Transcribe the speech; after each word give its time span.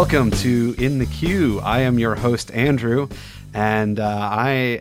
Welcome 0.00 0.30
to 0.30 0.74
In 0.78 0.98
the 0.98 1.04
Queue. 1.04 1.60
I 1.60 1.80
am 1.80 1.98
your 1.98 2.14
host, 2.14 2.50
Andrew, 2.52 3.06
and 3.52 4.00
uh, 4.00 4.30
I 4.32 4.80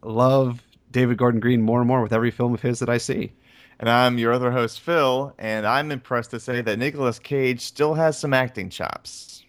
love 0.00 0.62
David 0.90 1.18
Gordon 1.18 1.38
Green 1.38 1.60
more 1.60 1.80
and 1.80 1.86
more 1.86 2.00
with 2.00 2.14
every 2.14 2.30
film 2.30 2.54
of 2.54 2.62
his 2.62 2.78
that 2.78 2.88
I 2.88 2.96
see. 2.96 3.34
And 3.78 3.90
I'm 3.90 4.16
your 4.16 4.32
other 4.32 4.50
host, 4.50 4.80
Phil, 4.80 5.34
and 5.38 5.66
I'm 5.66 5.92
impressed 5.92 6.30
to 6.30 6.40
say 6.40 6.62
that 6.62 6.78
Nicolas 6.78 7.18
Cage 7.18 7.60
still 7.60 7.92
has 7.92 8.18
some 8.18 8.32
acting 8.32 8.70
chops. 8.70 9.44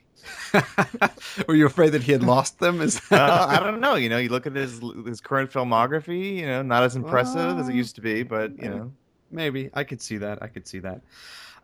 Were 1.48 1.56
you 1.56 1.66
afraid 1.66 1.92
that 1.92 2.04
he 2.04 2.12
had 2.12 2.22
lost 2.22 2.60
them? 2.60 2.82
Is 2.82 3.02
uh, 3.10 3.48
I 3.50 3.62
don't 3.62 3.80
know. 3.80 3.96
You 3.96 4.10
know, 4.10 4.18
you 4.18 4.28
look 4.28 4.46
at 4.46 4.54
his 4.54 4.82
his 5.06 5.22
current 5.22 5.50
filmography. 5.50 6.36
You 6.36 6.46
know, 6.46 6.62
not 6.62 6.84
as 6.84 6.98
impressive 6.98 7.58
uh, 7.58 7.62
as 7.62 7.70
it 7.70 7.74
used 7.74 7.96
to 7.96 8.02
be, 8.02 8.24
but 8.24 8.62
you 8.62 8.68
know, 8.68 8.92
maybe 9.32 9.70
I 9.74 9.86
could 9.86 10.02
see 10.02 10.18
that. 10.18 10.44
I 10.44 10.48
could 10.48 10.68
see 10.68 10.80
that. 10.80 11.04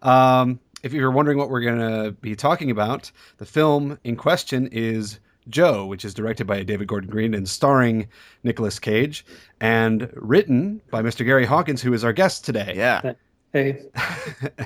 Um, 0.02 0.61
if 0.84 0.94
you're 0.94 1.12
wondering 1.12 1.38
what 1.38 1.49
we're 1.49 1.62
going 1.62 1.80
to 1.80 2.12
be 2.12 2.35
talking 2.35 2.71
about, 2.71 3.12
the 3.38 3.45
film 3.45 3.98
in 4.03 4.16
question 4.16 4.67
is 4.71 5.20
Joe, 5.49 5.85
which 5.85 6.05
is 6.05 6.13
directed 6.13 6.48
by 6.48 6.63
David 6.63 6.88
Gordon 6.88 7.09
Green 7.09 7.34
and 7.34 7.48
starring 7.48 8.07
Nicolas 8.44 8.80
Cage, 8.80 9.26
and 9.59 10.09
written 10.16 10.81
by 10.91 11.02
Mr. 11.02 11.26
Gary 11.26 11.45
Hawkins, 11.45 11.81
who 11.81 11.94
is 11.94 12.04
our 12.04 12.13
guest 12.13 12.45
today. 12.45 12.73
Yeah. 12.76 13.13
Hey. 13.54 13.84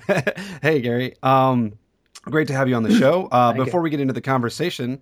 hey, 0.62 0.82
Gary. 0.82 1.16
Um, 1.24 1.74
great 2.24 2.48
to 2.48 2.54
have 2.54 2.70
you 2.70 2.76
on 2.76 2.84
the 2.84 2.94
show. 2.94 3.28
Uh, 3.32 3.54
before 3.54 3.80
you. 3.80 3.84
we 3.84 3.90
get 3.90 4.00
into 4.00 4.14
the 4.14 4.22
conversation, 4.22 5.02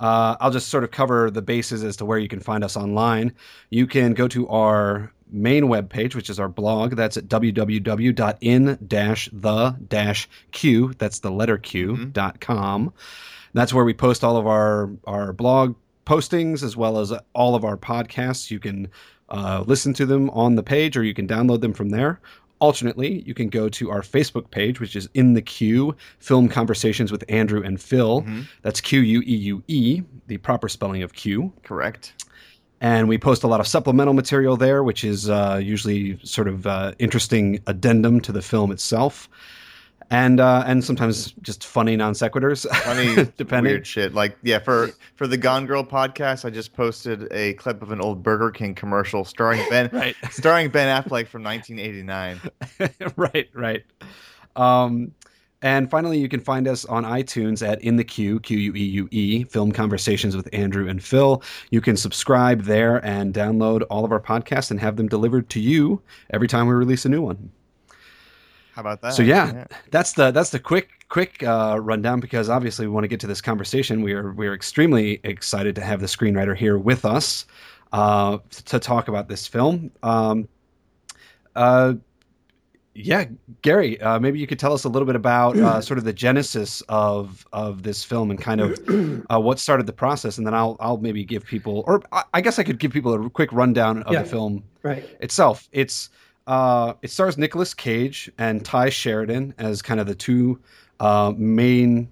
uh, 0.00 0.36
I'll 0.40 0.50
just 0.50 0.68
sort 0.68 0.82
of 0.82 0.90
cover 0.90 1.30
the 1.30 1.42
bases 1.42 1.84
as 1.84 1.96
to 1.98 2.04
where 2.04 2.18
you 2.18 2.28
can 2.28 2.40
find 2.40 2.64
us 2.64 2.76
online. 2.76 3.32
You 3.68 3.86
can 3.86 4.14
go 4.14 4.26
to 4.28 4.48
our 4.48 5.12
main 5.30 5.68
web 5.68 5.88
page, 5.88 6.16
which 6.16 6.28
is 6.28 6.40
our 6.40 6.48
blog. 6.48 6.96
That's 6.96 7.16
at 7.16 7.28
www.in-the-q, 7.28 7.74
that's 10.98 11.18
the 11.20 11.30
letter 11.30 11.58
Q, 11.58 11.92
mm-hmm. 11.92 12.10
dot 12.10 12.40
com. 12.40 12.92
That's 13.52 13.72
where 13.74 13.84
we 13.84 13.94
post 13.94 14.24
all 14.24 14.36
of 14.36 14.46
our, 14.46 14.90
our 15.04 15.32
blog 15.32 15.76
postings 16.06 16.62
as 16.64 16.76
well 16.76 16.98
as 16.98 17.12
all 17.32 17.54
of 17.54 17.64
our 17.64 17.76
podcasts. 17.76 18.50
You 18.50 18.58
can 18.58 18.88
uh, 19.28 19.62
listen 19.66 19.92
to 19.94 20.06
them 20.06 20.30
on 20.30 20.56
the 20.56 20.62
page 20.62 20.96
or 20.96 21.04
you 21.04 21.14
can 21.14 21.28
download 21.28 21.60
them 21.60 21.72
from 21.72 21.90
there. 21.90 22.20
Alternately, 22.60 23.22
you 23.22 23.34
can 23.34 23.48
go 23.48 23.68
to 23.70 23.90
our 23.90 24.02
Facebook 24.02 24.50
page, 24.50 24.80
which 24.80 24.94
is 24.94 25.08
In 25.14 25.32
the 25.32 25.42
Queue 25.42 25.96
Film 26.18 26.48
Conversations 26.48 27.10
with 27.10 27.24
Andrew 27.28 27.62
and 27.62 27.80
Phil. 27.80 28.22
Mm-hmm. 28.22 28.42
That's 28.62 28.80
Q 28.80 29.00
U 29.00 29.20
E 29.20 29.34
U 29.34 29.62
E, 29.66 30.02
the 30.26 30.36
proper 30.36 30.68
spelling 30.68 31.02
of 31.02 31.14
Q. 31.14 31.52
Correct 31.64 32.12
and 32.80 33.08
we 33.08 33.18
post 33.18 33.42
a 33.42 33.46
lot 33.46 33.60
of 33.60 33.66
supplemental 33.66 34.14
material 34.14 34.56
there, 34.56 34.82
which 34.82 35.04
is 35.04 35.28
uh, 35.28 35.60
usually 35.62 36.18
sort 36.24 36.48
of 36.48 36.66
uh, 36.66 36.92
interesting 36.98 37.60
addendum 37.66 38.20
to 38.22 38.32
the 38.32 38.42
film 38.42 38.72
itself, 38.72 39.28
and 40.10 40.40
uh, 40.40 40.64
and 40.66 40.84
sometimes 40.84 41.32
just 41.42 41.64
funny 41.64 41.96
non 41.96 42.14
sequiturs, 42.14 42.68
funny 42.82 43.30
depending. 43.36 43.72
weird 43.72 43.86
shit. 43.86 44.12
Like 44.12 44.36
yeah, 44.42 44.58
for 44.58 44.90
for 45.14 45.26
the 45.26 45.36
Gone 45.36 45.66
Girl 45.66 45.84
podcast, 45.84 46.44
I 46.44 46.50
just 46.50 46.74
posted 46.74 47.28
a 47.32 47.54
clip 47.54 47.80
of 47.80 47.92
an 47.92 48.00
old 48.00 48.22
Burger 48.22 48.50
King 48.50 48.74
commercial 48.74 49.24
starring 49.24 49.64
Ben 49.70 49.88
right. 49.92 50.16
starring 50.30 50.70
Ben 50.70 50.88
Affleck 50.88 51.28
from 51.28 51.44
1989. 51.44 52.40
right, 53.16 53.48
right. 53.54 53.84
Um, 54.56 55.12
and 55.62 55.90
finally, 55.90 56.18
you 56.18 56.28
can 56.28 56.40
find 56.40 56.66
us 56.66 56.84
on 56.86 57.04
iTunes 57.04 57.66
at 57.66 57.80
In 57.82 57.96
the 57.96 58.04
Queue, 58.04 58.40
Q 58.40 58.58
U 58.58 58.74
E 58.74 58.82
U 58.82 59.08
E, 59.12 59.44
Film 59.44 59.70
Conversations 59.70 60.34
with 60.34 60.48
Andrew 60.52 60.88
and 60.88 61.04
Phil. 61.04 61.42
You 61.70 61.80
can 61.80 61.96
subscribe 61.96 62.62
there 62.62 63.04
and 63.04 63.32
download 63.32 63.84
all 63.90 64.04
of 64.04 64.10
our 64.10 64.20
podcasts 64.20 64.70
and 64.72 64.80
have 64.80 64.96
them 64.96 65.06
delivered 65.06 65.50
to 65.50 65.60
you 65.60 66.02
every 66.30 66.48
time 66.48 66.66
we 66.66 66.74
release 66.74 67.04
a 67.04 67.08
new 67.08 67.22
one. 67.22 67.50
How 68.80 68.92
about 68.92 69.02
that? 69.02 69.12
So 69.12 69.22
yeah, 69.22 69.52
yeah. 69.52 69.66
that's 69.90 70.14
the 70.14 70.30
that's 70.30 70.48
the 70.48 70.58
quick 70.58 71.06
quick 71.10 71.42
uh, 71.42 71.78
rundown 71.78 72.18
because 72.18 72.48
obviously 72.48 72.86
we 72.86 72.92
want 72.94 73.04
to 73.04 73.08
get 73.08 73.20
to 73.20 73.26
this 73.26 73.42
conversation. 73.42 74.00
We 74.00 74.14
are 74.14 74.32
we 74.32 74.46
are 74.46 74.54
extremely 74.54 75.20
excited 75.22 75.74
to 75.74 75.82
have 75.82 76.00
the 76.00 76.06
screenwriter 76.06 76.56
here 76.56 76.78
with 76.78 77.04
us 77.04 77.44
uh, 77.92 78.38
to 78.64 78.78
talk 78.78 79.08
about 79.08 79.28
this 79.28 79.46
film. 79.46 79.90
Um, 80.02 80.48
uh, 81.54 81.94
yeah, 82.94 83.26
Gary, 83.60 84.00
uh, 84.00 84.18
maybe 84.18 84.38
you 84.38 84.46
could 84.46 84.58
tell 84.58 84.72
us 84.72 84.84
a 84.84 84.88
little 84.88 85.04
bit 85.04 85.16
about 85.16 85.58
uh, 85.58 85.82
sort 85.82 85.98
of 85.98 86.04
the 86.04 86.14
genesis 86.14 86.80
of 86.88 87.46
of 87.52 87.82
this 87.82 88.02
film 88.02 88.30
and 88.30 88.40
kind 88.40 88.62
of 88.62 88.78
uh, 89.30 89.38
what 89.38 89.58
started 89.58 89.84
the 89.84 89.92
process, 89.92 90.38
and 90.38 90.46
then 90.46 90.54
I'll 90.54 90.78
I'll 90.80 90.96
maybe 90.96 91.22
give 91.22 91.44
people, 91.44 91.84
or 91.86 92.02
I 92.32 92.40
guess 92.40 92.58
I 92.58 92.62
could 92.62 92.78
give 92.78 92.92
people 92.92 93.26
a 93.26 93.28
quick 93.28 93.52
rundown 93.52 94.04
of 94.04 94.14
yeah, 94.14 94.22
the 94.22 94.28
film 94.30 94.64
right. 94.82 95.04
itself. 95.20 95.68
It's 95.70 96.08
uh, 96.46 96.94
it 97.02 97.10
stars 97.10 97.38
Nicolas 97.38 97.74
Cage 97.74 98.30
and 98.38 98.64
Tye 98.64 98.90
Sheridan 98.90 99.54
as 99.58 99.82
kind 99.82 100.00
of 100.00 100.06
the 100.06 100.14
two 100.14 100.58
uh, 100.98 101.32
main 101.36 102.08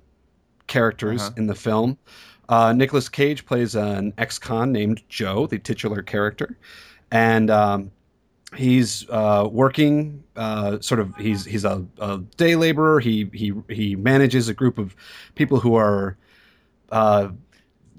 characters 0.67 1.23
uh-huh. 1.23 1.35
in 1.37 1.47
the 1.47 1.55
film. 1.55 1.99
Uh, 2.49 2.73
Nicolas 2.73 3.09
Cage 3.09 3.45
plays 3.45 3.75
an 3.75 4.15
ex-con 4.17 4.73
named 4.73 5.03
Joe, 5.09 5.47
the 5.47 5.59
titular 5.59 6.03
character, 6.03 6.57
and 7.11 7.51
um, 7.51 7.91
he's 8.57 9.09
uh, 9.11 9.49
working 9.51 10.25
uh, 10.37 10.79
sort 10.81 11.01
of 11.01 11.15
he's 11.17 11.45
he's 11.45 11.65
a, 11.65 11.85
a, 11.99 12.19
day 12.37 12.57
laborer 12.57 13.01
he 13.01 13.29
he 13.33 13.53
he 13.69 13.97
manages 13.97 14.49
a 14.49 14.55
group 14.55 14.79
of 14.79 14.97
people 15.35 15.61
who 15.61 15.75
are 15.75 16.17
uh, 16.91 17.29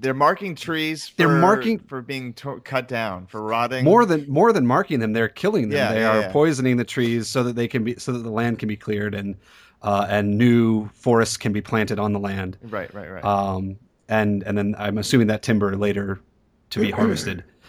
they're 0.00 0.14
marking 0.14 0.54
trees 0.54 1.08
for, 1.08 1.16
they're 1.16 1.28
marking 1.28 1.78
for 1.78 2.02
being 2.02 2.32
to- 2.34 2.60
cut 2.64 2.88
down 2.88 3.26
for 3.26 3.42
rotting. 3.42 3.84
More 3.84 4.04
than 4.04 4.28
more 4.28 4.52
than 4.52 4.66
marking 4.66 5.00
them 5.00 5.12
they're 5.12 5.28
killing 5.28 5.68
them. 5.68 5.78
Yeah, 5.78 5.92
they 5.92 6.00
yeah, 6.00 6.16
are 6.16 6.20
yeah. 6.22 6.32
poisoning 6.32 6.76
the 6.76 6.84
trees 6.84 7.28
so 7.28 7.42
that 7.44 7.56
they 7.56 7.68
can 7.68 7.84
be 7.84 7.96
so 7.96 8.12
that 8.12 8.20
the 8.20 8.30
land 8.30 8.58
can 8.58 8.68
be 8.68 8.76
cleared 8.76 9.14
and 9.14 9.36
uh, 9.82 10.06
and 10.08 10.36
new 10.36 10.88
forests 10.94 11.36
can 11.36 11.52
be 11.52 11.60
planted 11.60 11.98
on 11.98 12.12
the 12.12 12.20
land. 12.20 12.58
Right 12.62 12.92
right 12.92 13.10
right. 13.10 13.24
Um, 13.24 13.78
and 14.10 14.42
and 14.42 14.58
then 14.58 14.74
i'm 14.76 14.98
assuming 14.98 15.28
that 15.28 15.42
timber 15.42 15.76
later 15.76 16.20
to 16.68 16.80
be 16.80 16.90
harvested 16.90 17.44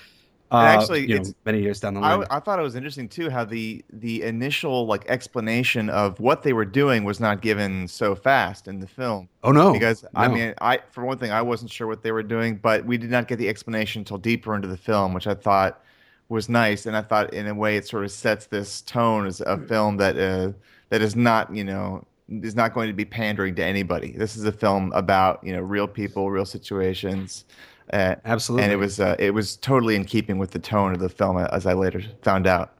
uh, 0.51 0.57
actually, 0.57 1.07
you 1.07 1.17
know, 1.17 1.23
many 1.45 1.61
years 1.61 1.79
down 1.79 1.93
the 1.93 2.01
line. 2.01 2.25
I, 2.29 2.37
I, 2.37 2.39
thought 2.41 2.59
it 2.59 2.61
was 2.61 2.75
interesting 2.75 3.07
too 3.07 3.29
how 3.29 3.45
the 3.45 3.83
the 3.93 4.21
initial 4.23 4.85
like 4.85 5.07
explanation 5.07 5.89
of 5.89 6.19
what 6.19 6.43
they 6.43 6.51
were 6.51 6.65
doing 6.65 7.05
was 7.05 7.21
not 7.21 7.41
given 7.41 7.87
so 7.87 8.15
fast 8.15 8.67
in 8.67 8.81
the 8.81 8.87
film. 8.87 9.29
Oh 9.43 9.51
no! 9.51 9.71
Because 9.71 10.03
no. 10.03 10.09
I 10.15 10.27
mean, 10.27 10.53
I 10.59 10.79
for 10.91 11.05
one 11.05 11.17
thing, 11.17 11.31
I 11.31 11.41
wasn't 11.41 11.71
sure 11.71 11.87
what 11.87 12.03
they 12.03 12.11
were 12.11 12.23
doing, 12.23 12.57
but 12.57 12.85
we 12.85 12.97
did 12.97 13.09
not 13.09 13.29
get 13.29 13.39
the 13.39 13.47
explanation 13.47 14.01
until 14.01 14.17
deeper 14.17 14.53
into 14.53 14.67
the 14.67 14.77
film, 14.77 15.13
which 15.13 15.25
I 15.25 15.35
thought 15.35 15.81
was 16.27 16.49
nice, 16.49 16.85
and 16.85 16.97
I 16.97 17.01
thought 17.01 17.33
in 17.33 17.47
a 17.47 17.55
way 17.55 17.77
it 17.77 17.87
sort 17.87 18.03
of 18.03 18.11
sets 18.11 18.47
this 18.47 18.81
tone 18.81 19.27
as 19.27 19.39
a 19.41 19.57
film 19.57 19.97
that 19.97 20.17
uh, 20.17 20.51
that 20.89 21.01
is 21.01 21.15
not 21.15 21.55
you 21.55 21.63
know 21.63 22.05
is 22.29 22.55
not 22.55 22.73
going 22.73 22.87
to 22.87 22.93
be 22.93 23.05
pandering 23.05 23.55
to 23.55 23.63
anybody. 23.63 24.13
This 24.17 24.35
is 24.35 24.43
a 24.45 24.51
film 24.51 24.91
about 24.93 25.41
you 25.45 25.53
know 25.53 25.61
real 25.61 25.87
people, 25.87 26.29
real 26.29 26.45
situations. 26.45 27.45
Uh, 27.91 28.15
Absolutely, 28.23 28.63
and 28.63 28.73
it 28.73 28.77
was 28.77 28.99
uh, 28.99 29.15
it 29.19 29.33
was 29.33 29.57
totally 29.57 29.95
in 29.95 30.05
keeping 30.05 30.37
with 30.37 30.51
the 30.51 30.59
tone 30.59 30.93
of 30.93 30.99
the 30.99 31.09
film, 31.09 31.37
as 31.37 31.65
I 31.65 31.73
later 31.73 32.01
found 32.21 32.47
out. 32.47 32.77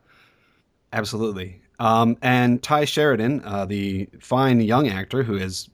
Absolutely, 0.94 1.62
um, 1.80 2.18
and 2.22 2.62
Tye 2.64 2.86
Sheridan, 2.86 3.42
uh, 3.44 3.66
the 3.66 4.08
fine 4.20 4.62
young 4.62 4.88
actor 4.88 5.24
who 5.24 5.36
has 5.38 5.70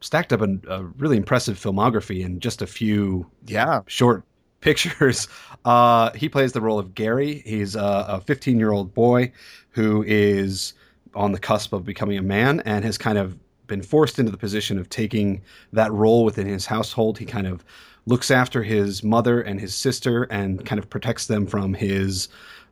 stacked 0.00 0.32
up 0.32 0.40
a, 0.40 0.58
a, 0.68 0.84
really 0.84 1.16
impressive 1.16 1.58
filmography 1.58 2.24
in 2.24 2.38
just 2.38 2.62
a 2.62 2.66
few 2.66 3.28
yeah 3.46 3.80
short 3.86 4.22
pictures. 4.60 5.26
Uh, 5.64 6.12
he 6.12 6.28
plays 6.28 6.52
the 6.52 6.60
role 6.60 6.78
of 6.78 6.94
Gary. 6.94 7.42
He's 7.44 7.74
a 7.74 8.22
15 8.24 8.58
year 8.58 8.72
old 8.72 8.94
boy 8.94 9.32
who 9.70 10.04
is 10.06 10.74
on 11.14 11.32
the 11.32 11.38
cusp 11.38 11.72
of 11.72 11.84
becoming 11.84 12.18
a 12.18 12.22
man 12.22 12.60
and 12.60 12.84
has 12.84 12.98
kind 12.98 13.18
of 13.18 13.36
been 13.66 13.82
forced 13.82 14.18
into 14.18 14.30
the 14.30 14.38
position 14.38 14.78
of 14.78 14.88
taking 14.88 15.42
that 15.72 15.92
role 15.92 16.24
within 16.24 16.46
his 16.46 16.66
household. 16.66 17.18
He 17.18 17.24
kind 17.24 17.46
of 17.46 17.64
looks 18.06 18.30
after 18.30 18.62
his 18.62 19.02
mother 19.02 19.40
and 19.40 19.60
his 19.60 19.74
sister 19.74 20.24
and 20.24 20.64
kind 20.64 20.78
of 20.78 20.88
protects 20.88 21.26
them 21.26 21.46
from 21.46 21.74
his 21.74 22.28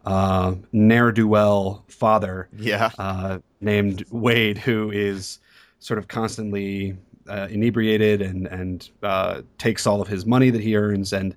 uh, 0.06 0.54
ne'er 0.72 1.12
do 1.12 1.26
well 1.26 1.84
father, 1.88 2.48
yeah, 2.58 2.90
uh, 2.98 3.38
named 3.60 4.04
Wade, 4.10 4.58
who 4.58 4.90
is 4.90 5.38
sort 5.78 5.98
of 5.98 6.08
constantly 6.08 6.96
uh, 7.28 7.48
inebriated 7.50 8.20
and 8.20 8.46
and 8.46 8.90
uh, 9.02 9.42
takes 9.58 9.86
all 9.86 10.00
of 10.00 10.08
his 10.08 10.26
money 10.26 10.50
that 10.50 10.60
he 10.60 10.76
earns 10.76 11.12
and 11.12 11.34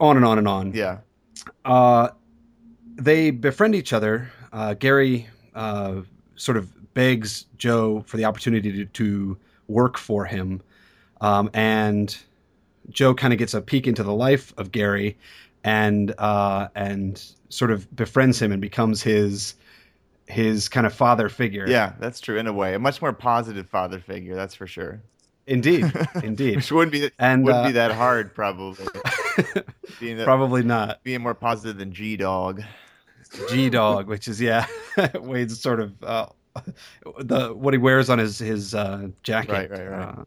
on 0.00 0.16
and 0.16 0.24
on 0.24 0.38
and 0.38 0.46
on. 0.46 0.72
Yeah. 0.72 0.98
Uh, 1.64 2.10
they 2.96 3.30
befriend 3.30 3.74
each 3.74 3.92
other. 3.92 4.30
Uh, 4.52 4.74
Gary 4.74 5.26
sort 6.36 6.56
of 6.56 6.70
begs 6.98 7.46
Joe 7.58 8.02
for 8.08 8.16
the 8.16 8.24
opportunity 8.24 8.72
to, 8.72 8.84
to 8.84 9.38
work 9.68 9.96
for 9.96 10.24
him, 10.24 10.60
um, 11.20 11.48
and 11.54 12.18
Joe 12.90 13.14
kind 13.14 13.32
of 13.32 13.38
gets 13.38 13.54
a 13.54 13.60
peek 13.60 13.86
into 13.86 14.02
the 14.02 14.12
life 14.12 14.52
of 14.58 14.72
Gary, 14.72 15.16
and 15.62 16.12
uh, 16.18 16.66
and 16.74 17.24
sort 17.50 17.70
of 17.70 17.94
befriends 17.94 18.42
him 18.42 18.50
and 18.50 18.60
becomes 18.60 19.00
his 19.00 19.54
his 20.26 20.68
kind 20.68 20.88
of 20.88 20.92
father 20.92 21.28
figure. 21.28 21.66
Yeah, 21.68 21.92
that's 22.00 22.18
true 22.18 22.36
in 22.36 22.48
a 22.48 22.52
way. 22.52 22.74
A 22.74 22.80
much 22.80 23.00
more 23.00 23.12
positive 23.12 23.68
father 23.68 24.00
figure, 24.00 24.34
that's 24.34 24.56
for 24.56 24.66
sure. 24.66 25.00
Indeed, 25.46 25.92
indeed. 26.24 26.56
Which 26.56 26.72
wouldn't 26.72 26.90
be 26.90 27.12
and 27.20 27.44
wouldn't 27.44 27.64
uh, 27.64 27.68
be 27.68 27.72
that 27.74 27.92
hard, 27.92 28.34
probably. 28.34 28.88
being 30.00 30.20
probably 30.24 30.64
not 30.64 31.04
being 31.04 31.20
more 31.20 31.34
positive 31.34 31.76
than 31.76 31.92
G 31.92 32.16
Dog. 32.16 32.64
G 33.48 33.70
Dog, 33.70 34.08
which 34.08 34.26
is 34.26 34.40
yeah, 34.40 34.66
Wade's 35.14 35.60
sort 35.60 35.78
of 35.78 36.02
uh, 36.02 36.26
the 37.18 37.54
what 37.54 37.74
he 37.74 37.78
wears 37.78 38.10
on 38.10 38.18
his 38.18 38.38
his 38.38 38.74
uh, 38.74 39.08
jacket. 39.22 39.52
Right, 39.52 39.70
right, 39.70 39.90
right. 39.90 40.00
Uh, 40.00 40.24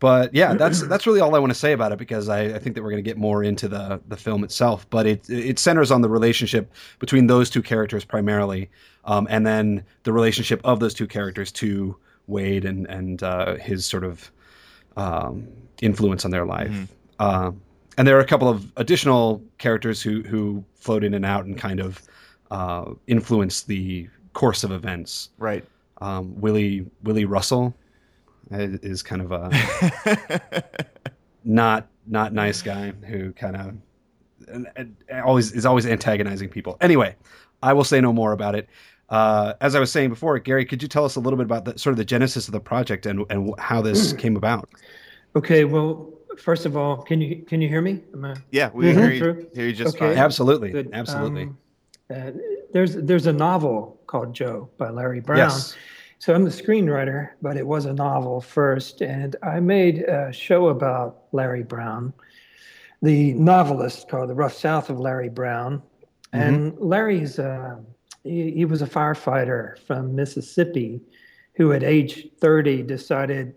but 0.00 0.34
yeah, 0.34 0.54
that's 0.58 0.82
that's 0.82 1.06
really 1.06 1.20
all 1.20 1.34
I 1.34 1.38
want 1.38 1.52
to 1.52 1.58
say 1.58 1.72
about 1.72 1.92
it 1.92 1.98
because 1.98 2.28
I, 2.28 2.42
I 2.42 2.58
think 2.58 2.74
that 2.74 2.82
we're 2.82 2.90
going 2.90 3.04
to 3.04 3.08
get 3.08 3.18
more 3.18 3.44
into 3.44 3.68
the 3.68 4.00
the 4.08 4.16
film 4.16 4.42
itself. 4.42 4.88
But 4.90 5.06
it 5.06 5.30
it 5.30 5.58
centers 5.58 5.90
on 5.90 6.00
the 6.00 6.08
relationship 6.08 6.72
between 6.98 7.28
those 7.28 7.48
two 7.48 7.62
characters 7.62 8.04
primarily, 8.04 8.70
um, 9.04 9.28
and 9.30 9.46
then 9.46 9.84
the 10.02 10.12
relationship 10.12 10.60
of 10.64 10.80
those 10.80 10.94
two 10.94 11.06
characters 11.06 11.52
to 11.52 11.96
Wade 12.26 12.64
and 12.64 12.86
and 12.86 13.22
uh, 13.22 13.54
his 13.56 13.86
sort 13.86 14.04
of 14.04 14.32
um, 14.96 15.46
influence 15.80 16.24
on 16.24 16.30
their 16.30 16.46
life. 16.46 16.70
Mm-hmm. 16.70 16.84
Uh, 17.18 17.52
and 17.98 18.08
there 18.08 18.16
are 18.16 18.20
a 18.20 18.26
couple 18.26 18.48
of 18.48 18.72
additional 18.76 19.42
characters 19.58 20.02
who 20.02 20.22
who 20.22 20.64
float 20.74 21.04
in 21.04 21.14
and 21.14 21.26
out 21.26 21.44
and 21.44 21.58
kind 21.58 21.80
of 21.80 22.02
uh, 22.50 22.92
influence 23.06 23.62
the 23.62 24.08
course 24.32 24.64
of 24.64 24.72
events. 24.72 25.30
Right. 25.38 25.64
Um, 26.00 26.40
Willie 26.40 26.86
Willie 27.02 27.24
Russell 27.24 27.74
is 28.50 29.02
kind 29.02 29.22
of 29.22 29.32
a 29.32 30.64
not 31.44 31.88
not 32.06 32.32
nice 32.32 32.62
guy 32.62 32.92
who 33.06 33.32
kind 33.32 33.56
of 33.56 33.74
always 35.24 35.52
is 35.52 35.66
always 35.66 35.86
antagonizing 35.86 36.48
people. 36.48 36.76
Anyway, 36.80 37.14
I 37.62 37.72
will 37.72 37.84
say 37.84 38.00
no 38.00 38.12
more 38.12 38.32
about 38.32 38.54
it. 38.54 38.68
Uh, 39.08 39.54
as 39.60 39.74
I 39.74 39.80
was 39.80 39.90
saying 39.90 40.10
before, 40.10 40.38
Gary, 40.38 40.64
could 40.64 40.82
you 40.82 40.88
tell 40.88 41.04
us 41.04 41.16
a 41.16 41.20
little 41.20 41.36
bit 41.36 41.44
about 41.44 41.64
the 41.64 41.76
sort 41.78 41.92
of 41.92 41.96
the 41.96 42.04
genesis 42.04 42.48
of 42.48 42.52
the 42.52 42.60
project 42.60 43.06
and 43.06 43.24
and 43.30 43.52
how 43.58 43.82
this 43.82 44.12
came 44.24 44.36
about? 44.36 44.68
Okay, 45.36 45.64
well, 45.64 46.12
first 46.38 46.66
of 46.66 46.76
all, 46.76 47.02
can 47.02 47.20
you 47.20 47.42
can 47.42 47.60
you 47.60 47.68
hear 47.68 47.82
me? 47.82 48.02
I, 48.22 48.34
yeah, 48.50 48.70
we 48.72 48.86
mm-hmm. 48.86 48.98
hear, 48.98 49.10
you, 49.12 49.50
hear 49.54 49.66
you 49.66 49.72
just 49.72 49.96
okay. 49.96 50.14
fine. 50.14 50.18
Absolutely, 50.18 50.70
Good. 50.70 50.90
absolutely. 50.92 51.44
Um, 51.44 51.58
uh, 52.10 52.30
there's 52.72 52.94
there's 52.96 53.26
a 53.26 53.32
novel 53.32 53.99
called 54.10 54.34
Joe 54.34 54.68
by 54.76 54.90
Larry 54.90 55.20
Brown. 55.20 55.38
Yes. 55.38 55.76
So 56.18 56.34
I'm 56.34 56.44
the 56.44 56.50
screenwriter, 56.50 57.30
but 57.40 57.56
it 57.56 57.66
was 57.66 57.86
a 57.86 57.92
novel 57.92 58.40
first, 58.40 59.00
and 59.00 59.36
I 59.42 59.60
made 59.60 60.00
a 60.00 60.32
show 60.32 60.68
about 60.68 61.22
Larry 61.32 61.62
Brown, 61.62 62.12
the 63.00 63.32
novelist 63.34 64.08
called 64.08 64.28
The 64.28 64.34
Rough 64.34 64.52
South 64.52 64.90
of 64.90 64.98
Larry 64.98 65.28
Brown, 65.28 65.78
mm-hmm. 65.78 66.40
and 66.40 66.78
Larry's 66.78 67.38
uh, 67.38 67.76
he, 68.24 68.50
he 68.50 68.64
was 68.64 68.82
a 68.82 68.86
firefighter 68.86 69.78
from 69.86 70.14
Mississippi, 70.14 71.00
who 71.54 71.72
at 71.72 71.84
age 71.84 72.28
30 72.38 72.82
decided 72.82 73.54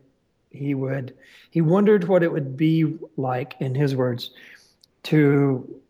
he 0.51 0.75
would 0.75 1.15
he 1.49 1.61
wondered 1.61 2.07
what 2.07 2.23
it 2.23 2.31
would 2.31 2.55
be 2.55 2.95
like, 3.17 3.55
in 3.59 3.73
his 3.73 3.95
words, 3.95 4.31
to 5.03 5.81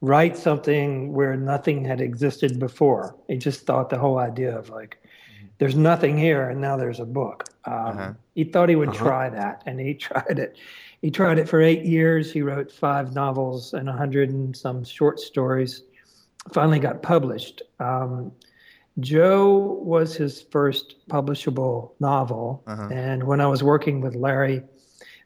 write 0.00 0.36
something 0.36 1.12
where 1.12 1.36
nothing 1.36 1.84
had 1.84 2.00
existed 2.00 2.58
before. 2.58 3.16
He 3.28 3.36
just 3.36 3.66
thought 3.66 3.90
the 3.90 3.98
whole 3.98 4.18
idea 4.18 4.56
of 4.56 4.70
like, 4.70 4.98
there's 5.58 5.76
nothing 5.76 6.16
here, 6.16 6.48
and 6.48 6.60
now 6.60 6.78
there's 6.78 7.00
a 7.00 7.04
book. 7.04 7.44
Um, 7.66 7.74
uh-huh. 7.74 8.12
He 8.34 8.44
thought 8.44 8.70
he 8.70 8.76
would 8.76 8.90
uh-huh. 8.90 9.04
try 9.04 9.30
that, 9.30 9.62
and 9.66 9.78
he 9.78 9.94
tried 10.08 10.38
it. 10.38 10.56
He 11.02 11.10
tried 11.10 11.38
it 11.38 11.48
for 11.48 11.60
eight 11.60 11.84
years. 11.84 12.32
He 12.32 12.42
wrote 12.42 12.72
five 12.72 13.14
novels 13.14 13.74
and 13.74 13.88
a 13.88 13.92
hundred 13.92 14.30
and 14.30 14.56
some 14.56 14.84
short 14.84 15.20
stories. 15.20 15.82
Finally, 16.52 16.78
got 16.78 17.02
published. 17.02 17.62
Um, 17.78 18.32
Joe 19.00 19.78
was 19.82 20.16
his 20.16 20.42
first 20.42 20.96
publishable 21.08 21.92
novel, 22.00 22.62
uh-huh. 22.66 22.88
and 22.90 23.24
when 23.24 23.40
I 23.40 23.46
was 23.46 23.62
working 23.62 24.00
with 24.00 24.14
Larry 24.14 24.62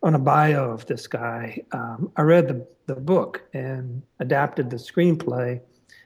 on 0.05 0.15
a 0.15 0.19
bio 0.19 0.71
of 0.71 0.85
this 0.87 1.07
guy, 1.07 1.59
um, 1.73 2.13
I 2.17 2.23
read 2.23 2.47
the 2.47 2.67
the 2.87 2.95
book 2.95 3.43
and 3.55 4.03
adapted 4.21 4.69
the 4.69 4.77
screenplay, 4.77 5.61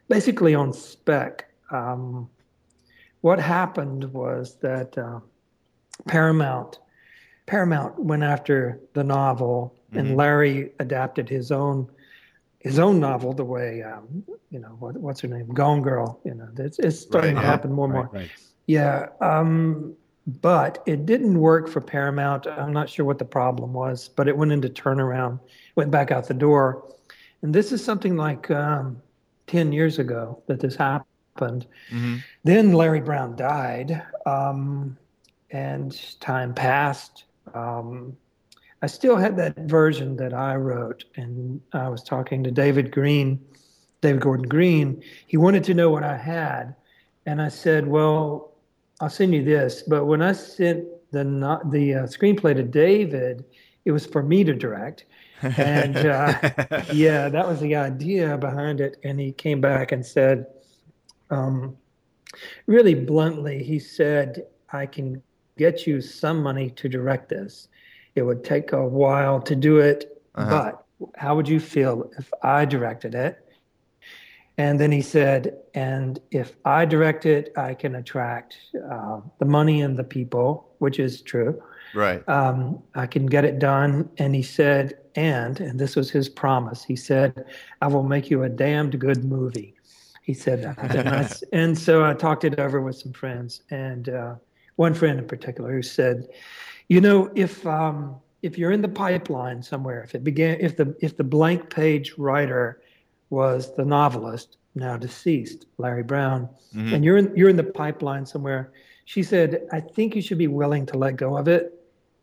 basically 0.08 0.54
on 0.54 0.72
spec. 0.72 1.48
Um, 1.70 2.30
what 3.20 3.40
happened 3.40 4.04
was 4.12 4.56
that 4.60 4.96
uh, 4.96 5.18
Paramount 6.06 6.78
Paramount 7.46 7.98
went 7.98 8.22
after 8.22 8.80
the 8.92 9.02
novel, 9.02 9.74
mm-hmm. 9.90 9.98
and 9.98 10.16
Larry 10.16 10.70
adapted 10.78 11.28
his 11.28 11.50
own 11.50 11.90
his 12.60 12.78
own 12.78 13.00
novel 13.00 13.32
the 13.32 13.44
way 13.44 13.82
um, 13.82 14.22
you 14.50 14.60
know 14.60 14.76
what, 14.78 14.96
what's 14.96 15.20
her 15.22 15.28
name 15.28 15.48
Gone 15.48 15.82
Girl. 15.82 16.20
You 16.24 16.34
know, 16.34 16.48
it's, 16.56 16.78
it's 16.78 17.00
starting 17.00 17.34
right, 17.34 17.42
to 17.42 17.46
happen 17.46 17.72
more 17.72 17.86
and 17.86 17.94
right, 17.94 18.04
more. 18.04 18.12
Right. 18.12 18.30
Yeah, 18.68 19.06
um, 19.20 19.96
but 20.40 20.82
it 20.86 21.06
didn't 21.06 21.38
work 21.38 21.68
for 21.68 21.80
Paramount. 21.80 22.46
I'm 22.46 22.72
not 22.72 22.88
sure 22.88 23.04
what 23.04 23.18
the 23.18 23.24
problem 23.24 23.72
was, 23.72 24.08
but 24.08 24.28
it 24.28 24.36
went 24.36 24.52
into 24.52 24.68
turnaround, 24.68 25.40
went 25.74 25.90
back 25.90 26.10
out 26.10 26.28
the 26.28 26.34
door, 26.34 26.94
and 27.42 27.54
this 27.54 27.72
is 27.72 27.84
something 27.84 28.16
like 28.16 28.50
um, 28.50 29.00
ten 29.46 29.72
years 29.72 29.98
ago 29.98 30.42
that 30.46 30.60
this 30.60 30.76
happened 30.76 31.06
happened. 31.38 31.66
Mm-hmm. 31.90 32.16
Then 32.44 32.72
Larry 32.72 33.00
Brown 33.00 33.36
died, 33.36 34.02
um, 34.26 34.96
and 35.50 35.98
time 36.20 36.54
passed. 36.54 37.24
Um, 37.54 38.16
I 38.82 38.86
still 38.86 39.16
had 39.16 39.36
that 39.36 39.56
version 39.56 40.16
that 40.16 40.32
I 40.32 40.54
wrote, 40.56 41.04
and 41.16 41.60
I 41.72 41.88
was 41.88 42.02
talking 42.02 42.44
to 42.44 42.50
David 42.50 42.92
Green, 42.92 43.40
David 44.00 44.20
Gordon 44.20 44.48
Green. 44.48 45.02
He 45.26 45.36
wanted 45.36 45.64
to 45.64 45.74
know 45.74 45.90
what 45.90 46.04
I 46.04 46.16
had, 46.16 46.74
and 47.26 47.40
I 47.40 47.48
said, 47.48 47.86
"Well, 47.86 48.52
I'll 49.00 49.10
send 49.10 49.34
you 49.34 49.44
this." 49.44 49.82
But 49.82 50.06
when 50.06 50.22
I 50.22 50.32
sent 50.32 50.86
the 51.10 51.24
the 51.70 51.94
uh, 51.94 52.02
screenplay 52.04 52.54
to 52.54 52.62
David, 52.62 53.44
it 53.84 53.92
was 53.92 54.06
for 54.06 54.22
me 54.22 54.44
to 54.44 54.54
direct. 54.54 55.06
and 55.42 55.96
uh, 55.96 56.34
yeah, 56.92 57.28
that 57.28 57.46
was 57.46 57.60
the 57.60 57.74
idea 57.74 58.36
behind 58.36 58.80
it. 58.80 58.96
And 59.04 59.20
he 59.20 59.32
came 59.32 59.60
back 59.60 59.92
and 59.92 60.04
said, 60.04 60.46
um, 61.30 61.76
really 62.66 62.94
bluntly, 62.94 63.62
he 63.62 63.78
said, 63.78 64.46
I 64.72 64.86
can 64.86 65.22
get 65.56 65.86
you 65.86 66.00
some 66.00 66.42
money 66.42 66.70
to 66.70 66.88
direct 66.88 67.28
this. 67.28 67.68
It 68.14 68.22
would 68.22 68.44
take 68.44 68.72
a 68.72 68.86
while 68.86 69.40
to 69.42 69.54
do 69.54 69.78
it, 69.78 70.22
uh-huh. 70.34 70.72
but 70.98 71.10
how 71.16 71.36
would 71.36 71.48
you 71.48 71.60
feel 71.60 72.10
if 72.18 72.30
I 72.42 72.64
directed 72.64 73.14
it? 73.14 73.47
And 74.58 74.80
then 74.80 74.90
he 74.90 75.02
said, 75.02 75.56
and 75.74 76.20
if 76.32 76.56
I 76.64 76.84
direct 76.84 77.26
it, 77.26 77.52
I 77.56 77.74
can 77.74 77.94
attract 77.94 78.56
uh, 78.90 79.20
the 79.38 79.44
money 79.44 79.82
and 79.82 79.96
the 79.96 80.02
people, 80.02 80.74
which 80.78 80.98
is 80.98 81.22
true. 81.22 81.62
Right. 81.94 82.28
Um, 82.28 82.82
I 82.96 83.06
can 83.06 83.26
get 83.26 83.44
it 83.44 83.60
done. 83.60 84.10
And 84.18 84.34
he 84.34 84.42
said, 84.42 84.98
and, 85.14 85.60
and 85.60 85.78
this 85.78 85.94
was 85.94 86.10
his 86.10 86.28
promise, 86.28 86.82
he 86.84 86.96
said, 86.96 87.44
I 87.80 87.86
will 87.86 88.02
make 88.02 88.30
you 88.30 88.42
a 88.42 88.48
damned 88.48 88.98
good 88.98 89.24
movie. 89.24 89.74
He 90.22 90.34
said 90.34 90.62
that. 90.62 91.42
and 91.52 91.78
so 91.78 92.04
I 92.04 92.12
talked 92.12 92.44
it 92.44 92.58
over 92.58 92.82
with 92.82 92.96
some 92.96 93.12
friends, 93.12 93.62
and 93.70 94.10
uh, 94.10 94.34
one 94.76 94.92
friend 94.92 95.18
in 95.18 95.26
particular 95.26 95.72
who 95.72 95.80
said, 95.80 96.28
"You 96.88 97.00
know, 97.00 97.32
if 97.34 97.66
um, 97.66 98.16
if 98.42 98.58
you're 98.58 98.72
in 98.72 98.82
the 98.82 98.90
pipeline 98.90 99.62
somewhere, 99.62 100.02
if 100.02 100.14
it 100.14 100.22
began, 100.22 100.58
if 100.60 100.76
the 100.76 100.94
if 101.00 101.16
the 101.16 101.24
blank 101.24 101.70
page 101.70 102.12
writer 102.18 102.82
was 103.30 103.74
the 103.74 103.86
novelist, 103.86 104.57
now 104.74 104.96
deceased, 104.96 105.66
Larry 105.78 106.02
Brown, 106.02 106.48
mm-hmm. 106.74 106.94
and 106.94 107.04
you're 107.04 107.16
in 107.16 107.34
you're 107.36 107.48
in 107.48 107.56
the 107.56 107.64
pipeline 107.64 108.26
somewhere," 108.26 108.72
she 109.04 109.22
said, 109.22 109.66
"I 109.72 109.80
think 109.80 110.14
you 110.14 110.22
should 110.22 110.38
be 110.38 110.48
willing 110.48 110.86
to 110.86 110.98
let 110.98 111.16
go 111.16 111.36
of 111.36 111.48
it 111.48 111.74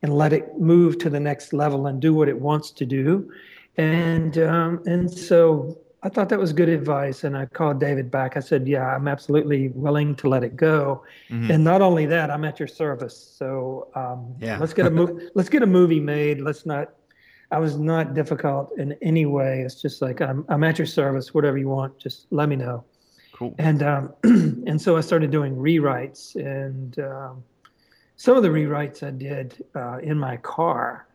and 0.01 0.13
let 0.13 0.33
it 0.33 0.59
move 0.59 0.97
to 0.99 1.09
the 1.09 1.19
next 1.19 1.53
level 1.53 1.87
and 1.87 2.01
do 2.01 2.13
what 2.13 2.27
it 2.27 2.39
wants 2.39 2.71
to 2.71 2.85
do." 2.85 3.31
And 3.77 4.37
um, 4.37 4.81
and 4.85 5.11
so 5.11 5.77
I 6.05 6.09
thought 6.09 6.29
that 6.29 6.39
was 6.39 6.53
good 6.53 6.69
advice. 6.69 7.23
And 7.23 7.35
I 7.35 7.47
called 7.47 7.79
David 7.79 8.11
back. 8.11 8.37
I 8.37 8.39
said, 8.39 8.67
Yeah, 8.67 8.95
I'm 8.95 9.07
absolutely 9.07 9.69
willing 9.69 10.13
to 10.17 10.29
let 10.29 10.43
it 10.43 10.55
go. 10.55 11.03
Mm-hmm. 11.31 11.49
And 11.49 11.63
not 11.63 11.81
only 11.81 12.05
that, 12.05 12.29
I'm 12.29 12.45
at 12.45 12.59
your 12.59 12.67
service. 12.67 13.17
So 13.17 13.87
um, 13.95 14.35
yeah. 14.39 14.59
let's 14.59 14.71
get 14.71 14.85
a 14.85 14.91
mo- 14.91 15.19
let's 15.33 15.49
get 15.49 15.63
a 15.63 15.67
movie 15.67 15.99
made. 15.99 16.41
Let's 16.41 16.65
not. 16.65 16.93
I 17.51 17.59
was 17.59 17.77
not 17.77 18.13
difficult 18.13 18.71
in 18.77 18.93
any 19.01 19.25
way. 19.25 19.61
It's 19.61 19.81
just 19.81 20.01
like 20.01 20.21
I'm 20.21 20.45
I'm 20.49 20.63
at 20.63 20.77
your 20.77 20.87
service. 20.87 21.33
Whatever 21.33 21.57
you 21.57 21.69
want, 21.69 21.97
just 21.97 22.27
let 22.31 22.49
me 22.49 22.55
know. 22.55 22.83
Cool. 23.33 23.53
And 23.57 23.83
um, 23.83 24.13
and 24.23 24.81
so 24.81 24.97
I 24.97 25.01
started 25.01 25.31
doing 25.31 25.55
rewrites, 25.55 26.35
and 26.35 26.97
um, 26.99 27.43
some 28.15 28.37
of 28.37 28.43
the 28.43 28.49
rewrites 28.49 29.05
I 29.05 29.11
did 29.11 29.63
uh, 29.75 29.97
in 29.97 30.17
my 30.17 30.37
car. 30.37 31.07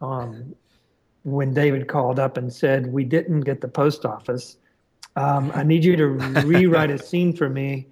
Um, 0.00 0.54
when 1.24 1.54
David 1.54 1.88
called 1.88 2.18
up 2.18 2.36
and 2.36 2.52
said, 2.52 2.92
We 2.92 3.04
didn't 3.04 3.40
get 3.42 3.60
the 3.60 3.68
post 3.68 4.04
office. 4.04 4.56
Um, 5.16 5.52
I 5.54 5.62
need 5.62 5.84
you 5.84 5.96
to 5.96 6.06
rewrite 6.44 6.90
a 6.90 6.98
scene 6.98 7.34
for 7.34 7.48
me. 7.48 7.88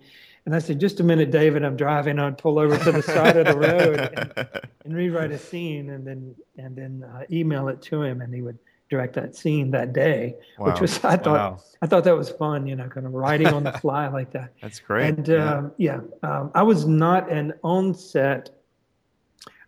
And 0.50 0.57
I 0.57 0.59
said, 0.59 0.80
Just 0.80 0.99
a 0.99 1.04
minute, 1.04 1.30
David. 1.30 1.64
I'm 1.64 1.76
driving. 1.76 2.19
I'd 2.19 2.37
pull 2.37 2.59
over 2.59 2.76
to 2.76 2.90
the 2.90 3.02
side 3.04 3.37
of 3.37 3.47
the 3.47 3.57
road 3.57 4.00
and, 4.00 4.49
and, 4.85 4.97
rewrite 4.97 5.30
a 5.30 5.38
scene 5.38 5.90
and 5.90 6.04
then 6.04 6.35
and 6.59 6.75
then 6.75 7.04
uh, 7.04 7.23
email 7.30 7.69
it 7.69 7.80
to 7.83 8.02
him. 8.02 8.21
And 8.21 8.35
he 8.35 8.42
would 8.42 8.59
direct 8.88 9.14
that 9.14 9.37
scene 9.37 9.71
that 9.71 9.92
day, 9.92 10.35
wow. 10.59 10.66
which 10.66 10.80
was 10.80 11.04
I 11.04 11.16
thought 11.16 11.52
wow. 11.52 11.59
I 11.83 11.87
thought 11.87 12.02
that 12.02 12.16
was 12.16 12.30
fun, 12.30 12.66
you 12.66 12.75
know, 12.75 12.88
kind 12.88 13.07
of 13.07 13.12
writing 13.12 13.47
on 13.47 13.62
the 13.62 13.71
fly 13.78 14.09
like 14.09 14.33
that. 14.33 14.52
That's 14.61 14.80
great. 14.80 15.07
And 15.07 15.28
yeah, 15.28 15.54
um, 15.54 15.73
yeah 15.76 16.00
um, 16.25 16.50
I 16.57 16.64
was 16.64 16.85
not 16.85 17.30
an 17.30 17.52
on 17.62 17.95
set 17.95 18.50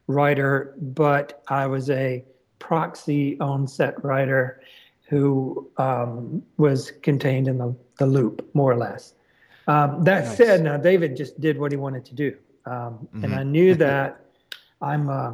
writer, 0.08 0.74
but 0.80 1.44
I 1.46 1.68
was 1.68 1.90
a 1.90 2.24
proxy 2.58 3.38
on 3.38 3.68
set 3.68 4.02
writer 4.02 4.60
who 5.08 5.70
um, 5.76 6.42
was 6.56 6.90
contained 6.90 7.46
in 7.46 7.58
the, 7.58 7.72
the 7.98 8.06
loop, 8.06 8.50
more 8.52 8.72
or 8.72 8.76
less. 8.76 9.14
Um, 9.66 10.02
that 10.04 10.24
nice. 10.24 10.36
said, 10.36 10.62
now 10.62 10.76
David 10.76 11.16
just 11.16 11.40
did 11.40 11.58
what 11.58 11.72
he 11.72 11.76
wanted 11.76 12.04
to 12.06 12.14
do. 12.14 12.36
Um, 12.66 12.72
mm-hmm. 12.72 13.24
And 13.24 13.34
I 13.34 13.42
knew 13.42 13.74
that 13.76 14.24
I'm, 14.80 15.08
uh, 15.08 15.32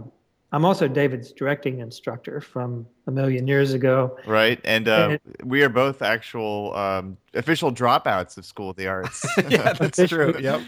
I'm 0.50 0.64
also 0.64 0.88
David's 0.88 1.32
directing 1.32 1.80
instructor 1.80 2.40
from 2.40 2.86
a 3.06 3.10
million 3.10 3.46
years 3.46 3.74
ago. 3.74 4.18
Right, 4.26 4.58
and, 4.64 4.88
uh, 4.88 5.18
and 5.38 5.50
we 5.50 5.62
are 5.62 5.68
both 5.68 6.00
actual 6.00 6.74
um, 6.74 7.18
official 7.34 7.70
dropouts 7.70 8.38
of 8.38 8.46
School 8.46 8.70
of 8.70 8.76
the 8.76 8.86
Arts. 8.86 9.26
yeah, 9.48 9.74
that's 9.74 9.98
true. 10.08 10.34
Yep. 10.40 10.62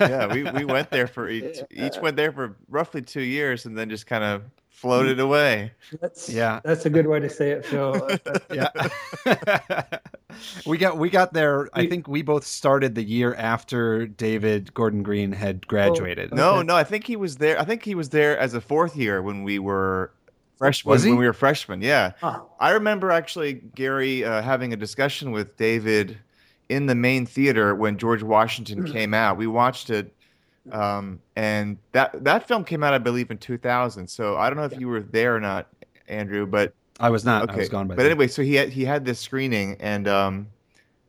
yeah, 0.00 0.32
we, 0.32 0.44
we 0.44 0.64
went 0.66 0.90
there 0.90 1.06
for 1.06 1.28
each 1.28 1.58
each 1.70 1.96
went 1.98 2.16
there 2.16 2.30
for 2.30 2.56
roughly 2.68 3.02
two 3.02 3.22
years, 3.22 3.66
and 3.66 3.76
then 3.76 3.88
just 3.90 4.06
kind 4.06 4.22
of 4.22 4.42
floated 4.82 5.20
away. 5.20 5.72
That's 6.00 6.28
yeah. 6.28 6.60
That's 6.64 6.84
a 6.86 6.90
good 6.90 7.06
way 7.06 7.20
to 7.20 7.30
say 7.30 7.52
it, 7.52 7.64
Phil. 7.64 8.10
yeah. 8.52 8.68
we 10.66 10.76
got 10.76 10.98
we 10.98 11.08
got 11.08 11.32
there. 11.32 11.68
I 11.72 11.86
think 11.86 12.08
we 12.08 12.22
both 12.22 12.44
started 12.44 12.96
the 12.96 13.04
year 13.04 13.34
after 13.36 14.06
David 14.06 14.74
Gordon 14.74 15.04
Green 15.04 15.30
had 15.30 15.66
graduated. 15.68 16.30
Oh, 16.32 16.34
okay. 16.34 16.36
No, 16.36 16.62
no, 16.62 16.76
I 16.76 16.82
think 16.82 17.06
he 17.06 17.14
was 17.14 17.36
there. 17.36 17.58
I 17.60 17.64
think 17.64 17.84
he 17.84 17.94
was 17.94 18.08
there 18.08 18.36
as 18.36 18.54
a 18.54 18.60
fourth 18.60 18.96
year 18.96 19.22
when 19.22 19.44
we 19.44 19.60
were 19.60 20.12
freshmen. 20.58 20.98
When 20.98 21.16
we 21.16 21.26
were 21.26 21.32
freshmen, 21.32 21.80
yeah. 21.80 22.12
Huh. 22.20 22.40
I 22.58 22.70
remember 22.70 23.12
actually 23.12 23.54
Gary 23.54 24.24
uh, 24.24 24.42
having 24.42 24.72
a 24.72 24.76
discussion 24.76 25.30
with 25.30 25.56
David 25.56 26.18
in 26.68 26.86
the 26.86 26.96
main 26.96 27.24
theater 27.24 27.74
when 27.76 27.98
George 27.98 28.24
Washington 28.24 28.84
came 28.92 29.14
out. 29.14 29.36
We 29.36 29.46
watched 29.46 29.90
it 29.90 30.12
um, 30.70 31.20
and 31.36 31.76
that 31.92 32.22
that 32.24 32.46
film 32.46 32.64
came 32.64 32.84
out, 32.84 32.94
I 32.94 32.98
believe, 32.98 33.30
in 33.30 33.38
2000. 33.38 34.06
So 34.06 34.36
I 34.36 34.48
don't 34.48 34.56
know 34.56 34.64
if 34.64 34.78
you 34.78 34.88
were 34.88 35.00
there 35.00 35.34
or 35.34 35.40
not, 35.40 35.68
Andrew, 36.08 36.46
but 36.46 36.72
I 37.00 37.10
was 37.10 37.24
not. 37.24 37.44
Okay. 37.44 37.54
I 37.54 37.56
was 37.58 37.68
gone 37.68 37.88
by. 37.88 37.96
But 37.96 38.04
then. 38.04 38.12
anyway, 38.12 38.28
so 38.28 38.42
he 38.42 38.54
had 38.54 38.68
he 38.68 38.84
had 38.84 39.04
this 39.04 39.18
screening, 39.18 39.76
and 39.80 40.06
um, 40.06 40.46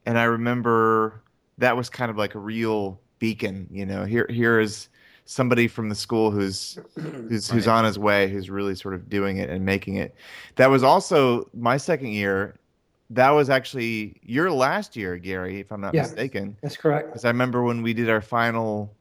and 0.05 0.17
I 0.17 0.23
remember 0.23 1.21
that 1.59 1.77
was 1.77 1.89
kind 1.89 2.09
of 2.09 2.17
like 2.17 2.35
a 2.35 2.39
real 2.39 2.99
beacon. 3.19 3.67
You 3.71 3.85
know, 3.85 4.05
here 4.05 4.25
here 4.29 4.59
is 4.59 4.89
somebody 5.25 5.67
from 5.67 5.89
the 5.89 5.95
school 5.95 6.31
who's 6.31 6.79
who's 6.95 7.49
right. 7.49 7.55
who's 7.55 7.67
on 7.67 7.85
his 7.85 7.99
way, 7.99 8.29
who's 8.29 8.49
really 8.49 8.75
sort 8.75 8.95
of 8.95 9.07
doing 9.09 9.37
it 9.37 9.49
and 9.49 9.63
making 9.63 9.97
it. 9.97 10.15
That 10.55 10.69
was 10.69 10.83
also 10.83 11.49
my 11.53 11.77
second 11.77 12.09
year. 12.09 12.55
That 13.09 13.29
was 13.29 13.51
actually 13.51 14.19
your 14.23 14.51
last 14.51 14.95
year, 14.95 15.17
Gary, 15.17 15.59
if 15.59 15.71
I'm 15.71 15.81
not 15.81 15.93
yeah, 15.93 16.01
mistaken. 16.01 16.57
That's 16.63 16.77
correct. 16.77 17.09
Because 17.09 17.25
I 17.25 17.27
remember 17.27 17.61
when 17.61 17.83
we 17.83 17.93
did 17.93 18.09
our 18.09 18.21
final 18.21 18.91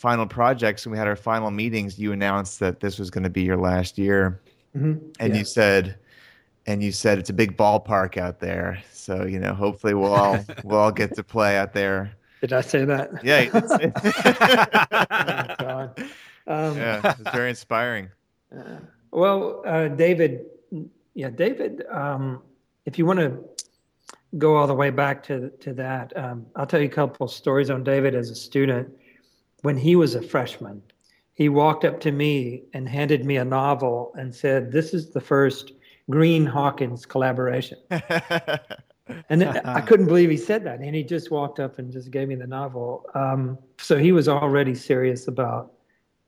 final 0.00 0.26
projects 0.26 0.86
and 0.86 0.92
we 0.92 0.98
had 0.98 1.06
our 1.06 1.14
final 1.14 1.50
meetings, 1.50 1.98
you 1.98 2.10
announced 2.10 2.58
that 2.58 2.80
this 2.80 2.98
was 2.98 3.10
going 3.10 3.22
to 3.22 3.28
be 3.28 3.42
your 3.42 3.58
last 3.58 3.98
year, 3.98 4.40
mm-hmm. 4.74 4.94
and 5.20 5.34
yeah. 5.34 5.38
you 5.38 5.44
said, 5.44 5.94
and 6.66 6.82
you 6.82 6.90
said 6.90 7.18
it's 7.18 7.28
a 7.28 7.34
big 7.34 7.54
ballpark 7.54 8.16
out 8.16 8.40
there, 8.40 8.82
so 8.90 9.26
you 9.26 9.38
know 9.38 9.52
hopefully 9.52 9.92
we'll 9.92 10.14
all 10.14 10.42
we'll 10.64 10.78
all 10.78 10.90
get 10.90 11.14
to 11.16 11.22
play 11.22 11.58
out 11.58 11.74
there. 11.74 12.12
Did 12.40 12.54
I 12.54 12.62
say 12.62 12.86
that? 12.86 13.10
Yeah. 13.22 13.50
oh, 15.60 15.90
um, 16.46 16.78
yeah, 16.78 17.14
it's 17.20 17.30
very 17.30 17.50
inspiring. 17.50 18.08
Uh, 18.50 18.78
well, 19.10 19.62
uh, 19.66 19.88
David, 19.88 20.46
yeah, 21.12 21.28
David, 21.28 21.84
um, 21.90 22.40
if 22.86 22.96
you 22.96 23.04
want 23.04 23.18
to 23.18 23.38
go 24.38 24.56
all 24.56 24.66
the 24.66 24.74
way 24.74 24.88
back 24.88 25.22
to 25.24 25.50
to 25.50 25.74
that, 25.74 26.16
um, 26.16 26.46
I'll 26.56 26.66
tell 26.66 26.80
you 26.80 26.86
a 26.86 26.90
couple 26.90 27.28
stories 27.28 27.68
on 27.68 27.84
David 27.84 28.14
as 28.14 28.30
a 28.30 28.34
student 28.34 28.90
when 29.62 29.76
he 29.76 29.96
was 29.96 30.14
a 30.14 30.22
freshman, 30.22 30.82
he 31.34 31.48
walked 31.48 31.84
up 31.84 32.00
to 32.00 32.12
me 32.12 32.64
and 32.74 32.88
handed 32.88 33.24
me 33.24 33.36
a 33.36 33.44
novel 33.44 34.12
and 34.16 34.34
said, 34.34 34.72
This 34.72 34.92
is 34.92 35.10
the 35.10 35.20
first 35.20 35.72
Green 36.08 36.44
Hawkins 36.44 37.06
collaboration. 37.06 37.78
and 39.28 39.44
I 39.44 39.80
couldn't 39.80 40.06
believe 40.06 40.30
he 40.30 40.36
said 40.36 40.64
that. 40.64 40.80
And 40.80 40.94
he 40.94 41.02
just 41.02 41.30
walked 41.30 41.60
up 41.60 41.78
and 41.78 41.92
just 41.92 42.10
gave 42.10 42.28
me 42.28 42.34
the 42.34 42.46
novel. 42.46 43.06
Um, 43.14 43.58
so 43.78 43.96
he 43.96 44.12
was 44.12 44.28
already 44.28 44.74
serious 44.74 45.28
about 45.28 45.72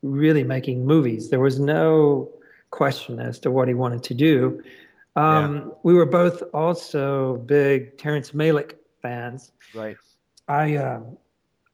really 0.02 0.44
making 0.44 0.86
movies. 0.86 1.30
There 1.30 1.40
was 1.40 1.58
no 1.58 2.30
question 2.70 3.20
as 3.20 3.38
to 3.40 3.50
what 3.50 3.68
he 3.68 3.74
wanted 3.74 4.02
to 4.04 4.14
do. 4.14 4.62
Um, 5.14 5.56
yeah. 5.56 5.74
We 5.82 5.94
were 5.94 6.06
both 6.06 6.42
also 6.54 7.36
big 7.38 7.98
Terrence 7.98 8.30
Malick 8.30 8.76
fans. 9.02 9.52
Right. 9.74 9.96
I 10.48 10.76
uh, 10.76 11.00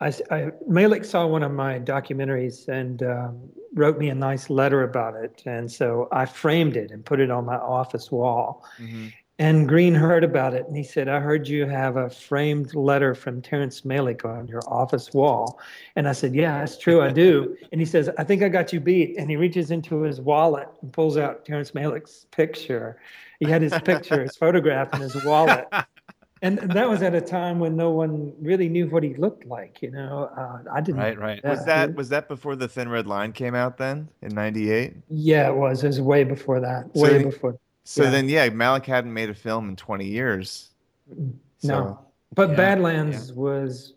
I, 0.00 0.08
I, 0.30 0.50
Malick 0.68 1.04
saw 1.04 1.26
one 1.26 1.42
of 1.42 1.52
my 1.52 1.80
documentaries 1.80 2.68
and 2.68 3.02
um, 3.02 3.40
wrote 3.74 3.98
me 3.98 4.10
a 4.10 4.14
nice 4.14 4.48
letter 4.48 4.82
about 4.84 5.16
it, 5.16 5.42
and 5.44 5.70
so 5.70 6.08
I 6.12 6.24
framed 6.26 6.76
it 6.76 6.90
and 6.90 7.04
put 7.04 7.20
it 7.20 7.30
on 7.30 7.44
my 7.44 7.56
office 7.56 8.12
wall. 8.12 8.64
Mm-hmm. 8.80 9.08
And 9.40 9.68
Green 9.68 9.94
heard 9.94 10.24
about 10.24 10.54
it, 10.54 10.66
and 10.66 10.76
he 10.76 10.82
said, 10.82 11.08
"I 11.08 11.20
heard 11.20 11.46
you 11.48 11.66
have 11.66 11.96
a 11.96 12.10
framed 12.10 12.74
letter 12.74 13.14
from 13.14 13.40
Terrence 13.40 13.82
Malick 13.82 14.24
on 14.24 14.48
your 14.48 14.62
office 14.68 15.12
wall." 15.12 15.60
And 15.96 16.08
I 16.08 16.12
said, 16.12 16.34
"Yeah, 16.34 16.58
that's 16.58 16.78
true, 16.78 17.02
I 17.02 17.10
do." 17.10 17.56
and 17.72 17.80
he 17.80 17.84
says, 17.84 18.08
"I 18.18 18.24
think 18.24 18.42
I 18.42 18.48
got 18.48 18.72
you 18.72 18.80
beat." 18.80 19.16
And 19.16 19.30
he 19.30 19.36
reaches 19.36 19.70
into 19.70 20.02
his 20.02 20.20
wallet 20.20 20.68
and 20.82 20.92
pulls 20.92 21.16
out 21.16 21.44
Terrence 21.44 21.72
Malick's 21.72 22.26
picture. 22.30 23.00
He 23.38 23.46
had 23.46 23.62
his 23.62 23.74
picture, 23.84 24.22
his 24.22 24.36
photograph 24.36 24.92
in 24.94 25.00
his 25.00 25.24
wallet 25.24 25.68
and 26.42 26.58
that 26.58 26.88
was 26.88 27.02
at 27.02 27.14
a 27.14 27.20
time 27.20 27.58
when 27.58 27.76
no 27.76 27.90
one 27.90 28.32
really 28.40 28.68
knew 28.68 28.88
what 28.88 29.02
he 29.02 29.14
looked 29.14 29.44
like. 29.44 29.82
You 29.82 29.90
know, 29.90 30.30
uh, 30.36 30.70
I 30.72 30.80
didn't. 30.80 31.00
Right, 31.00 31.18
right. 31.18 31.44
was 31.44 31.64
that 31.64 31.94
was 31.94 32.08
that 32.10 32.28
before 32.28 32.56
the 32.56 32.68
Thin 32.68 32.88
Red 32.88 33.06
Line 33.06 33.32
came 33.32 33.54
out? 33.54 33.76
Then 33.76 34.08
in 34.22 34.34
'98. 34.34 34.94
Yeah, 35.08 35.48
it 35.48 35.54
was. 35.56 35.82
It 35.84 35.88
was 35.88 36.00
way 36.00 36.24
before 36.24 36.60
that. 36.60 36.90
So 36.94 37.02
way 37.02 37.22
before. 37.22 37.58
So 37.84 38.02
yeah. 38.02 38.10
then, 38.10 38.28
yeah, 38.28 38.48
Malick 38.50 38.84
hadn't 38.84 39.14
made 39.14 39.30
a 39.30 39.34
film 39.34 39.70
in 39.70 39.74
20 39.74 40.04
years. 40.04 40.72
So, 41.08 41.68
no, 41.68 42.00
but 42.34 42.50
yeah, 42.50 42.56
Badlands 42.56 43.30
yeah. 43.30 43.34
was. 43.34 43.94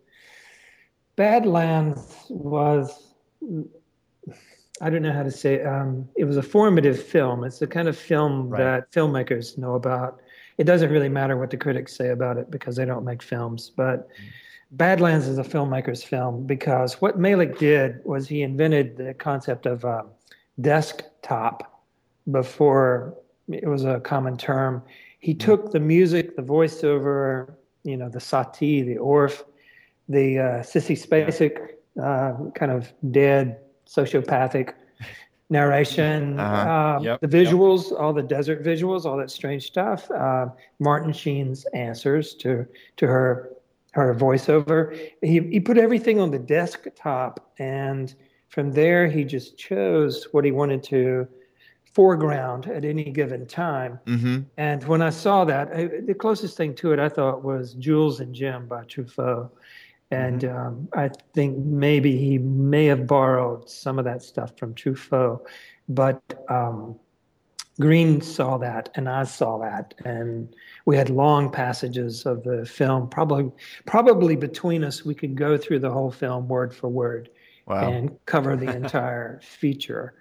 Badlands 1.18 2.26
was. 2.30 3.14
I 4.80 4.90
don't 4.90 5.02
know 5.02 5.12
how 5.12 5.24
to 5.24 5.32
say. 5.32 5.56
It. 5.56 5.68
Um, 5.68 6.08
it 6.16 6.24
was 6.24 6.38
a 6.38 6.42
formative 6.42 7.04
film. 7.04 7.44
It's 7.44 7.60
the 7.60 7.68
kind 7.68 7.88
of 7.88 7.98
film 7.98 8.50
right. 8.50 8.60
that 8.60 8.92
filmmakers 8.92 9.58
know 9.58 9.76
about 9.76 10.22
it 10.58 10.66
doesn't 10.66 10.92
really 10.92 11.10
matter 11.10 11.38
what 11.38 11.50
the 11.50 11.58
critics 11.58 11.96
say 11.96 12.10
about 12.10 12.38
it 12.38 12.52
because 12.52 12.76
they 12.76 12.86
don't 12.86 13.06
make 13.06 13.22
films. 13.22 13.72
But 13.76 14.08
Badlands 14.72 15.28
is 15.28 15.38
a 15.38 15.44
filmmaker's 15.44 16.04
film 16.04 16.46
because 16.46 17.02
what 17.02 17.20
Malick 17.20 17.58
did 17.58 18.04
was 18.06 18.28
he 18.28 18.42
invented 18.42 18.98
the 18.98 19.14
concept 19.14 19.66
of 19.66 19.84
uh, 19.84 20.04
desktop 20.60 21.84
before 22.30 23.18
it 23.50 23.68
was 23.68 23.84
a 23.84 24.00
common 24.00 24.38
term. 24.38 24.82
He 25.20 25.34
mm-hmm. 25.34 25.46
took 25.46 25.72
the 25.72 25.80
music, 25.80 26.36
the 26.36 26.42
voiceover, 26.42 27.54
you 27.84 27.98
know, 27.98 28.10
the 28.10 28.20
Satie, 28.20 28.86
the 28.86 28.96
Orff, 28.96 29.44
the 30.08 30.40
uh, 30.40 30.44
Sissy 30.62 30.98
Spacek 30.98 31.72
uh, 32.02 32.52
kind 32.52 32.72
of 32.72 32.92
dead 33.12 33.60
sociopathic 33.88 34.74
narration, 35.52 36.40
uh-huh. 36.40 36.72
uh, 36.72 37.00
yep. 37.02 37.22
the 37.22 37.28
visuals, 37.28 37.92
yep. 37.92 38.00
all 38.00 38.14
the 38.14 38.24
desert 38.24 38.64
visuals, 38.64 39.06
all 39.06 39.18
that 39.18 39.30
strange 39.30 39.68
stuff. 39.68 40.10
Uh, 40.10 40.48
Martin 40.80 41.14
Sheen's 41.14 41.66
answers 41.74 42.34
to 42.36 42.66
to 42.98 43.08
her 43.08 43.52
her 43.92 44.16
voiceover. 44.16 45.12
He 45.22 45.40
he 45.40 45.60
put 45.60 45.78
everything 45.78 46.20
on 46.20 46.32
the 46.32 46.40
desktop, 46.40 47.52
and 47.60 48.16
from 48.50 48.72
there 48.72 49.08
he 49.08 49.24
just 49.24 49.58
chose 49.58 50.28
what 50.32 50.46
he 50.46 50.52
wanted 50.52 50.84
to 50.84 51.28
foreground 51.94 52.68
at 52.68 52.86
any 52.86 53.04
given 53.12 53.46
time. 53.46 54.00
Mm-hmm. 54.06 54.40
And 54.58 54.84
when 54.86 55.02
I 55.02 55.10
saw 55.10 55.44
that, 55.46 55.74
I, 55.76 55.90
the 56.06 56.14
closest 56.14 56.56
thing 56.56 56.74
to 56.76 56.94
it 56.94 57.00
I 57.00 57.10
thought 57.10 57.44
was 57.44 57.74
Jules 57.74 58.22
and 58.22 58.34
Jim 58.34 58.66
by 58.68 58.86
Truffaut. 58.86 59.50
And 60.12 60.42
mm-hmm. 60.42 60.58
um, 60.58 60.90
I 60.94 61.10
think 61.34 61.58
maybe 61.58 62.18
he 62.18 62.38
may 62.38 62.86
have 62.86 63.08
borrowed 63.08 63.70
some 63.70 63.98
of 63.98 64.06
that 64.06 64.22
stuff 64.22 64.58
from 64.58 64.76
Truffaut, 64.76 65.48
but 65.88 66.22
um, 66.50 67.00
Green 67.80 68.22
saw 68.22 68.58
that, 68.58 68.90
and 68.96 69.08
I 69.08 69.24
saw 69.24 69.58
that, 69.60 69.94
and 70.04 70.54
we 70.86 70.98
had 70.98 71.10
long 71.10 71.50
passages 71.50 72.26
of 72.26 72.44
the 72.44 72.66
film. 72.66 73.10
Probably, 73.10 73.50
probably 73.86 74.36
between 74.36 74.84
us, 74.84 75.06
we 75.06 75.16
could 75.16 75.36
go 75.36 75.58
through 75.58 75.80
the 75.80 75.90
whole 75.90 76.12
film 76.12 76.50
word 76.50 76.76
for 76.76 76.90
word 76.90 77.30
wow. 77.66 77.90
and 77.90 78.18
cover 78.26 78.58
the 78.58 78.70
entire 78.76 79.40
feature. 79.42 80.14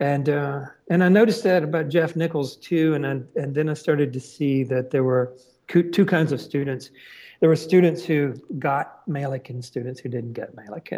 And 0.00 0.28
uh, 0.28 0.62
and 0.88 1.04
I 1.04 1.08
noticed 1.08 1.44
that 1.44 1.62
about 1.62 1.88
Jeff 1.88 2.16
Nichols 2.16 2.56
too, 2.56 2.94
and 2.94 3.06
I, 3.06 3.10
and 3.36 3.54
then 3.54 3.68
I 3.68 3.74
started 3.74 4.12
to 4.14 4.20
see 4.20 4.64
that 4.64 4.90
there 4.90 5.04
were 5.04 5.36
two 5.68 6.04
kinds 6.06 6.32
of 6.32 6.40
students 6.40 6.90
there 7.40 7.48
were 7.48 7.56
students 7.56 8.04
who 8.04 8.34
got 8.58 9.06
Malick 9.08 9.50
and 9.50 9.64
students 9.64 10.00
who 10.00 10.08
didn't 10.08 10.32
get 10.32 10.54
Malick. 10.56 10.90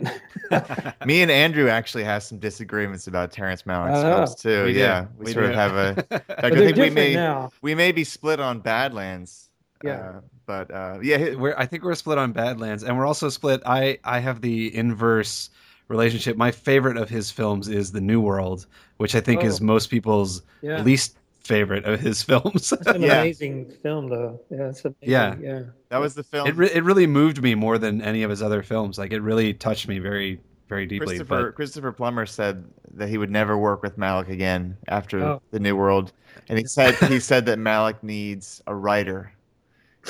Me 1.07 1.23
and 1.23 1.31
Andrew 1.31 1.69
actually 1.69 2.05
have 2.05 2.23
some 2.23 2.38
disagreements 2.38 3.07
about 3.07 3.33
Terrence 3.33 3.62
Malick's 3.62 3.99
uh, 3.99 4.14
films 4.16 4.35
too. 4.35 4.64
We 4.66 4.78
yeah, 4.78 5.07
we, 5.19 5.26
we, 5.26 5.33
sort 5.33 5.47
do. 5.47 5.50
of 5.50 5.57
have 5.57 5.75
a. 5.75 6.23
I 6.45 6.50
think 6.50 6.76
we 6.76 6.90
may 6.90 7.14
now. 7.14 7.50
we 7.62 7.75
may 7.75 7.93
be 7.93 8.05
split 8.05 8.40
on 8.40 8.61
Badlands. 8.61 9.50
Yeah. 9.85 9.93
Uh, 9.93 10.21
but 10.47 10.71
uh, 10.71 10.99
yeah, 11.02 11.35
we're, 11.35 11.55
I 11.57 11.66
think 11.66 11.83
we're 11.83 11.95
split 11.95 12.19
on 12.19 12.33
Badlands, 12.33 12.85
and 12.85 12.97
we're 12.97 13.07
also 13.07 13.28
split. 13.28 13.62
I 13.66 13.99
I 14.05 14.21
have 14.21 14.40
the 14.40 14.75
inverse 14.75 15.50
relationship. 15.88 16.37
My 16.37 16.50
favorite 16.50 16.97
of 16.97 17.09
his 17.09 17.31
films 17.31 17.69
is 17.69 17.93
The 17.93 18.00
New 18.00 18.21
World, 18.21 18.66
which 18.97 19.14
I 19.14 19.21
think 19.21 19.43
oh. 19.43 19.47
is 19.47 19.61
most 19.61 19.90
people's 19.90 20.43
yeah. 20.62 20.83
least 20.83 21.15
favorite 21.47 21.85
of 21.85 22.00
his 22.00 22.23
films. 22.23 22.71
That's 22.71 22.87
an 22.87 23.03
yeah. 23.03 23.21
amazing 23.21 23.71
film, 23.83 24.09
though. 24.09 24.41
Yeah, 24.50 24.73
yeah, 25.00 25.37
yeah. 25.41 25.62
That 25.88 25.99
was 25.99 26.15
the 26.15 26.23
film. 26.23 26.47
It 26.47 26.57
re- 26.57 26.71
it 26.73 26.85
really 26.85 27.07
moved 27.07 27.43
me 27.43 27.55
more 27.55 27.79
than 27.79 28.03
any 28.03 28.23
of 28.23 28.31
his 28.31 28.43
other 28.43 28.62
films. 28.62 28.99
Like 28.99 29.12
it 29.12 29.21
really 29.21 29.55
touched 29.55 29.88
me 29.88 29.99
very 29.99 30.41
very 30.69 30.87
deeply. 30.87 31.07
Christopher 31.07 31.47
but... 31.47 31.55
Christopher 31.55 31.93
Plummer 31.93 32.26
said 32.26 32.65
that 32.95 33.09
he 33.09 33.19
would 33.19 33.31
never 33.31 33.57
work 33.57 33.83
with 33.83 33.99
Malick 33.99 34.29
again 34.29 34.76
after 34.88 35.23
oh. 35.23 35.43
the 35.50 35.61
New 35.61 35.76
World, 35.76 36.12
and 36.49 36.59
he 36.59 36.65
said 36.67 36.95
he 36.95 37.21
said 37.21 37.47
that 37.47 37.59
Malick 37.59 38.03
needs 38.03 38.62
a 38.67 38.75
writer. 38.75 39.33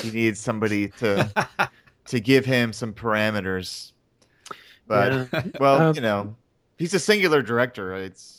He 0.01 0.11
needs 0.11 0.39
somebody 0.39 0.89
to 0.99 1.69
to 2.05 2.19
give 2.19 2.45
him 2.45 2.73
some 2.73 2.93
parameters. 2.93 3.91
But 4.87 5.29
yeah. 5.33 5.43
well, 5.59 5.81
um, 5.81 5.95
you 5.95 6.01
know, 6.01 6.35
he's 6.77 6.93
a 6.93 6.99
singular 6.99 7.41
director. 7.41 7.93
It's 7.93 8.36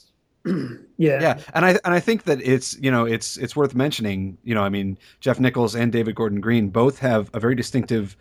yeah 0.98 1.20
yeah 1.20 1.38
and 1.54 1.64
i 1.64 1.70
and 1.84 1.94
i 1.94 2.00
think 2.00 2.24
that 2.24 2.40
it's 2.42 2.76
you 2.78 2.90
know 2.90 3.04
it's 3.04 3.36
it's 3.36 3.54
worth 3.56 3.74
mentioning 3.74 4.36
you 4.44 4.54
know 4.54 4.62
i 4.62 4.68
mean 4.68 4.98
jeff 5.20 5.38
nichols 5.38 5.74
and 5.74 5.92
david 5.92 6.14
gordon 6.14 6.40
green 6.40 6.68
both 6.68 6.98
have 6.98 7.30
a 7.34 7.40
very 7.40 7.54
distinctive 7.54 8.16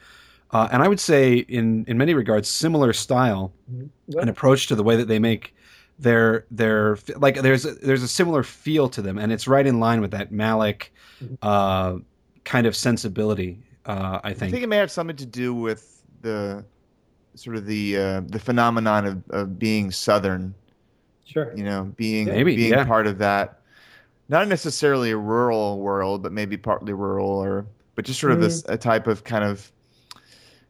uh, 0.51 0.67
and 0.71 0.81
i 0.83 0.87
would 0.87 0.99
say 0.99 1.37
in 1.37 1.85
in 1.87 1.97
many 1.97 2.13
regards 2.13 2.47
similar 2.49 2.93
style 2.93 3.51
mm-hmm. 3.71 4.19
and 4.19 4.29
approach 4.29 4.67
to 4.67 4.75
the 4.75 4.83
way 4.83 4.95
that 4.95 5.07
they 5.07 5.19
make 5.19 5.55
their 5.99 6.45
their 6.51 6.97
like 7.15 7.41
there's 7.41 7.65
a, 7.65 7.73
there's 7.75 8.03
a 8.03 8.07
similar 8.07 8.43
feel 8.43 8.87
to 8.87 9.01
them 9.01 9.17
and 9.17 9.31
it's 9.31 9.47
right 9.47 9.65
in 9.65 9.79
line 9.79 10.01
with 10.01 10.11
that 10.11 10.31
malick 10.31 10.89
mm-hmm. 11.21 11.35
uh, 11.41 11.97
kind 12.43 12.67
of 12.67 12.75
sensibility 12.75 13.59
uh, 13.85 14.19
i 14.23 14.33
think 14.33 14.49
i 14.49 14.51
think 14.51 14.63
it 14.63 14.67
may 14.67 14.77
have 14.77 14.91
something 14.91 15.15
to 15.15 15.25
do 15.25 15.53
with 15.53 16.03
the 16.21 16.63
sort 17.35 17.55
of 17.55 17.65
the 17.65 17.97
uh, 17.97 18.21
the 18.27 18.39
phenomenon 18.39 19.05
of, 19.05 19.23
of 19.29 19.59
being 19.59 19.91
southern 19.91 20.53
Sure. 21.27 21.53
You 21.55 21.63
know, 21.63 21.93
being 21.97 22.27
maybe, 22.27 22.55
being 22.55 22.71
yeah. 22.71 22.85
part 22.85 23.05
of 23.05 23.17
that, 23.17 23.59
not 24.29 24.47
necessarily 24.47 25.11
a 25.11 25.17
rural 25.17 25.79
world, 25.79 26.23
but 26.23 26.31
maybe 26.31 26.55
partly 26.55 26.93
rural, 26.93 27.29
or 27.29 27.65
but 27.95 28.05
just 28.05 28.19
sort 28.19 28.31
of 28.31 28.39
mm-hmm. 28.39 28.71
a, 28.71 28.75
a 28.75 28.77
type 28.77 29.07
of 29.07 29.23
kind 29.23 29.43
of 29.43 29.69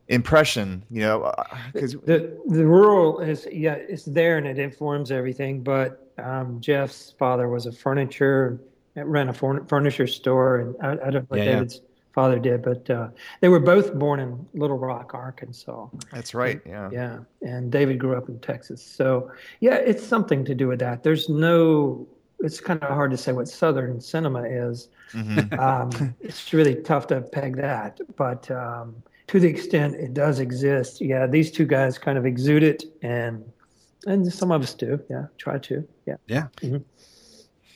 impression, 0.07 0.83
you 0.89 1.01
know, 1.01 1.31
because 1.73 1.95
uh, 1.95 1.99
the 2.05 2.41
the 2.47 2.65
rural 2.65 3.19
is 3.19 3.47
yeah, 3.51 3.73
it's 3.73 4.05
there 4.05 4.37
and 4.37 4.47
it 4.47 4.57
informs 4.57 5.11
everything. 5.11 5.61
But 5.61 6.11
um, 6.17 6.59
Jeff's 6.59 7.13
father 7.19 7.49
was 7.49 7.67
a 7.67 7.71
furniture 7.71 8.59
ran 8.95 9.29
a 9.29 9.33
furniture 9.33 10.07
store, 10.07 10.59
and 10.59 10.75
I, 10.81 10.91
I 10.91 10.95
don't 10.95 11.13
know 11.13 11.25
what 11.27 11.39
yeah, 11.39 11.45
David's 11.45 11.81
father 12.17 12.39
did, 12.39 12.63
but 12.63 12.89
uh, 12.89 13.09
they 13.41 13.47
were 13.47 13.59
both 13.59 13.93
born 13.93 14.19
in 14.19 14.43
Little 14.55 14.79
Rock, 14.79 15.13
Arkansas. 15.13 15.87
That's 16.11 16.33
right. 16.33 16.59
Yeah. 16.65 16.89
Yeah. 16.91 17.19
And 17.43 17.71
David 17.71 17.99
grew 17.99 18.17
up 18.17 18.27
in 18.27 18.39
Texas. 18.39 18.81
So, 18.81 19.31
yeah, 19.59 19.75
it's 19.75 20.03
something 20.03 20.43
to 20.45 20.55
do 20.55 20.67
with 20.67 20.79
that. 20.79 21.03
There's 21.03 21.29
no, 21.29 22.07
it's 22.39 22.59
kind 22.59 22.81
of 22.81 22.89
hard 22.89 23.11
to 23.11 23.17
say 23.17 23.33
what 23.33 23.47
Southern 23.47 24.01
cinema 24.01 24.41
is. 24.45 24.89
Mm-hmm. 25.13 25.59
um, 25.99 26.15
it's 26.19 26.51
really 26.53 26.73
tough 26.81 27.05
to 27.07 27.21
peg 27.21 27.55
that. 27.57 27.99
But 28.15 28.49
um, 28.49 28.95
to 29.27 29.39
the 29.39 29.47
extent 29.47 29.93
it 29.93 30.15
does 30.15 30.39
exist, 30.39 30.99
yeah, 30.99 31.27
these 31.27 31.51
two 31.51 31.67
guys 31.67 31.99
kind 31.99 32.17
of 32.17 32.25
exude 32.25 32.63
it. 32.63 32.83
And, 33.03 33.45
and 34.07 34.33
some 34.33 34.51
of 34.51 34.63
us 34.63 34.73
do. 34.73 34.99
Yeah. 35.07 35.27
Try 35.37 35.59
to. 35.59 35.87
Yeah. 36.07 36.15
Yeah. 36.25 36.47
Mm-hmm. 36.63 36.77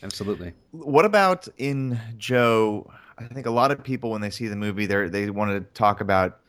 Absolutely. 0.01 0.53
What 0.71 1.05
about 1.05 1.47
in 1.59 1.99
Joe? 2.17 2.91
I 3.29 3.33
think 3.33 3.45
a 3.45 3.51
lot 3.51 3.71
of 3.71 3.83
people 3.83 4.11
when 4.11 4.21
they 4.21 4.29
see 4.29 4.47
the 4.47 4.55
movie, 4.55 4.85
they 4.85 5.07
they 5.07 5.29
want 5.29 5.51
to 5.51 5.61
talk 5.73 6.01
about 6.01 6.39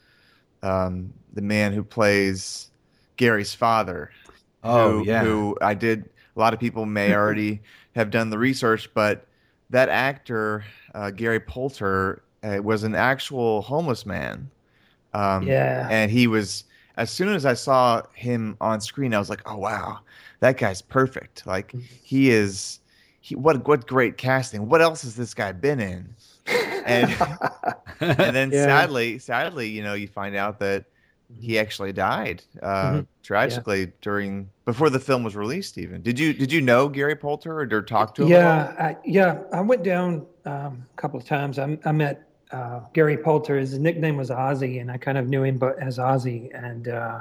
um, 0.62 1.12
the 1.32 1.42
man 1.42 1.72
who 1.72 1.82
plays 1.82 2.70
Gary's 3.16 3.54
father. 3.54 4.10
Oh 4.64 4.98
who, 4.98 5.06
yeah. 5.06 5.22
Who 5.22 5.58
I 5.60 5.74
did. 5.74 6.08
A 6.34 6.40
lot 6.40 6.54
of 6.54 6.60
people 6.60 6.86
may 6.86 7.14
already 7.14 7.60
have 7.94 8.10
done 8.10 8.30
the 8.30 8.38
research, 8.38 8.88
but 8.94 9.26
that 9.70 9.88
actor 9.88 10.64
uh, 10.94 11.10
Gary 11.10 11.40
Poulter 11.40 12.22
uh, 12.42 12.58
was 12.62 12.84
an 12.84 12.94
actual 12.94 13.62
homeless 13.62 14.06
man. 14.06 14.50
Um, 15.14 15.46
yeah. 15.46 15.88
And 15.90 16.10
he 16.10 16.26
was. 16.26 16.64
As 16.98 17.10
soon 17.10 17.30
as 17.30 17.46
I 17.46 17.54
saw 17.54 18.02
him 18.12 18.54
on 18.60 18.82
screen, 18.82 19.14
I 19.14 19.18
was 19.18 19.30
like, 19.30 19.40
"Oh 19.46 19.56
wow, 19.56 20.00
that 20.40 20.58
guy's 20.58 20.82
perfect! 20.82 21.46
Like 21.46 21.68
mm-hmm. 21.68 21.80
he 22.02 22.30
is." 22.30 22.80
He, 23.22 23.34
what 23.34 23.66
what 23.66 23.86
great 23.86 24.18
casting! 24.18 24.68
What 24.68 24.82
else 24.82 25.02
has 25.02 25.16
this 25.16 25.32
guy 25.32 25.52
been 25.52 25.80
in? 25.80 26.14
And 26.84 27.10
and 28.00 28.36
then 28.36 28.50
yeah. 28.50 28.64
sadly, 28.64 29.18
sadly, 29.18 29.68
you 29.68 29.82
know, 29.82 29.94
you 29.94 30.08
find 30.08 30.36
out 30.36 30.58
that 30.60 30.84
he 31.40 31.58
actually 31.58 31.92
died 31.92 32.42
uh, 32.62 32.66
mm-hmm. 32.66 33.00
tragically 33.22 33.80
yeah. 33.80 33.90
during 34.00 34.50
before 34.64 34.90
the 34.90 35.00
film 35.00 35.24
was 35.24 35.36
released. 35.36 35.78
Even 35.78 36.02
did 36.02 36.18
you 36.18 36.32
did 36.32 36.52
you 36.52 36.60
know 36.60 36.88
Gary 36.88 37.16
Poulter 37.16 37.60
or, 37.60 37.68
or 37.70 37.82
talk 37.82 38.14
to 38.16 38.22
him? 38.22 38.28
Yeah, 38.28 38.74
I, 38.78 38.96
yeah, 39.04 39.38
I 39.52 39.60
went 39.60 39.82
down 39.82 40.26
um, 40.44 40.86
a 40.92 40.96
couple 40.96 41.18
of 41.18 41.26
times. 41.26 41.58
I, 41.58 41.78
I 41.84 41.92
met 41.92 42.28
uh, 42.50 42.80
Gary 42.92 43.16
Poulter. 43.16 43.58
His 43.58 43.78
nickname 43.78 44.16
was 44.16 44.30
Ozzy, 44.30 44.80
and 44.80 44.90
I 44.90 44.98
kind 44.98 45.18
of 45.18 45.28
knew 45.28 45.42
him 45.44 45.58
but 45.58 45.80
as 45.80 45.98
Ozzy. 45.98 46.50
And 46.54 46.88
uh, 46.88 47.20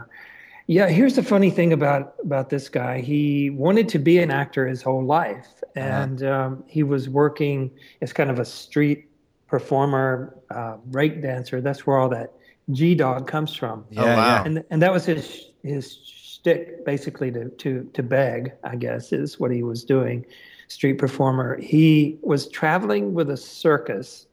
yeah, 0.68 0.88
here's 0.88 1.16
the 1.16 1.24
funny 1.24 1.50
thing 1.50 1.74
about 1.74 2.16
about 2.24 2.50
this 2.50 2.70
guy. 2.70 3.00
He 3.02 3.50
wanted 3.50 3.90
to 3.90 4.00
be 4.00 4.20
an 4.20 4.32
actor 4.32 4.68
his 4.68 4.82
whole 4.82 5.04
life, 5.04 5.48
uh-huh. 5.76 5.80
and 5.80 6.24
uh-huh. 6.24 6.46
um, 6.46 6.64
he 6.68 6.84
was 6.84 7.10
working 7.10 7.72
as 8.02 8.14
kind 8.14 8.30
of 8.30 8.40
a 8.40 8.46
street 8.46 9.08
performer, 9.52 10.34
uh, 10.50 10.78
break 10.86 11.22
dancer. 11.22 11.60
That's 11.60 11.86
where 11.86 11.98
all 11.98 12.08
that 12.10 12.34
G 12.72 12.96
Dog 12.96 13.28
comes 13.28 13.54
from. 13.54 13.86
Yeah, 13.92 14.04
oh, 14.04 14.06
wow. 14.06 14.44
and 14.46 14.64
and 14.72 14.82
that 14.82 14.94
was 14.94 15.06
his 15.06 15.52
his 15.62 16.00
stick 16.06 16.86
basically 16.86 17.32
to 17.34 17.50
to 17.50 17.84
to 17.94 18.02
beg. 18.02 18.54
I 18.64 18.78
guess 18.78 19.12
is 19.12 19.40
what 19.40 19.52
he 19.52 19.62
was 19.62 19.84
doing. 19.84 20.26
Street 20.70 20.98
performer. 20.98 21.60
He 21.60 22.18
was 22.22 22.48
traveling 22.48 23.14
with 23.14 23.30
a 23.30 23.36
circus 23.36 24.26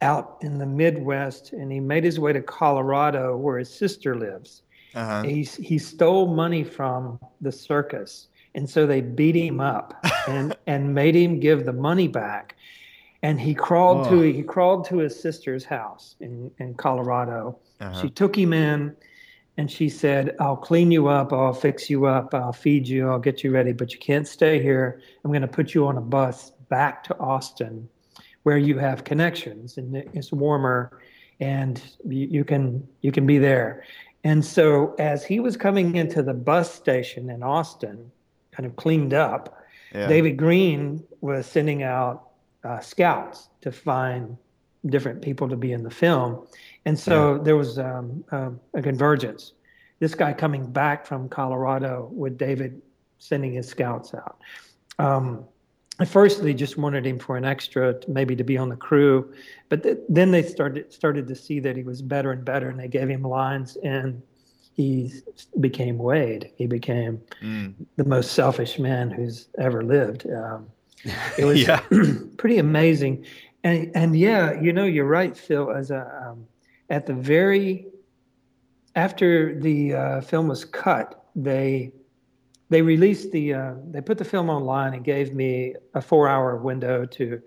out 0.00 0.38
in 0.40 0.56
the 0.56 0.64
Midwest, 0.64 1.52
and 1.52 1.70
he 1.70 1.78
made 1.78 2.02
his 2.02 2.18
way 2.18 2.32
to 2.32 2.40
Colorado, 2.40 3.36
where 3.36 3.58
his 3.58 3.68
sister 3.72 4.16
lives. 4.16 4.62
Uh-huh. 4.94 5.22
He 5.22 5.42
he 5.42 5.76
stole 5.76 6.28
money 6.28 6.64
from 6.64 7.20
the 7.42 7.52
circus, 7.52 8.28
and 8.54 8.70
so 8.70 8.86
they 8.86 9.02
beat 9.02 9.36
him 9.36 9.60
up 9.60 10.02
and 10.28 10.56
and 10.66 10.94
made 10.94 11.14
him 11.14 11.40
give 11.40 11.66
the 11.66 11.74
money 11.74 12.08
back 12.08 12.56
and 13.22 13.40
he 13.40 13.54
crawled 13.54 14.06
oh. 14.06 14.10
to 14.10 14.32
he 14.32 14.42
crawled 14.42 14.84
to 14.86 14.98
his 14.98 15.18
sister's 15.20 15.64
house 15.64 16.16
in 16.20 16.50
in 16.58 16.74
Colorado. 16.74 17.58
Uh-huh. 17.80 18.00
She 18.00 18.10
took 18.10 18.36
him 18.36 18.52
in, 18.52 18.96
and 19.56 19.70
she 19.70 19.88
said, 19.88 20.36
"I'll 20.40 20.56
clean 20.56 20.90
you 20.90 21.08
up, 21.08 21.32
I'll 21.32 21.52
fix 21.52 21.90
you 21.90 22.06
up, 22.06 22.34
I'll 22.34 22.52
feed 22.52 22.88
you, 22.88 23.10
I'll 23.10 23.18
get 23.18 23.44
you 23.44 23.50
ready, 23.50 23.72
but 23.72 23.92
you 23.92 23.98
can't 23.98 24.26
stay 24.26 24.62
here. 24.62 25.00
I'm 25.24 25.30
going 25.30 25.42
to 25.42 25.48
put 25.48 25.74
you 25.74 25.86
on 25.86 25.96
a 25.96 26.02
bus 26.02 26.52
back 26.68 27.04
to 27.04 27.18
Austin, 27.18 27.88
where 28.44 28.58
you 28.58 28.78
have 28.78 29.04
connections, 29.04 29.76
and 29.76 29.96
it's 29.96 30.32
warmer, 30.32 31.00
and 31.40 31.82
you, 32.06 32.26
you 32.26 32.44
can 32.44 32.86
you 33.02 33.12
can 33.12 33.26
be 33.26 33.38
there." 33.38 33.84
And 34.22 34.44
so, 34.44 34.94
as 34.98 35.24
he 35.24 35.40
was 35.40 35.56
coming 35.56 35.96
into 35.96 36.22
the 36.22 36.34
bus 36.34 36.72
station 36.72 37.30
in 37.30 37.42
Austin, 37.42 38.10
kind 38.52 38.66
of 38.66 38.76
cleaned 38.76 39.14
up, 39.14 39.62
yeah. 39.94 40.06
David 40.06 40.36
Green 40.36 41.02
was 41.22 41.46
sending 41.46 41.82
out 41.82 42.29
uh, 42.64 42.80
scouts 42.80 43.48
to 43.60 43.72
find 43.72 44.36
different 44.86 45.20
people 45.22 45.48
to 45.48 45.56
be 45.56 45.72
in 45.72 45.82
the 45.82 45.90
film. 45.90 46.46
And 46.84 46.98
so 46.98 47.36
yeah. 47.36 47.42
there 47.42 47.56
was 47.56 47.78
um, 47.78 48.24
uh, 48.32 48.50
a 48.74 48.82
convergence. 48.82 49.52
This 49.98 50.14
guy 50.14 50.32
coming 50.32 50.70
back 50.70 51.06
from 51.06 51.28
Colorado 51.28 52.08
with 52.12 52.38
David 52.38 52.80
sending 53.18 53.52
his 53.52 53.68
scouts 53.68 54.14
out. 54.14 54.40
Um, 54.98 55.44
at 56.00 56.08
first, 56.08 56.42
they 56.42 56.54
just 56.54 56.78
wanted 56.78 57.06
him 57.06 57.18
for 57.18 57.36
an 57.36 57.44
extra, 57.44 58.00
to, 58.00 58.10
maybe 58.10 58.34
to 58.34 58.44
be 58.44 58.56
on 58.56 58.70
the 58.70 58.76
crew, 58.76 59.34
but 59.68 59.82
th- 59.82 59.98
then 60.08 60.30
they 60.30 60.42
started 60.42 60.90
started 60.90 61.28
to 61.28 61.34
see 61.34 61.60
that 61.60 61.76
he 61.76 61.82
was 61.82 62.00
better 62.00 62.32
and 62.32 62.42
better, 62.42 62.70
and 62.70 62.80
they 62.80 62.88
gave 62.88 63.08
him 63.08 63.22
lines, 63.22 63.76
and 63.84 64.22
he 64.72 65.12
became 65.60 65.98
Wade. 65.98 66.52
He 66.56 66.66
became 66.66 67.20
mm. 67.42 67.74
the 67.96 68.04
most 68.04 68.32
selfish 68.32 68.78
man 68.78 69.10
who's 69.10 69.48
ever 69.58 69.82
lived. 69.82 70.26
Um, 70.30 70.68
it 71.38 71.44
was 71.44 71.62
yeah. 71.66 71.80
pretty 72.36 72.58
amazing. 72.58 73.24
And 73.64 73.90
and 73.94 74.18
yeah, 74.18 74.60
you 74.60 74.72
know, 74.72 74.84
you're 74.84 75.06
right, 75.06 75.36
Phil. 75.36 75.70
As 75.70 75.90
a 75.90 76.28
um, 76.28 76.46
at 76.88 77.06
the 77.06 77.14
very 77.14 77.86
after 78.96 79.58
the 79.58 79.94
uh, 79.94 80.20
film 80.20 80.48
was 80.48 80.64
cut, 80.64 81.24
they 81.36 81.92
they 82.70 82.82
released 82.82 83.30
the 83.32 83.54
uh, 83.54 83.74
they 83.90 84.00
put 84.00 84.18
the 84.18 84.24
film 84.24 84.48
online 84.48 84.94
and 84.94 85.04
gave 85.04 85.34
me 85.34 85.74
a 85.94 86.00
four 86.00 86.28
hour 86.28 86.56
window 86.56 87.04
to 87.04 87.42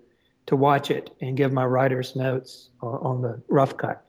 to 0.46 0.56
watch 0.56 0.90
it 0.90 1.10
and 1.20 1.36
give 1.36 1.52
my 1.52 1.64
writer's 1.64 2.14
notes 2.14 2.70
on 2.82 3.22
the 3.22 3.40
rough 3.48 3.76
cut. 3.76 4.04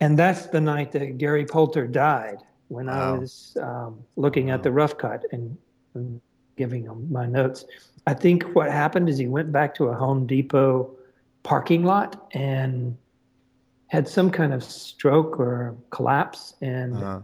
And 0.00 0.18
that's 0.18 0.46
the 0.46 0.60
night 0.60 0.92
that 0.92 1.18
Gary 1.18 1.44
Poulter 1.44 1.86
died 1.86 2.38
when 2.68 2.86
wow. 2.86 3.14
I 3.14 3.18
was 3.18 3.56
um, 3.60 3.98
looking 4.16 4.48
wow. 4.48 4.54
at 4.54 4.62
the 4.62 4.70
rough 4.70 4.96
cut 4.98 5.24
and, 5.32 5.56
and 5.94 6.20
giving 6.56 6.84
him 6.84 7.10
my 7.10 7.26
notes. 7.26 7.64
I 8.06 8.14
think 8.14 8.44
what 8.54 8.70
happened 8.70 9.08
is 9.08 9.18
he 9.18 9.26
went 9.26 9.52
back 9.52 9.74
to 9.76 9.86
a 9.86 9.94
Home 9.94 10.26
Depot 10.26 10.90
parking 11.42 11.84
lot 11.84 12.28
and 12.32 12.96
had 13.88 14.08
some 14.08 14.30
kind 14.30 14.52
of 14.52 14.62
stroke 14.62 15.38
or 15.38 15.76
collapse. 15.90 16.54
And 16.60 16.96
uh-huh. 16.96 17.20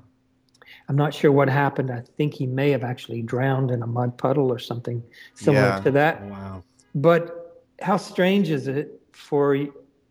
I'm 0.88 0.96
not 0.96 1.14
sure 1.14 1.30
what 1.30 1.48
happened. 1.48 1.90
I 1.90 2.02
think 2.16 2.34
he 2.34 2.46
may 2.46 2.70
have 2.70 2.84
actually 2.84 3.22
drowned 3.22 3.70
in 3.70 3.82
a 3.82 3.86
mud 3.86 4.16
puddle 4.18 4.50
or 4.50 4.58
something 4.58 5.02
similar 5.34 5.68
yeah. 5.68 5.80
to 5.80 5.90
that. 5.92 6.22
Wow. 6.24 6.64
But 6.94 7.64
how 7.80 7.96
strange 7.96 8.50
is 8.50 8.68
it 8.68 9.00
for 9.12 9.56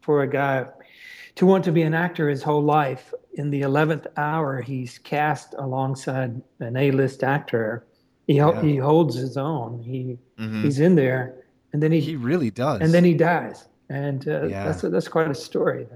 for 0.01 0.23
a 0.23 0.27
guy 0.27 0.65
to 1.35 1.45
want 1.45 1.63
to 1.65 1.71
be 1.71 1.81
an 1.81 1.93
actor 1.93 2.29
his 2.29 2.43
whole 2.43 2.63
life. 2.63 3.13
In 3.35 3.49
the 3.49 3.61
eleventh 3.61 4.07
hour, 4.17 4.61
he's 4.61 4.97
cast 4.97 5.55
alongside 5.57 6.41
an 6.59 6.75
A-list 6.75 7.23
actor. 7.23 7.85
He 8.27 8.35
yeah. 8.35 8.61
he 8.61 8.77
holds 8.77 9.15
his 9.15 9.37
own. 9.37 9.81
He 9.81 10.17
mm-hmm. 10.39 10.63
he's 10.63 10.79
in 10.79 10.95
there, 10.95 11.35
and 11.73 11.81
then 11.81 11.91
he 11.91 11.99
he 11.99 12.15
really 12.15 12.49
does. 12.49 12.81
And 12.81 12.93
then 12.93 13.03
he 13.03 13.13
dies, 13.13 13.67
and 13.89 14.27
uh, 14.27 14.47
yeah. 14.47 14.65
that's 14.65 14.83
a, 14.83 14.89
that's 14.89 15.07
quite 15.07 15.29
a 15.29 15.35
story. 15.35 15.87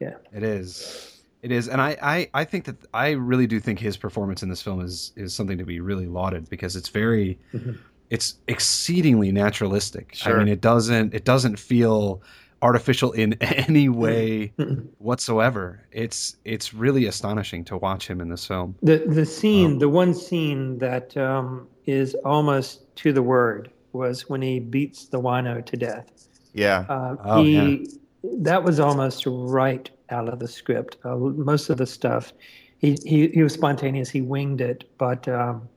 Yeah, 0.00 0.14
it 0.32 0.42
is. 0.42 1.22
It 1.42 1.52
is, 1.52 1.68
and 1.68 1.80
I, 1.80 1.96
I, 2.02 2.30
I 2.34 2.44
think 2.44 2.66
that 2.66 2.76
I 2.92 3.12
really 3.12 3.46
do 3.46 3.60
think 3.60 3.78
his 3.78 3.96
performance 3.96 4.42
in 4.42 4.50
this 4.50 4.60
film 4.60 4.82
is 4.82 5.12
is 5.16 5.34
something 5.34 5.56
to 5.56 5.64
be 5.64 5.80
really 5.80 6.06
lauded 6.06 6.50
because 6.50 6.76
it's 6.76 6.90
very, 6.90 7.38
mm-hmm. 7.54 7.72
it's 8.10 8.34
exceedingly 8.46 9.32
naturalistic. 9.32 10.14
Sure. 10.14 10.36
I 10.36 10.38
mean, 10.38 10.52
it 10.52 10.60
doesn't 10.60 11.14
it 11.14 11.24
doesn't 11.24 11.58
feel 11.58 12.22
artificial 12.62 13.12
in 13.12 13.34
any 13.40 13.88
way 13.88 14.52
whatsoever. 14.98 15.86
It's 15.92 16.36
it's 16.44 16.74
really 16.74 17.06
astonishing 17.06 17.64
to 17.66 17.76
watch 17.76 18.06
him 18.06 18.20
in 18.20 18.28
this 18.28 18.46
film. 18.46 18.76
The 18.82 18.98
the 19.06 19.26
scene, 19.26 19.72
um, 19.72 19.78
the 19.78 19.88
one 19.88 20.14
scene 20.14 20.78
that 20.78 21.16
um, 21.16 21.68
is 21.86 22.14
almost 22.24 22.94
to 22.96 23.12
the 23.12 23.22
word 23.22 23.70
was 23.92 24.28
when 24.28 24.42
he 24.42 24.60
beats 24.60 25.06
the 25.06 25.20
wino 25.20 25.64
to 25.64 25.76
death. 25.76 26.28
Yeah. 26.52 26.84
Uh, 26.88 27.16
oh, 27.24 27.42
he 27.42 27.52
yeah. 27.52 28.30
that 28.38 28.64
was 28.64 28.80
almost 28.80 29.24
right 29.26 29.90
out 30.10 30.28
of 30.28 30.38
the 30.38 30.48
script. 30.48 30.96
Uh, 31.04 31.16
most 31.16 31.70
of 31.70 31.78
the 31.78 31.86
stuff, 31.86 32.32
he, 32.78 32.96
he 33.04 33.28
he 33.28 33.42
was 33.42 33.54
spontaneous. 33.54 34.10
He 34.10 34.20
winged 34.20 34.60
it, 34.60 34.84
but. 34.98 35.26
Um, 35.28 35.68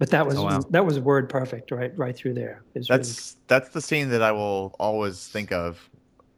but 0.00 0.10
that 0.10 0.24
was 0.24 0.36
oh, 0.36 0.44
wow. 0.44 0.60
that 0.70 0.86
was 0.86 1.00
word 1.00 1.28
perfect, 1.28 1.72
right? 1.72 1.90
Right 1.98 2.16
through 2.16 2.34
there. 2.34 2.62
That's 2.72 2.88
really... 2.88 3.02
that's 3.48 3.70
the 3.70 3.82
scene 3.82 4.10
that 4.10 4.22
I 4.22 4.30
will 4.30 4.76
always 4.78 5.26
think 5.26 5.50
of 5.50 5.90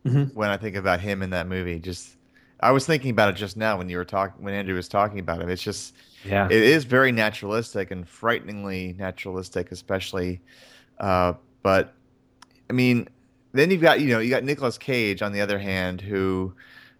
mm-hmm. 0.04 0.24
when 0.36 0.50
I 0.50 0.56
think 0.56 0.76
about 0.76 1.00
him 1.00 1.22
in 1.22 1.30
that 1.30 1.46
movie. 1.46 1.78
Just 1.78 2.16
I 2.60 2.72
was 2.72 2.86
thinking 2.86 3.10
about 3.10 3.30
it 3.30 3.36
just 3.36 3.56
now 3.56 3.78
when 3.78 3.88
you 3.88 3.96
were 3.96 4.04
talking 4.04 4.42
when 4.44 4.54
Andrew 4.54 4.74
was 4.74 4.88
talking 4.88 5.18
about 5.18 5.40
it. 5.40 5.48
It's 5.48 5.62
just 5.62 5.94
yeah, 6.24 6.46
it 6.46 6.62
is 6.62 6.84
very 6.84 7.12
naturalistic 7.12 7.90
and 7.90 8.08
frighteningly 8.08 8.94
naturalistic, 8.98 9.72
especially. 9.72 10.40
Uh, 10.98 11.34
but 11.62 11.94
I 12.68 12.72
mean, 12.72 13.08
then 13.52 13.70
you've 13.70 13.80
got 13.80 14.00
you 14.00 14.08
know 14.08 14.18
you 14.18 14.30
got 14.30 14.44
Nicolas 14.44 14.78
Cage 14.78 15.22
on 15.22 15.32
the 15.32 15.40
other 15.40 15.58
hand, 15.58 16.00
who 16.00 16.54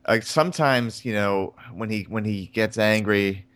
like 0.09 0.23
sometimes 0.23 1.05
you 1.05 1.13
know 1.13 1.55
when 1.73 1.91
he 1.91 2.05
when 2.09 2.25
he 2.25 2.47
gets 2.47 2.79
angry, 2.79 3.47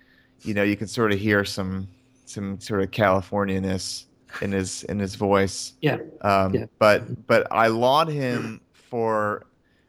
you 0.42 0.54
know 0.54 0.62
you 0.62 0.76
can 0.76 0.88
sort 0.88 1.12
of 1.12 1.18
hear 1.18 1.44
some 1.44 1.88
some 2.26 2.60
sort 2.60 2.82
of 2.82 2.90
Californianess 2.90 4.06
in 4.42 4.52
his 4.52 4.84
in 4.84 4.98
his 4.98 5.14
voice. 5.14 5.74
Yeah. 5.80 5.98
Um, 6.20 6.54
yeah. 6.54 6.66
But 6.78 7.26
but 7.26 7.46
I 7.50 7.68
laud 7.68 8.08
him 8.08 8.60
for 8.94 9.44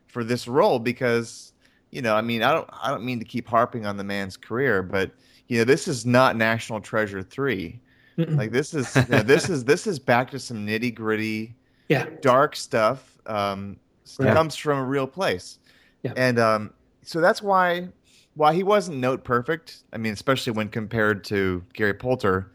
for 0.08 0.24
this 0.24 0.48
role 0.48 0.80
because 0.80 1.54
you 1.92 2.02
know 2.02 2.16
I 2.16 2.22
mean 2.22 2.42
I 2.42 2.52
don't 2.52 2.68
I 2.72 2.90
don't 2.90 3.06
mean 3.06 3.20
to 3.20 3.26
keep 3.26 3.48
harping 3.48 3.86
on 3.86 3.98
the 3.98 4.04
man's 4.04 4.36
career, 4.36 4.82
but 4.82 5.12
you 5.48 5.60
know 5.60 5.64
this 5.64 5.88
is 5.88 6.08
not 6.08 6.36
National 6.36 6.82
Treasure 6.82 7.22
3 7.22 7.80
Like 8.18 8.52
this 8.52 8.74
is 8.74 8.96
you 8.96 9.06
know, 9.10 9.22
this 9.34 9.48
is 9.48 9.64
this 9.64 9.86
is 9.86 10.00
back 10.00 10.32
to 10.32 10.40
some 10.40 10.66
nitty 10.66 10.96
gritty, 10.96 11.54
yeah, 11.88 12.08
dark 12.22 12.56
stuff. 12.56 13.20
Um, 13.28 13.78
yeah. 14.20 14.34
comes 14.34 14.56
from 14.56 14.80
a 14.80 14.84
real 14.84 15.06
place, 15.06 15.60
yeah. 16.02 16.14
and 16.18 16.40
um, 16.40 16.74
so 17.04 17.22
that's 17.22 17.44
why 17.44 17.90
why 18.34 18.56
he 18.56 18.64
wasn't 18.64 18.98
note 18.98 19.24
perfect. 19.24 19.84
I 19.94 19.98
mean, 19.98 20.14
especially 20.14 20.54
when 20.54 20.70
compared 20.70 21.24
to 21.26 21.64
Gary 21.74 21.94
Poulter, 21.94 22.52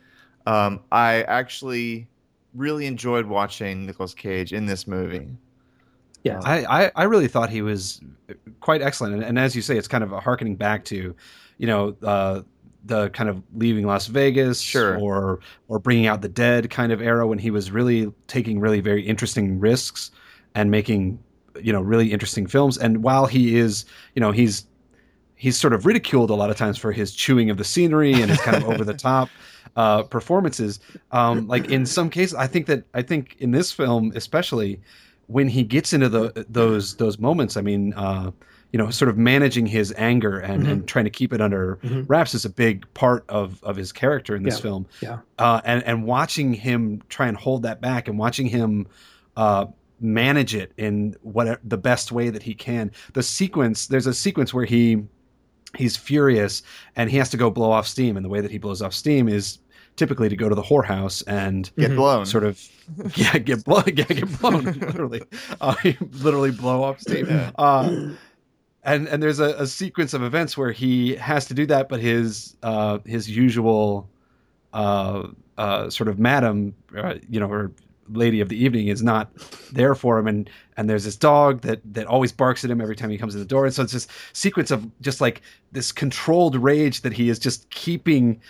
um, 0.46 0.80
I 0.90 1.22
actually 1.22 2.08
really 2.56 2.86
enjoyed 2.86 3.26
watching 3.26 3.86
Nicolas 3.86 4.14
Cage 4.14 4.52
in 4.52 4.66
this 4.66 4.88
movie. 4.88 5.28
Yeah, 6.22 6.40
I, 6.44 6.84
I, 6.84 6.92
I 6.96 7.02
really 7.04 7.28
thought 7.28 7.48
he 7.50 7.62
was 7.62 8.00
quite 8.60 8.82
excellent, 8.82 9.14
and, 9.14 9.22
and, 9.22 9.38
as 9.38 9.56
you 9.56 9.62
say, 9.62 9.78
it's 9.78 9.88
kind 9.88 10.04
of 10.04 10.12
a 10.12 10.20
harkening 10.20 10.54
back 10.54 10.84
to, 10.86 11.14
you 11.56 11.66
know, 11.66 11.96
uh, 12.02 12.42
the 12.84 13.10
kind 13.10 13.28
of 13.28 13.42
leaving 13.54 13.86
Las 13.86 14.06
Vegas, 14.06 14.60
sure. 14.60 14.98
or 14.98 15.40
or 15.68 15.78
bringing 15.78 16.06
out 16.06 16.22
the 16.22 16.28
dead 16.28 16.70
kind 16.70 16.92
of 16.92 17.00
era 17.00 17.26
when 17.26 17.38
he 17.38 17.50
was 17.50 17.70
really 17.70 18.12
taking 18.26 18.60
really 18.60 18.80
very 18.80 19.02
interesting 19.02 19.58
risks 19.58 20.10
and 20.54 20.70
making 20.70 21.18
you 21.62 21.72
know 21.72 21.80
really 21.80 22.12
interesting 22.12 22.46
films. 22.46 22.78
And 22.78 23.02
while 23.02 23.26
he 23.26 23.56
is, 23.56 23.84
you 24.14 24.20
know, 24.20 24.32
he's 24.32 24.66
he's 25.34 25.58
sort 25.58 25.72
of 25.72 25.86
ridiculed 25.86 26.30
a 26.30 26.34
lot 26.34 26.50
of 26.50 26.56
times 26.56 26.78
for 26.78 26.92
his 26.92 27.14
chewing 27.14 27.50
of 27.50 27.56
the 27.56 27.64
scenery 27.64 28.12
and 28.12 28.30
his 28.30 28.40
kind 28.40 28.56
of 28.56 28.68
over 28.68 28.84
the 28.84 28.94
top 28.94 29.28
uh, 29.76 30.02
performances. 30.04 30.80
Um, 31.12 31.46
like 31.48 31.70
in 31.70 31.86
some 31.86 32.10
cases, 32.10 32.34
I 32.34 32.46
think 32.46 32.66
that 32.66 32.84
I 32.94 33.02
think 33.02 33.36
in 33.38 33.50
this 33.50 33.72
film 33.72 34.12
especially 34.14 34.80
when 35.30 35.48
he 35.48 35.62
gets 35.62 35.92
into 35.92 36.08
the 36.08 36.44
those 36.48 36.96
those 36.96 37.18
moments, 37.18 37.56
I 37.56 37.60
mean, 37.60 37.94
uh, 37.94 38.32
you 38.72 38.78
know, 38.78 38.90
sort 38.90 39.08
of 39.08 39.16
managing 39.16 39.66
his 39.66 39.94
anger 39.96 40.38
and, 40.38 40.62
mm-hmm. 40.62 40.72
and 40.72 40.88
trying 40.88 41.04
to 41.04 41.10
keep 41.10 41.32
it 41.32 41.40
under 41.40 41.76
mm-hmm. 41.76 42.02
wraps 42.06 42.34
is 42.34 42.44
a 42.44 42.50
big 42.50 42.92
part 42.94 43.24
of 43.28 43.62
of 43.62 43.76
his 43.76 43.92
character 43.92 44.34
in 44.34 44.42
this 44.42 44.56
yeah. 44.56 44.62
film. 44.62 44.86
Yeah. 45.00 45.18
Uh, 45.38 45.60
and 45.64 45.84
and 45.84 46.04
watching 46.04 46.52
him 46.52 47.02
try 47.08 47.28
and 47.28 47.36
hold 47.36 47.62
that 47.62 47.80
back 47.80 48.08
and 48.08 48.18
watching 48.18 48.46
him 48.46 48.88
uh, 49.36 49.66
manage 50.00 50.54
it 50.54 50.72
in 50.76 51.14
what 51.22 51.60
the 51.62 51.78
best 51.78 52.10
way 52.10 52.30
that 52.30 52.42
he 52.42 52.54
can. 52.54 52.90
The 53.12 53.22
sequence, 53.22 53.86
there's 53.86 54.08
a 54.08 54.14
sequence 54.14 54.52
where 54.52 54.64
he 54.64 55.04
he's 55.76 55.96
furious 55.96 56.62
and 56.96 57.08
he 57.08 57.18
has 57.18 57.30
to 57.30 57.36
go 57.36 57.50
blow 57.50 57.70
off 57.70 57.86
steam, 57.86 58.16
and 58.16 58.24
the 58.24 58.30
way 58.30 58.40
that 58.40 58.50
he 58.50 58.58
blows 58.58 58.82
off 58.82 58.94
steam 58.94 59.28
is 59.28 59.60
typically 59.96 60.28
to 60.28 60.36
go 60.36 60.48
to 60.48 60.54
the 60.54 60.62
whorehouse 60.62 61.22
and 61.26 61.70
get 61.76 61.94
blown. 61.94 62.26
Sort 62.26 62.44
of, 62.44 62.60
yeah, 63.16 63.38
get 63.38 63.64
blown, 63.64 63.84
yeah, 63.86 64.04
get 64.04 64.40
blown, 64.40 64.64
literally, 64.64 65.22
uh, 65.60 65.74
literally 66.12 66.50
blow 66.50 66.82
off 66.82 67.00
steam. 67.00 67.26
Yeah. 67.26 67.50
Uh, 67.56 68.10
and 68.82 69.08
and 69.08 69.22
there's 69.22 69.40
a, 69.40 69.54
a, 69.56 69.66
sequence 69.66 70.14
of 70.14 70.22
events 70.22 70.56
where 70.56 70.72
he 70.72 71.14
has 71.16 71.46
to 71.46 71.54
do 71.54 71.66
that, 71.66 71.88
but 71.88 72.00
his 72.00 72.56
uh, 72.62 72.98
his 73.04 73.28
usual 73.28 74.08
uh, 74.72 75.28
uh, 75.58 75.90
sort 75.90 76.08
of 76.08 76.18
madam, 76.18 76.74
uh, 76.96 77.16
you 77.28 77.38
know, 77.38 77.50
or 77.50 77.72
lady 78.12 78.40
of 78.40 78.48
the 78.48 78.62
evening 78.62 78.88
is 78.88 79.02
not 79.02 79.30
there 79.72 79.94
for 79.94 80.18
him 80.18 80.26
and 80.26 80.50
and 80.76 80.90
there's 80.90 81.04
this 81.04 81.16
dog 81.16 81.60
that 81.60 81.80
that 81.84 82.06
always 82.06 82.32
barks 82.32 82.64
at 82.64 82.70
him 82.70 82.80
every 82.80 82.96
time 82.96 83.10
he 83.10 83.18
comes 83.18 83.34
in 83.34 83.40
the 83.40 83.46
door 83.46 83.64
and 83.64 83.74
so 83.74 83.82
it's 83.82 83.92
this 83.92 84.08
sequence 84.32 84.70
of 84.70 84.88
just 85.00 85.20
like 85.20 85.42
this 85.72 85.92
controlled 85.92 86.56
rage 86.56 87.02
that 87.02 87.12
he 87.12 87.28
is 87.28 87.38
just 87.38 87.68
keeping 87.70 88.40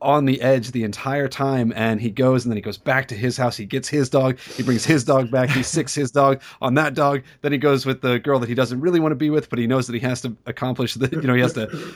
on 0.00 0.24
the 0.24 0.40
edge 0.40 0.70
the 0.70 0.84
entire 0.84 1.28
time 1.28 1.72
and 1.74 2.00
he 2.00 2.10
goes 2.10 2.44
and 2.44 2.52
then 2.52 2.56
he 2.56 2.62
goes 2.62 2.78
back 2.78 3.08
to 3.08 3.14
his 3.14 3.36
house. 3.36 3.56
He 3.56 3.64
gets 3.64 3.88
his 3.88 4.08
dog. 4.08 4.38
He 4.38 4.62
brings 4.62 4.84
his 4.84 5.04
dog 5.04 5.30
back. 5.30 5.50
He 5.50 5.62
sicks 5.62 5.94
his 5.94 6.10
dog 6.10 6.40
on 6.60 6.74
that 6.74 6.94
dog. 6.94 7.22
Then 7.42 7.52
he 7.52 7.58
goes 7.58 7.84
with 7.84 8.00
the 8.00 8.18
girl 8.18 8.38
that 8.38 8.48
he 8.48 8.54
doesn't 8.54 8.80
really 8.80 9.00
want 9.00 9.12
to 9.12 9.16
be 9.16 9.30
with 9.30 9.50
but 9.50 9.58
he 9.58 9.66
knows 9.66 9.86
that 9.86 9.94
he 9.94 10.00
has 10.00 10.20
to 10.22 10.36
accomplish 10.46 10.94
the 10.94 11.08
you 11.10 11.22
know 11.22 11.34
he 11.34 11.40
has 11.40 11.52
to 11.54 11.94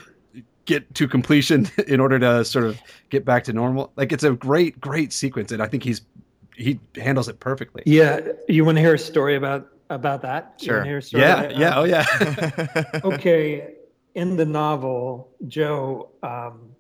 get 0.65 0.95
to 0.95 1.09
completion 1.09 1.69
in 1.87 2.01
order 2.01 2.19
to 2.19 2.45
sort 2.45 2.65
of 2.65 2.81
get 3.11 3.25
back 3.25 3.45
to 3.45 3.53
normal. 3.53 3.93
Like 3.97 4.13
it's 4.13 4.25
a 4.25 4.33
great 4.33 4.81
great 4.81 5.13
sequence 5.13 5.53
and 5.53 5.63
i 5.63 5.67
think 5.67 5.83
he's 5.83 6.03
he 6.57 6.79
handles 6.97 7.29
it 7.29 7.41
perfectly. 7.41 7.83
Yeah. 7.87 8.21
You 8.49 8.65
want 8.65 8.77
to 8.77 8.83
hear 8.83 8.95
a 8.95 8.99
story 8.99 9.37
about 9.37 9.69
about 9.91 10.23
that? 10.23 10.61
Sure. 10.63 10.85
yeah. 10.85 11.49
yeah. 11.51 11.79
Oh 11.79 11.85
yeah. 11.85 12.05
Okay. 13.05 13.75
In 14.15 14.37
the 14.37 14.45
novel 14.45 15.31
joe 15.49 16.11
um, 16.23 16.72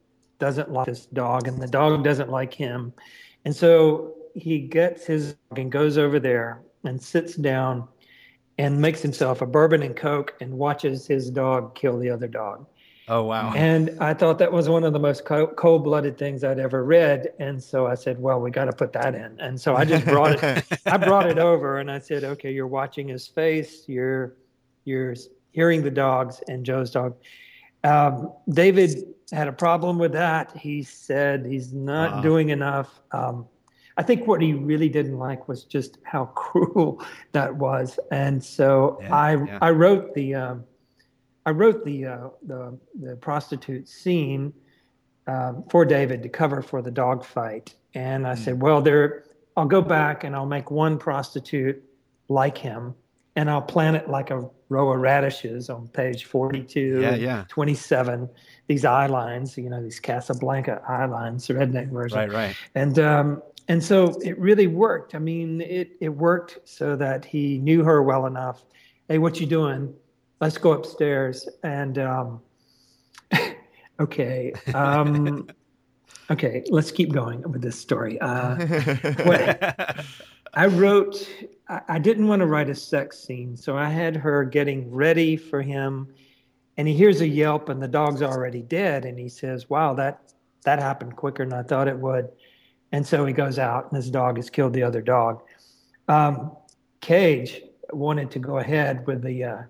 doesn't 0.42 0.72
like 0.72 0.86
this 0.86 1.06
dog 1.06 1.46
and 1.46 1.62
the 1.62 1.68
dog 1.68 2.02
doesn't 2.02 2.28
like 2.28 2.52
him. 2.52 2.92
And 3.44 3.54
so 3.54 4.16
he 4.34 4.58
gets 4.58 5.06
his 5.06 5.34
dog 5.34 5.60
and 5.60 5.70
goes 5.70 5.96
over 5.96 6.18
there 6.18 6.62
and 6.82 7.00
sits 7.00 7.36
down 7.36 7.86
and 8.58 8.80
makes 8.80 9.00
himself 9.00 9.40
a 9.40 9.46
bourbon 9.46 9.84
and 9.84 9.94
coke 9.94 10.34
and 10.40 10.52
watches 10.52 11.06
his 11.06 11.30
dog 11.30 11.76
kill 11.76 11.96
the 11.96 12.10
other 12.10 12.26
dog. 12.26 12.66
Oh 13.06 13.22
wow! 13.22 13.52
And 13.54 13.96
I 14.00 14.14
thought 14.14 14.38
that 14.38 14.50
was 14.50 14.68
one 14.68 14.82
of 14.82 14.92
the 14.92 14.98
most 14.98 15.24
cold-blooded 15.24 16.18
things 16.18 16.42
I'd 16.42 16.58
ever 16.58 16.84
read, 16.84 17.32
and 17.40 17.62
so 17.62 17.86
I 17.86 17.94
said, 17.94 18.20
"Well, 18.20 18.40
we 18.40 18.50
got 18.50 18.66
to 18.66 18.72
put 18.72 18.92
that 18.92 19.14
in." 19.14 19.38
And 19.40 19.60
so 19.60 19.74
I 19.74 19.84
just 19.84 20.04
brought 20.06 20.42
it. 20.42 20.64
I 20.86 20.96
brought 20.96 21.28
it 21.28 21.38
over, 21.38 21.78
and 21.78 21.90
I 21.90 21.98
said, 21.98 22.22
"Okay, 22.22 22.52
you're 22.52 22.68
watching 22.68 23.08
his 23.08 23.26
face. 23.26 23.84
You're 23.88 24.36
you're 24.84 25.16
hearing 25.50 25.82
the 25.82 25.90
dogs 25.90 26.42
and 26.46 26.64
Joe's 26.64 26.92
dog." 26.92 27.16
Um, 27.84 28.32
David 28.48 29.04
had 29.32 29.48
a 29.48 29.52
problem 29.52 29.98
with 29.98 30.12
that. 30.12 30.56
He 30.56 30.82
said 30.82 31.46
he's 31.46 31.72
not 31.72 32.12
uh, 32.14 32.20
doing 32.20 32.50
enough. 32.50 33.00
Um, 33.12 33.46
I 33.96 34.02
think 34.02 34.26
what 34.26 34.40
he 34.40 34.54
really 34.54 34.88
didn't 34.88 35.18
like 35.18 35.48
was 35.48 35.64
just 35.64 35.98
how 36.04 36.24
cruel 36.34 37.04
that 37.32 37.54
was, 37.54 37.98
and 38.10 38.42
so 38.42 38.98
yeah, 39.02 39.14
I 39.14 39.44
yeah. 39.44 39.58
I 39.60 39.70
wrote 39.70 40.14
the 40.14 40.34
um, 40.34 40.64
I 41.44 41.50
wrote 41.50 41.84
the 41.84 42.06
uh, 42.06 42.28
the 42.46 42.78
the 43.00 43.16
prostitute 43.16 43.88
scene 43.88 44.52
um, 45.26 45.64
for 45.70 45.84
David 45.84 46.22
to 46.22 46.28
cover 46.28 46.62
for 46.62 46.82
the 46.82 46.90
dog 46.90 47.24
fight, 47.24 47.74
and 47.94 48.26
I 48.26 48.34
mm. 48.34 48.38
said, 48.38 48.62
well, 48.62 48.80
there 48.80 49.24
I'll 49.56 49.66
go 49.66 49.82
back 49.82 50.24
and 50.24 50.34
I'll 50.34 50.46
make 50.46 50.70
one 50.70 50.98
prostitute 50.98 51.82
like 52.28 52.56
him, 52.56 52.94
and 53.36 53.50
I'll 53.50 53.62
plant 53.62 53.96
it 53.96 54.08
like 54.08 54.30
a 54.30 54.48
row 54.68 54.92
of 54.92 55.00
radishes 55.00 55.70
on 55.70 55.88
page 55.88 56.24
42, 56.24 57.00
yeah, 57.00 57.14
yeah. 57.14 57.44
27, 57.48 58.28
these 58.66 58.84
eye 58.84 59.06
lines, 59.06 59.56
you 59.56 59.70
know, 59.70 59.82
these 59.82 60.00
Casablanca 60.00 60.82
eye 60.86 61.06
lines, 61.06 61.46
the 61.46 61.54
redneck 61.54 61.90
version. 61.90 62.18
Right, 62.18 62.32
right. 62.32 62.56
And, 62.74 62.98
um, 62.98 63.42
and 63.68 63.82
so 63.82 64.18
it 64.22 64.38
really 64.38 64.66
worked. 64.66 65.14
I 65.14 65.18
mean, 65.18 65.60
it, 65.60 65.96
it 66.00 66.10
worked 66.10 66.58
so 66.64 66.96
that 66.96 67.24
he 67.24 67.58
knew 67.58 67.84
her 67.84 68.02
well 68.02 68.26
enough. 68.26 68.64
Hey, 69.08 69.18
what 69.18 69.40
you 69.40 69.46
doing? 69.46 69.94
let's 70.42 70.58
go 70.58 70.72
upstairs. 70.72 71.48
And 71.62 71.98
um, 71.98 72.42
okay, 74.00 74.52
um, 74.74 75.48
okay, 76.30 76.64
let's 76.68 76.90
keep 76.90 77.12
going 77.12 77.40
with 77.50 77.62
this 77.62 77.78
story. 77.78 78.20
Uh, 78.20 78.56
what, 79.24 80.04
I 80.54 80.66
wrote, 80.66 81.28
I, 81.68 81.98
didn't 81.98 82.28
want 82.28 82.40
to 82.40 82.46
write 82.46 82.68
a 82.68 82.74
sex 82.74 83.18
scene, 83.18 83.56
so 83.56 83.76
I 83.76 83.88
had 83.88 84.16
her 84.16 84.44
getting 84.44 84.92
ready 84.92 85.36
for 85.36 85.62
him. 85.62 86.12
And 86.76 86.86
he 86.86 86.94
hears 86.94 87.20
a 87.20 87.28
yelp, 87.28 87.68
and 87.68 87.82
the 87.82 87.88
dog's 87.88 88.22
already 88.22 88.62
dead. 88.62 89.04
And 89.04 89.18
he 89.18 89.28
says, 89.28 89.68
"Wow, 89.68 89.94
that 89.94 90.32
that 90.64 90.78
happened 90.78 91.16
quicker 91.16 91.44
than 91.44 91.58
I 91.58 91.62
thought 91.62 91.88
it 91.88 91.98
would." 91.98 92.30
And 92.92 93.06
so 93.06 93.24
he 93.24 93.32
goes 93.32 93.58
out, 93.58 93.86
and 93.86 93.96
his 93.96 94.10
dog 94.10 94.36
has 94.36 94.48
killed 94.48 94.72
the 94.72 94.82
other 94.82 95.02
dog. 95.02 95.42
Um, 96.08 96.56
Cage 97.00 97.62
wanted 97.92 98.30
to 98.30 98.38
go 98.38 98.58
ahead 98.58 99.06
with 99.06 99.22
the 99.22 99.44
uh, 99.44 99.62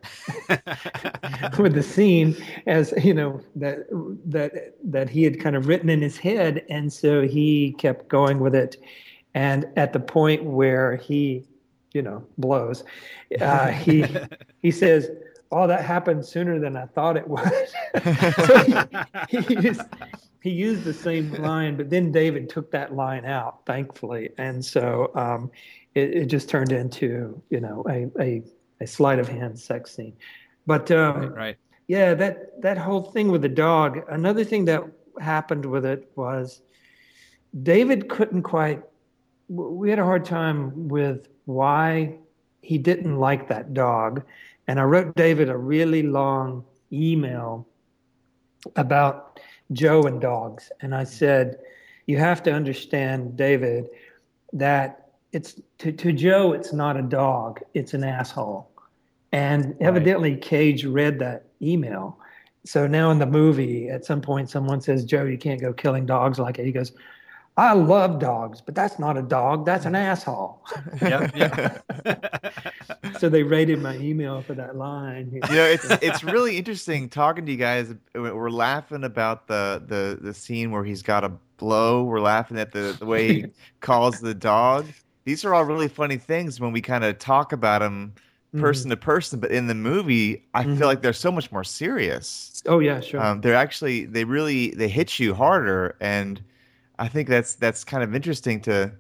with 1.59 1.75
the 1.75 1.83
scene 1.83 2.37
as 2.67 2.95
you 3.03 3.15
know 3.15 3.41
that 3.57 3.87
that 4.27 4.75
that 4.85 5.09
he 5.11 5.25
had 5.25 5.41
kind 5.41 5.57
of 5.57 5.67
written 5.67 5.91
in 5.91 6.01
his 6.01 6.17
head, 6.17 6.65
and 6.69 6.93
so 6.93 7.23
he 7.23 7.75
kept 7.79 8.09
going 8.09 8.39
with 8.39 8.55
it. 8.55 8.77
And 9.35 9.67
at 9.77 9.93
the 9.93 10.01
point 10.01 10.45
where 10.45 10.97
he, 10.97 11.45
you 11.93 12.03
know, 12.03 12.25
blows, 12.39 12.85
uh, 13.41 13.69
he 13.69 14.05
he 14.63 14.71
says, 14.71 15.11
"Oh, 15.51 15.67
that 15.67 15.85
happened 15.85 16.25
sooner 16.25 16.59
than 16.59 16.77
I 16.77 16.87
thought 16.87 17.17
it 17.17 17.27
would." 17.29 17.51
so 18.47 18.87
he, 19.29 19.41
he, 19.41 19.55
used, 19.61 19.83
he 20.43 20.51
used 20.51 20.85
the 20.85 20.95
same 20.95 21.33
line, 21.35 21.77
but 21.77 21.89
then 21.89 22.13
David 22.13 22.51
took 22.51 22.71
that 22.73 22.95
line 22.95 23.25
out, 23.25 23.65
thankfully, 23.65 24.31
and 24.39 24.63
so 24.63 25.11
um, 25.15 25.51
it, 25.95 26.15
it, 26.15 26.27
just 26.27 26.49
turned 26.49 26.73
into 26.73 27.41
you 27.49 27.61
know 27.61 27.85
a, 27.89 28.11
a, 28.21 28.43
a 28.81 28.87
sleight 28.87 29.19
of 29.19 29.29
hand 29.29 29.59
sex 29.59 29.95
scene. 29.95 30.15
But 30.67 30.91
um, 30.91 31.21
right, 31.21 31.35
right, 31.35 31.57
yeah, 31.89 32.15
that 32.15 32.61
that 32.63 32.79
whole 32.79 33.03
thing 33.03 33.31
with 33.31 33.43
the 33.43 33.49
dog. 33.49 34.01
Another 34.09 34.45
thing 34.45 34.65
that 34.67 34.85
happened 35.21 35.65
with 35.65 35.85
it 35.85 36.11
was 36.17 36.63
David 37.63 38.09
couldn't 38.09 38.43
quite. 38.43 38.83
We 39.55 39.91
had 39.91 39.99
a 39.99 40.05
hard 40.05 40.25
time 40.25 40.89
with 40.89 41.29
why 41.45 42.17
he 42.63 42.79
didn't 42.79 43.17
like 43.17 43.49
that 43.49 43.75
dog, 43.75 44.23
and 44.69 44.81
I 44.81 44.85
wrote 44.85 45.15
David 45.17 45.49
a 45.49 45.57
really 45.57 46.03
long 46.03 46.65
email 46.93 47.67
about 48.77 49.41
Joe 49.73 50.03
and 50.05 50.21
dogs, 50.21 50.71
and 50.81 50.95
I 50.95 51.05
said, 51.05 51.59
"You 52.07 52.19
have 52.19 52.43
to 52.45 52.53
understand, 52.53 53.37
David, 53.37 53.89
that 54.53 55.03
it's 55.33 55.61
to, 55.79 55.93
to 55.93 56.13
Joe, 56.13 56.53
it's 56.53 56.73
not 56.73 56.97
a 56.97 57.03
dog, 57.03 57.61
it's 57.75 57.95
an 57.95 58.05
asshole. 58.05 58.71
And 59.33 59.75
evidently. 59.81 60.37
Cage 60.37 60.85
read 60.85 61.19
that 61.21 61.47
email. 61.63 62.19
So 62.65 62.87
now 62.87 63.11
in 63.11 63.19
the 63.19 63.27
movie, 63.27 63.89
at 63.89 64.05
some 64.05 64.21
point, 64.21 64.51
someone 64.51 64.81
says, 64.81 65.05
Joe, 65.05 65.25
you 65.25 65.39
can't 65.39 65.61
go 65.61 65.73
killing 65.73 66.07
dogs 66.07 66.39
like 66.39 66.59
it. 66.59 66.67
He 66.67 66.73
goes, 66.73 66.93
I 67.57 67.75
love 67.75 68.19
dogs, 68.19 68.63
but 68.63 68.75
that's 68.75 68.99
not 68.99 69.19
a 69.19 69.23
dog. 69.23 69.67
That's 69.67 69.85
an 69.85 69.95
asshole. 69.95 70.65
Yeah, 71.03 71.31
yeah. 71.35 71.79
so 73.19 73.29
they 73.29 73.43
rated 73.43 73.81
my 73.81 73.97
email 73.97 74.41
for 74.41 74.55
that 74.55 74.77
line. 74.77 75.31
You 75.33 75.55
know, 75.55 75.65
it's 75.65 75.85
it's 76.03 76.25
really 76.25 76.57
interesting 76.57 77.11
talking 77.11 77.45
to 77.45 77.53
you 77.53 77.59
guys. 77.59 77.95
We're 78.15 78.51
laughing 78.51 79.05
about 79.05 79.49
the 79.49 79.83
the 79.87 80.19
the 80.21 80.33
scene 80.33 80.71
where 80.71 80.85
he's 80.85 81.03
got 81.03 81.25
a 81.25 81.33
blow. 81.59 82.05
We're 82.05 82.21
laughing 82.21 82.59
at 82.59 82.73
the 82.73 82.97
the 82.99 83.05
way 83.07 83.35
he 83.35 83.47
calls 83.81 84.21
the 84.21 84.35
dog 84.35 84.87
these 85.25 85.45
are 85.45 85.55
all 85.55 85.65
really 85.65 85.89
funny 85.89 86.17
things 86.17 86.61
when 86.61 86.73
we 86.73 86.81
kind 86.81 87.05
of 87.05 87.19
talk 87.19 87.53
about 87.53 87.81
them 87.81 88.13
person 88.59 88.91
mm-hmm. 88.91 89.01
to 89.01 89.05
person 89.05 89.41
but 89.41 89.51
in 89.51 89.67
the 89.67 89.75
movie 89.75 90.45
i 90.53 90.63
mm-hmm. 90.63 90.77
feel 90.77 90.87
like 90.87 91.01
they're 91.01 91.15
so 91.15 91.33
much 91.33 91.51
more 91.51 91.65
serious 91.65 92.63
oh 92.67 92.81
yeah 92.81 93.01
sure 93.01 93.23
um, 93.23 93.41
they're 93.41 93.55
actually 93.55 94.05
they 94.05 94.25
really 94.25 94.71
they 94.73 94.89
hit 94.89 95.19
you 95.19 95.33
harder 95.33 95.97
and 96.01 96.43
i 96.99 97.09
think 97.09 97.29
that's 97.29 97.55
that's 97.55 97.85
kind 97.85 98.03
of 98.03 98.15
interesting 98.15 98.61
to 98.61 98.91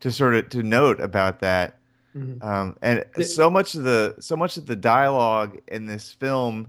to 0.00 0.10
sort 0.10 0.34
of 0.34 0.48
to 0.48 0.62
note 0.62 1.00
about 1.00 1.40
that 1.40 1.78
mm-hmm. 2.16 2.42
um, 2.46 2.76
and 2.82 3.04
so 3.22 3.50
much 3.50 3.74
of 3.74 3.84
the 3.84 4.14
so 4.18 4.36
much 4.36 4.56
of 4.56 4.66
the 4.66 4.76
dialogue 4.76 5.58
in 5.68 5.86
this 5.86 6.12
film 6.12 6.66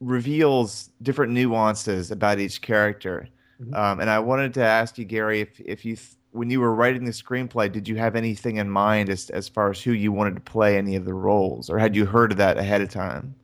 reveals 0.00 0.90
different 1.02 1.32
nuances 1.32 2.10
about 2.10 2.38
each 2.38 2.62
character 2.62 3.28
mm-hmm. 3.60 3.74
um, 3.74 4.00
and 4.00 4.08
i 4.08 4.18
wanted 4.18 4.54
to 4.54 4.62
ask 4.62 4.98
you 4.98 5.04
gary 5.04 5.40
if 5.40 5.60
if 5.60 5.84
you 5.84 5.96
th- 5.96 6.16
when 6.32 6.50
you 6.50 6.60
were 6.60 6.74
writing 6.74 7.04
the 7.04 7.10
screenplay, 7.10 7.70
did 7.70 7.88
you 7.88 7.96
have 7.96 8.14
anything 8.14 8.58
in 8.58 8.70
mind 8.70 9.08
as 9.08 9.30
as 9.30 9.48
far 9.48 9.70
as 9.70 9.80
who 9.80 9.92
you 9.92 10.12
wanted 10.12 10.36
to 10.36 10.40
play 10.40 10.76
any 10.78 10.96
of 10.96 11.04
the 11.04 11.14
roles, 11.14 11.68
or 11.68 11.78
had 11.78 11.96
you 11.96 12.06
heard 12.06 12.32
of 12.32 12.38
that 12.38 12.56
ahead 12.56 12.80
of 12.80 12.88
time? 12.88 13.34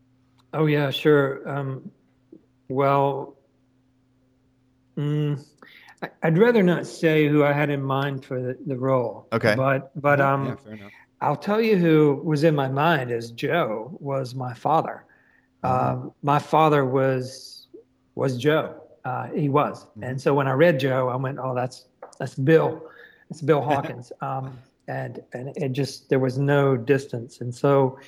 Oh 0.55 0.67
yeah, 0.67 0.91
sure. 0.91 1.49
Um, 1.49 1.91
well, 2.69 3.37
mm, 4.97 5.45
I'd 6.23 6.38
rather 6.38 6.62
not 6.62 6.87
say 6.87 7.29
who 7.29 7.45
I 7.45 7.53
had 7.53 7.71
in 7.71 7.83
mind 7.83 8.25
for 8.25 8.40
the, 8.40 8.59
the 8.66 8.77
role. 8.77 9.29
Okay. 9.33 9.55
But 9.57 9.90
but 10.01 10.21
um, 10.21 10.59
yeah, 10.69 10.88
I'll 11.21 11.37
tell 11.37 11.61
you 11.61 11.77
who 11.77 12.21
was 12.25 12.45
in 12.45 12.55
my 12.55 12.69
mind 12.69 13.11
as 13.11 13.31
Joe 13.31 13.97
was 14.01 14.35
my 14.35 14.55
father. 14.55 15.05
Mm-hmm. 15.64 16.05
Um, 16.05 16.12
my 16.23 16.38
father 16.38 16.85
was 16.85 17.69
was 18.14 18.37
Joe. 18.37 18.83
Uh, 19.05 19.29
he 19.29 19.49
was, 19.49 19.85
mm-hmm. 19.85 20.03
and 20.03 20.21
so 20.21 20.35
when 20.35 20.49
I 20.49 20.53
read 20.53 20.81
Joe, 20.81 21.09
I 21.09 21.16
went, 21.16 21.38
"Oh, 21.40 21.55
that's 21.55 21.87
that's 22.19 22.35
Bill. 22.35 22.83
It's 23.31 23.42
Bill 23.42 23.62
Hawkins. 23.71 24.12
Um, 24.21 24.59
and 24.88 25.23
and 25.33 25.57
it 25.57 25.73
just 25.73 26.09
there 26.09 26.19
was 26.19 26.38
no 26.38 26.77
distance. 26.77 27.40
And 27.40 27.55
so, 27.55 27.99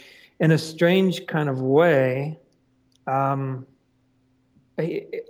in 0.40 0.52
a 0.52 0.58
strange 0.58 1.26
kind 1.26 1.48
of 1.48 1.60
way, 1.60 2.38
um, 3.06 3.66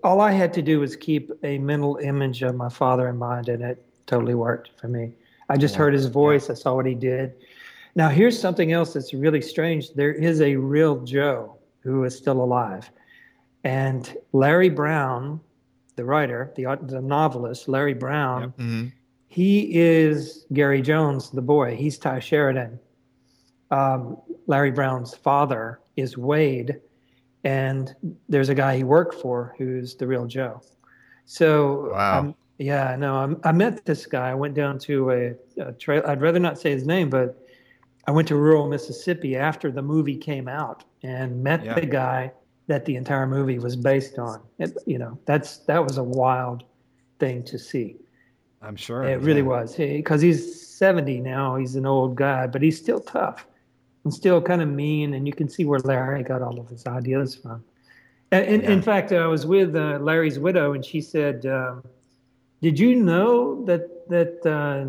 all 0.04 0.20
I 0.20 0.32
had 0.32 0.52
to 0.54 0.62
do 0.62 0.80
was 0.80 0.96
keep 0.96 1.30
a 1.42 1.58
mental 1.58 1.96
image 1.96 2.42
of 2.42 2.54
my 2.54 2.68
father 2.68 3.08
in 3.08 3.16
mind, 3.16 3.48
and 3.48 3.62
it 3.62 3.84
totally 4.06 4.34
worked 4.34 4.70
for 4.78 4.88
me. 4.88 5.12
I 5.48 5.56
just 5.56 5.74
yeah. 5.74 5.78
heard 5.78 5.94
his 5.94 6.06
voice. 6.06 6.50
I 6.50 6.54
saw 6.54 6.74
what 6.74 6.86
he 6.86 6.94
did. 6.94 7.34
Now, 7.94 8.08
here's 8.08 8.38
something 8.38 8.72
else 8.72 8.92
that's 8.92 9.14
really 9.14 9.40
strange. 9.40 9.92
There 9.94 10.12
is 10.12 10.40
a 10.40 10.56
real 10.56 11.00
Joe 11.00 11.56
who 11.80 12.04
is 12.04 12.16
still 12.16 12.42
alive. 12.42 12.90
And 13.64 14.16
Larry 14.32 14.68
Brown 14.68 15.40
the 15.98 16.04
writer, 16.04 16.52
the, 16.56 16.78
the 16.82 17.02
novelist, 17.02 17.68
Larry 17.68 17.92
Brown, 17.92 18.42
yep. 18.42 18.50
mm-hmm. 18.56 18.86
he 19.26 19.76
is 19.76 20.46
Gary 20.52 20.80
Jones, 20.80 21.28
the 21.30 21.42
boy. 21.42 21.76
He's 21.76 21.98
Tye 21.98 22.20
Sheridan. 22.20 22.78
Um, 23.72 24.16
Larry 24.46 24.70
Brown's 24.70 25.14
father 25.14 25.80
is 25.96 26.16
Wade, 26.16 26.80
and 27.44 27.94
there's 28.28 28.48
a 28.48 28.54
guy 28.54 28.76
he 28.76 28.84
worked 28.84 29.14
for 29.14 29.54
who's 29.58 29.94
the 29.94 30.06
real 30.06 30.26
Joe. 30.26 30.60
So, 31.24 31.90
wow. 31.92 32.20
Um, 32.20 32.34
yeah, 32.58 32.96
no, 32.96 33.16
I'm, 33.16 33.40
i 33.44 33.52
met 33.52 33.84
this 33.84 34.04
guy. 34.04 34.30
I 34.30 34.34
went 34.34 34.54
down 34.54 34.78
to 34.80 35.10
a, 35.10 35.34
a 35.60 35.72
trail. 35.72 36.02
I'd 36.06 36.20
rather 36.20 36.40
not 36.40 36.58
say 36.58 36.72
his 36.72 36.84
name, 36.84 37.08
but 37.08 37.40
I 38.06 38.10
went 38.10 38.26
to 38.28 38.36
rural 38.36 38.68
Mississippi 38.68 39.36
after 39.36 39.70
the 39.70 39.82
movie 39.82 40.16
came 40.16 40.48
out 40.48 40.84
and 41.02 41.42
met 41.42 41.64
yeah. 41.64 41.74
the 41.74 41.86
guy 41.86 42.32
that 42.66 42.84
the 42.84 42.96
entire 42.96 43.26
movie 43.26 43.58
was 43.58 43.76
based 43.76 44.18
on. 44.18 44.40
It, 44.58 44.76
you 44.86 44.98
know, 44.98 45.18
that's 45.24 45.58
that 45.66 45.84
was 45.84 45.98
a 45.98 46.02
wild 46.02 46.64
thing 47.18 47.42
to 47.44 47.58
see. 47.58 47.96
I'm 48.60 48.76
sure 48.76 49.04
it 49.04 49.20
really 49.20 49.42
was 49.42 49.76
because 49.76 50.20
he, 50.20 50.28
he's 50.28 50.68
70 50.68 51.20
now. 51.20 51.56
He's 51.56 51.76
an 51.76 51.86
old 51.86 52.16
guy, 52.16 52.46
but 52.46 52.60
he's 52.60 52.78
still 52.78 53.00
tough 53.00 53.46
and 54.08 54.14
still 54.14 54.40
kind 54.40 54.62
of 54.62 54.68
mean. 54.68 55.12
And 55.12 55.26
you 55.26 55.34
can 55.34 55.50
see 55.50 55.66
where 55.66 55.80
Larry 55.80 56.22
got 56.22 56.40
all 56.40 56.58
of 56.58 56.66
his 56.70 56.86
ideas 56.86 57.34
from. 57.34 57.62
And, 58.32 58.46
and 58.46 58.62
yeah. 58.62 58.70
in 58.70 58.80
fact, 58.80 59.12
I 59.12 59.26
was 59.26 59.44
with 59.44 59.76
uh, 59.76 59.98
Larry's 60.00 60.38
widow, 60.38 60.72
and 60.72 60.82
she 60.82 61.02
said, 61.02 61.44
um, 61.44 61.84
"Did 62.62 62.78
you 62.78 62.96
know 62.96 63.62
that 63.66 64.08
that 64.08 64.46
uh, 64.46 64.86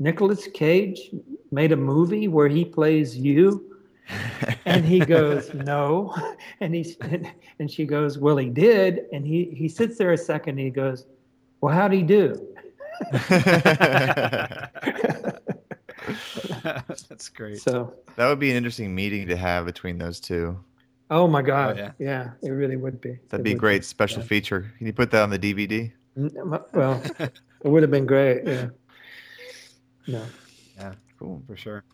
Nicolas 0.00 0.48
Cage 0.52 1.10
made 1.52 1.70
a 1.70 1.76
movie 1.76 2.26
where 2.26 2.48
he 2.48 2.64
plays 2.64 3.16
you?" 3.16 3.72
and 4.66 4.84
he 4.84 5.00
goes, 5.00 5.52
no. 5.54 6.14
And 6.60 6.74
he 6.74 6.96
and 7.58 7.70
she 7.70 7.84
goes, 7.84 8.18
well, 8.18 8.36
he 8.36 8.48
did. 8.48 9.06
And 9.12 9.26
he 9.26 9.44
he 9.60 9.68
sits 9.68 9.98
there 9.98 10.12
a 10.12 10.18
second. 10.18 10.58
And 10.58 10.66
he 10.66 10.70
goes, 10.70 11.06
well, 11.60 11.74
how'd 11.74 11.92
he 11.92 12.02
do? 12.02 12.26
That's 16.62 17.28
great. 17.28 17.60
So 17.60 17.94
that 18.16 18.28
would 18.28 18.38
be 18.38 18.50
an 18.50 18.56
interesting 18.56 18.94
meeting 18.94 19.28
to 19.28 19.36
have 19.36 19.66
between 19.66 19.98
those 19.98 20.20
two. 20.20 20.58
Oh 21.10 21.28
my 21.28 21.42
God! 21.42 21.78
Oh, 21.78 21.82
yeah. 21.82 21.92
yeah. 21.98 22.30
it 22.42 22.50
really 22.50 22.76
would 22.76 23.00
be. 23.00 23.18
That'd 23.28 23.40
it 23.40 23.50
be 23.50 23.52
a 23.52 23.56
great 23.56 23.82
be. 23.82 23.84
special 23.84 24.20
yeah. 24.20 24.28
feature. 24.28 24.72
Can 24.78 24.86
you 24.86 24.92
put 24.92 25.10
that 25.12 25.22
on 25.22 25.30
the 25.30 25.38
DVD? 25.38 25.92
Well, 26.72 27.02
it 27.18 27.40
would 27.64 27.82
have 27.82 27.90
been 27.90 28.06
great. 28.06 28.46
Yeah. 28.46 28.68
No. 30.06 30.24
Yeah, 30.76 30.94
cool 31.18 31.42
for 31.46 31.56
sure. 31.56 31.84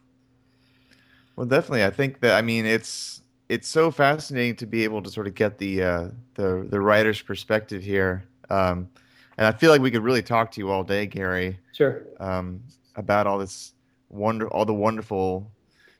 Well, 1.37 1.46
definitely. 1.46 1.85
I 1.85 1.90
think 1.90 2.20
that 2.20 2.35
I 2.37 2.42
mean 2.42 2.66
it's 2.66 3.22
it's 3.48 3.68
so 3.68 3.90
fascinating 3.90 4.57
to 4.57 4.66
be 4.66 4.85
able 4.85 5.03
to 5.03 5.11
sort 5.11 5.27
of 5.27 5.35
get 5.35 5.59
the 5.59 5.83
uh, 5.83 6.09
the 6.35 6.66
the 6.68 6.81
writer's 6.81 7.20
perspective 7.20 7.83
here, 7.83 8.25
um, 8.51 8.88
and 9.37 9.46
I 9.46 9.53
feel 9.53 9.70
like 9.70 9.83
we 9.83 9.90
could 9.90 10.03
really 10.03 10.22
talk 10.22 10.51
to 10.53 10.61
you 10.61 10.70
all 10.70 10.85
day, 10.85 11.07
Gary. 11.07 11.59
Sure. 11.72 12.03
Um, 12.20 12.62
about 12.96 13.27
all 13.27 13.38
this 13.38 13.72
wonder, 14.12 14.48
all 14.48 14.64
the 14.64 14.75
wonderful 14.75 15.51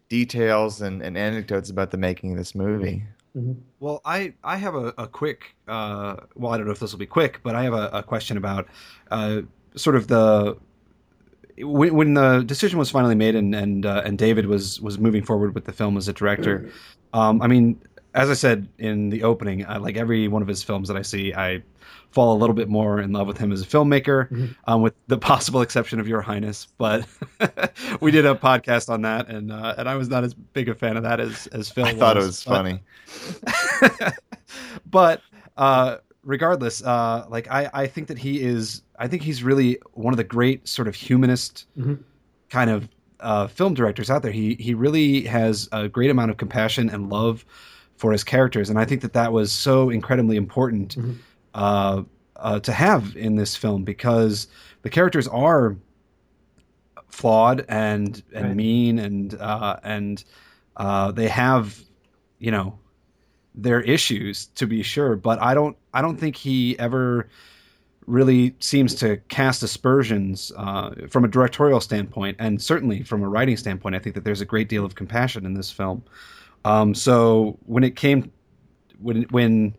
details 0.09 0.83
and, 0.83 1.03
and 1.03 1.16
anecdotes 1.16 1.70
about 1.70 1.90
the 1.90 1.96
making 1.96 2.33
of 2.33 2.38
this 2.38 2.55
movie. 2.55 3.03
Mm-hmm. 3.37 3.53
Well, 3.81 4.03
I 4.05 4.35
I 4.44 4.57
have 4.57 4.75
a, 4.75 4.92
a 4.98 5.09
quick. 5.09 5.57
Uh, 5.66 6.16
well, 6.35 6.53
I 6.53 6.59
don't 6.59 6.66
know 6.66 6.72
if 6.72 6.81
this 6.81 6.92
will 6.92 6.98
be 6.98 7.07
quick, 7.07 7.40
but 7.42 7.55
I 7.55 7.64
have 7.64 7.72
a, 7.72 7.88
a 7.92 8.03
question 8.03 8.37
about 8.37 8.68
uh, 9.11 9.40
sort 9.75 9.96
of 9.96 10.09
the 10.09 10.57
when, 11.59 11.94
when, 11.94 12.14
the 12.14 12.42
decision 12.42 12.79
was 12.79 12.90
finally 12.90 13.14
made 13.14 13.35
and 13.35 13.55
and 13.55 13.87
uh, 13.87 14.03
and 14.05 14.18
David 14.18 14.46
was 14.46 14.81
was 14.83 14.98
moving 14.98 15.22
forward 15.22 15.55
with 15.55 15.64
the 15.64 15.72
film 15.72 15.96
as 15.96 16.09
a 16.09 16.12
director. 16.12 16.70
Um, 17.14 17.40
I 17.40 17.46
mean, 17.46 17.81
as 18.14 18.29
I 18.29 18.35
said 18.35 18.68
in 18.79 19.09
the 19.09 19.22
opening, 19.22 19.64
I, 19.66 19.79
like 19.79 19.96
every 19.96 20.29
one 20.29 20.42
of 20.42 20.48
his 20.48 20.62
films 20.62 20.88
that 20.88 20.96
I 20.96 21.03
see, 21.03 21.33
I 21.33 21.62
fall 22.12 22.37
a 22.37 22.38
little 22.38 22.55
bit 22.55 22.68
more 22.68 23.01
in 23.01 23.12
love 23.12 23.27
with 23.27 23.38
him 23.38 23.51
as 23.53 23.62
a 23.62 23.66
filmmaker, 23.66 24.29
mm-hmm. 24.29 24.47
um, 24.66 24.83
with 24.83 24.95
the 25.09 25.18
possible 25.18 25.62
exception 25.62 25.99
of 25.99 26.07
Your 26.07 26.21
Highness. 26.21 26.68
But 26.79 27.07
we 28.01 28.11
did 28.11 28.27
a 28.27 28.35
podcast 28.35 28.88
on 28.88 29.03
that, 29.03 29.29
and 29.29 29.51
uh, 29.51 29.75
and 29.79 29.88
I 29.88 29.97
was 29.97 30.09
not 30.09 30.23
as 30.23 30.35
big 30.35 30.68
a 30.68 30.75
fan 30.75 30.97
of 30.97 31.03
that 31.03 31.21
as 31.21 31.47
as 31.49 31.71
Phil. 31.71 31.87
I 31.87 31.92
was, 31.92 31.99
thought 31.99 32.16
it 32.16 32.21
was 32.21 32.45
but, 32.45 32.57
funny, 32.57 34.12
but 34.90 35.23
uh, 35.57 35.97
regardless, 36.23 36.83
uh, 36.83 37.27
like 37.29 37.51
I 37.51 37.68
I 37.73 37.87
think 37.87 38.09
that 38.09 38.18
he 38.18 38.42
is. 38.42 38.83
I 38.99 39.09
think 39.09 39.23
he's 39.23 39.42
really 39.42 39.79
one 39.95 40.12
of 40.12 40.16
the 40.16 40.25
great 40.25 40.68
sort 40.68 40.87
of 40.87 40.95
humanist 40.95 41.66
mm-hmm. 41.77 41.95
kind 42.51 42.71
of 42.71 42.88
uh, 43.18 43.49
film 43.49 43.75
directors 43.75 44.11
out 44.11 44.23
there. 44.23 44.31
He 44.31 44.55
he 44.61 44.75
really 44.75 45.23
has 45.23 45.68
a 45.73 45.88
great 45.88 46.11
amount 46.11 46.31
of 46.31 46.37
compassion 46.37 46.88
and 46.88 47.11
love 47.11 47.45
for 47.97 48.12
his 48.12 48.23
characters, 48.23 48.71
and 48.71 48.79
I 48.79 48.85
think 48.85 49.01
that 49.01 49.12
that 49.14 49.33
was 49.33 49.51
so 49.51 49.90
incredibly 49.90 50.37
important. 50.37 50.97
Mm-hmm 50.97 51.12
uh, 51.55 52.03
uh, 52.37 52.61
to 52.61 52.73
have 52.73 53.17
in 53.17 53.37
this 53.37 53.57
film 53.57 53.85
because 53.85 54.49
the 54.83 54.91
characters 54.91 55.29
are 55.29 55.77
flawed 57.09 57.65
and 57.69 58.23
and 58.35 58.47
right. 58.47 58.57
mean 58.57 58.99
and 58.99 59.35
uh, 59.35 59.77
and 59.83 60.25
uh, 60.77 61.12
they 61.12 61.29
have 61.29 61.79
you 62.38 62.51
know 62.51 62.79
their 63.55 63.83
issues 63.83 64.47
to 64.47 64.67
be 64.67 64.83
sure 64.83 65.15
but 65.15 65.41
i 65.43 65.53
don't 65.53 65.77
i 65.93 66.01
don't 66.01 66.17
think 66.17 66.37
he 66.37 66.79
ever 66.79 67.29
really 68.07 68.55
seems 68.59 68.95
to 68.95 69.19
cast 69.29 69.62
aspersions 69.62 70.51
uh, 70.57 70.91
from 71.09 71.25
a 71.25 71.29
directorial 71.29 71.79
standpoint 71.79 72.35
and 72.41 72.61
certainly 72.62 73.03
from 73.03 73.23
a 73.23 73.29
writing 73.29 73.57
standpoint 73.59 73.95
i 73.95 73.99
think 73.99 74.15
that 74.15 74.25
there's 74.25 74.41
a 74.41 74.47
great 74.47 74.71
deal 74.71 74.87
of 74.87 74.95
compassion 74.95 75.45
in 75.45 75.53
this 75.53 75.71
film 75.71 76.03
um, 76.65 76.95
so 76.95 77.59
when 77.67 77.85
it 77.85 77.95
came 77.95 78.33
when 79.01 79.25
when 79.25 79.77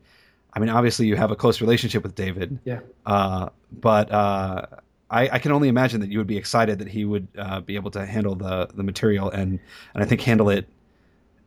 I 0.56 0.60
mean, 0.60 0.70
obviously 0.70 1.08
you 1.08 1.16
have 1.16 1.32
a 1.32 1.36
close 1.36 1.62
relationship 1.62 2.04
with 2.04 2.16
David. 2.16 2.60
Yeah. 2.64 2.82
Uh, 3.06 3.50
but 3.72 4.12
uh, 4.12 4.66
I, 5.10 5.30
I, 5.30 5.40
can 5.40 5.52
only 5.52 5.68
imagine 5.68 6.00
that 6.02 6.10
you 6.10 6.20
would 6.20 6.28
be 6.28 6.38
excited 6.38 6.80
that 6.80 6.88
he 6.88 7.06
would 7.06 7.28
uh, 7.38 7.62
be 7.62 7.76
able 7.76 7.92
to 7.92 8.06
handle 8.06 8.36
the 8.36 8.68
the 8.74 8.84
material 8.84 9.30
and 9.30 9.60
and 9.94 10.04
I 10.04 10.06
think 10.06 10.22
handle 10.22 10.50
it 10.50 10.68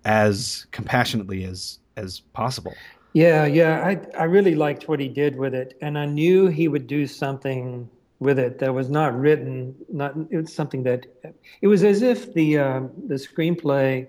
as 0.04 0.66
compassionately 0.72 1.44
as 1.44 1.78
as 1.96 2.20
possible. 2.32 2.74
Yeah, 3.12 3.46
yeah. 3.46 3.82
I 3.84 4.20
I 4.20 4.24
really 4.24 4.54
liked 4.54 4.88
what 4.88 5.00
he 5.00 5.08
did 5.08 5.36
with 5.36 5.54
it, 5.54 5.76
and 5.80 5.98
I 5.98 6.06
knew 6.06 6.48
he 6.48 6.68
would 6.68 6.86
do 6.86 7.06
something 7.06 7.88
with 8.18 8.38
it 8.38 8.58
that 8.58 8.74
was 8.74 8.88
not 8.90 9.18
written. 9.18 9.74
Not 9.92 10.14
it 10.30 10.36
was 10.36 10.52
something 10.52 10.82
that 10.82 11.06
it 11.60 11.66
was 11.66 11.82
as 11.84 12.02
if 12.02 12.34
the 12.34 12.58
uh, 12.58 12.80
the 13.06 13.14
screenplay 13.14 14.06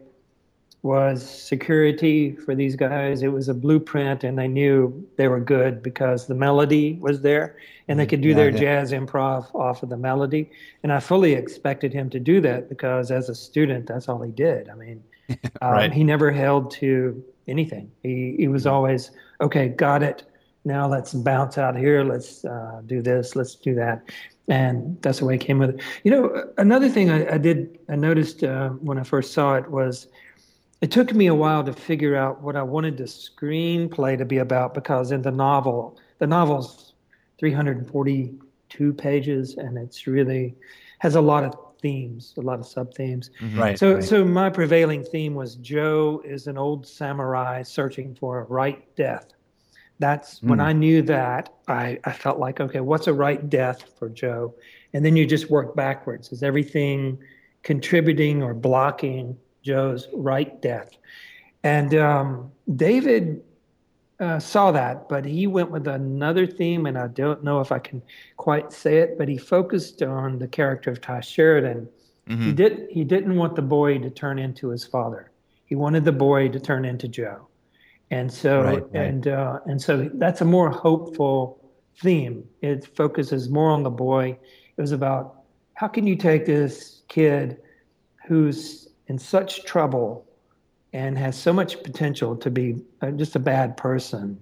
was 0.83 1.27
security 1.27 2.35
for 2.35 2.55
these 2.55 2.75
guys. 2.75 3.23
It 3.23 3.29
was 3.29 3.49
a 3.49 3.53
blueprint, 3.53 4.23
and 4.23 4.37
they 4.37 4.47
knew 4.47 5.07
they 5.17 5.27
were 5.27 5.39
good 5.39 5.81
because 5.81 6.27
the 6.27 6.35
melody 6.35 6.97
was 7.01 7.21
there, 7.21 7.57
and 7.87 7.99
they 7.99 8.05
could 8.05 8.21
do 8.21 8.29
yeah, 8.29 8.35
their 8.35 8.49
yeah. 8.51 8.59
jazz 8.59 8.91
improv 8.91 9.53
off 9.55 9.83
of 9.83 9.89
the 9.89 9.97
melody. 9.97 10.49
And 10.83 10.93
I 10.93 10.99
fully 10.99 11.33
expected 11.33 11.93
him 11.93 12.09
to 12.11 12.19
do 12.19 12.41
that 12.41 12.69
because, 12.69 13.11
as 13.11 13.29
a 13.29 13.35
student, 13.35 13.87
that's 13.87 14.07
all 14.07 14.21
he 14.21 14.31
did. 14.31 14.69
I 14.69 14.75
mean, 14.75 15.03
um, 15.29 15.71
right. 15.71 15.85
um, 15.85 15.91
he 15.91 16.03
never 16.03 16.31
held 16.31 16.71
to 16.71 17.23
anything. 17.47 17.91
He 18.03 18.35
he 18.37 18.47
was 18.47 18.67
always 18.67 19.11
okay. 19.41 19.69
Got 19.69 20.03
it. 20.03 20.23
Now 20.63 20.87
let's 20.87 21.13
bounce 21.13 21.57
out 21.57 21.77
here. 21.77 22.03
Let's 22.03 22.43
uh, 22.45 22.81
do 22.85 23.01
this. 23.01 23.35
Let's 23.35 23.55
do 23.55 23.73
that. 23.75 24.03
And 24.49 25.01
that's 25.01 25.19
the 25.19 25.25
way 25.25 25.35
it 25.35 25.41
came 25.41 25.59
with 25.59 25.71
it. 25.71 25.81
You 26.03 26.11
know, 26.11 26.45
another 26.57 26.87
thing 26.87 27.09
I, 27.09 27.35
I 27.35 27.37
did, 27.37 27.79
I 27.89 27.95
noticed 27.95 28.43
uh, 28.43 28.69
when 28.69 28.97
I 28.97 29.03
first 29.03 29.33
saw 29.33 29.55
it 29.55 29.69
was 29.69 30.07
it 30.81 30.91
took 30.91 31.13
me 31.13 31.27
a 31.27 31.35
while 31.35 31.63
to 31.63 31.73
figure 31.73 32.15
out 32.15 32.41
what 32.41 32.55
I 32.55 32.63
wanted 32.63 32.97
the 32.97 33.05
screenplay 33.05 34.17
to 34.17 34.25
be 34.25 34.37
about 34.37 34.73
because 34.73 35.11
in 35.11 35.21
the 35.21 35.31
novel, 35.31 35.97
the 36.19 36.27
novel's 36.27 36.93
342 37.39 38.93
pages 38.93 39.57
and 39.57 39.77
it's 39.77 40.05
really 40.05 40.55
has 40.99 41.15
a 41.15 41.21
lot 41.21 41.43
of 41.43 41.55
themes, 41.81 42.33
a 42.37 42.41
lot 42.41 42.59
of 42.59 42.65
sub 42.65 42.93
themes. 42.93 43.31
Mm-hmm. 43.41 43.59
Right. 43.59 43.79
So, 43.79 43.95
right. 43.95 44.03
so 44.03 44.23
my 44.23 44.49
prevailing 44.49 45.03
theme 45.03 45.35
was 45.35 45.55
Joe 45.55 46.21
is 46.25 46.47
an 46.47 46.57
old 46.57 46.85
samurai 46.87 47.63
searching 47.63 48.15
for 48.15 48.39
a 48.39 48.43
right 48.43 48.83
death. 48.95 49.33
That's 49.99 50.39
mm. 50.39 50.49
when 50.49 50.59
I 50.59 50.73
knew 50.73 51.01
that 51.03 51.53
I, 51.67 51.99
I 52.03 52.11
felt 52.11 52.39
like, 52.39 52.59
okay, 52.59 52.81
what's 52.81 53.07
a 53.07 53.13
right 53.13 53.49
death 53.49 53.83
for 53.97 54.09
Joe? 54.09 54.53
And 54.93 55.03
then 55.03 55.15
you 55.15 55.25
just 55.25 55.49
work 55.49 55.75
backwards. 55.75 56.31
Is 56.31 56.43
everything 56.43 57.17
contributing 57.63 58.43
or 58.43 58.53
blocking 58.53 59.37
Joe's 59.67 60.07
right 60.13 60.59
death. 60.61 60.89
And 61.63 61.93
um, 61.95 62.51
David 62.75 63.43
uh, 64.19 64.39
saw 64.39 64.71
that, 64.71 65.09
but 65.09 65.25
he 65.25 65.45
went 65.45 65.69
with 65.69 65.87
another 65.87 66.47
theme, 66.47 66.85
and 66.85 66.97
I 66.97 67.07
don't 67.07 67.43
know 67.43 67.59
if 67.59 67.71
I 67.71 67.79
can 67.79 68.01
quite 68.37 68.71
say 68.71 68.99
it, 68.99 69.17
but 69.17 69.27
he 69.27 69.37
focused 69.37 70.01
on 70.01 70.39
the 70.39 70.47
character 70.47 70.89
of 70.89 71.01
Tye 71.01 71.19
Sheridan. 71.19 71.89
Mm-hmm. 72.27 72.43
He 72.43 72.53
did. 72.53 72.87
He 72.89 73.03
didn't 73.03 73.35
want 73.35 73.55
the 73.55 73.61
boy 73.61 73.99
to 73.99 74.09
turn 74.09 74.39
into 74.39 74.69
his 74.69 74.85
father. 74.85 75.31
He 75.65 75.75
wanted 75.75 76.05
the 76.05 76.13
boy 76.13 76.49
to 76.49 76.59
turn 76.59 76.85
into 76.85 77.07
Joe, 77.07 77.47
and 78.09 78.31
so 78.31 78.63
right, 78.63 78.83
right. 78.83 78.95
and 78.95 79.27
uh, 79.27 79.59
and 79.65 79.81
so 79.81 80.09
that's 80.15 80.41
a 80.41 80.45
more 80.45 80.69
hopeful 80.69 81.61
theme. 82.01 82.43
It 82.61 82.85
focuses 82.95 83.49
more 83.49 83.69
on 83.69 83.83
the 83.83 83.89
boy. 83.89 84.37
It 84.77 84.81
was 84.81 84.91
about 84.91 85.43
how 85.75 85.87
can 85.87 86.07
you 86.07 86.15
take 86.15 86.45
this 86.45 87.03
kid 87.07 87.57
who's 88.27 88.86
in 89.07 89.17
such 89.17 89.65
trouble 89.65 90.25
and 90.93 91.17
has 91.17 91.37
so 91.37 91.51
much 91.53 91.81
potential 91.83 92.35
to 92.35 92.49
be 92.49 92.75
uh, 93.01 93.11
just 93.11 93.35
a 93.35 93.39
bad 93.39 93.77
person. 93.77 94.41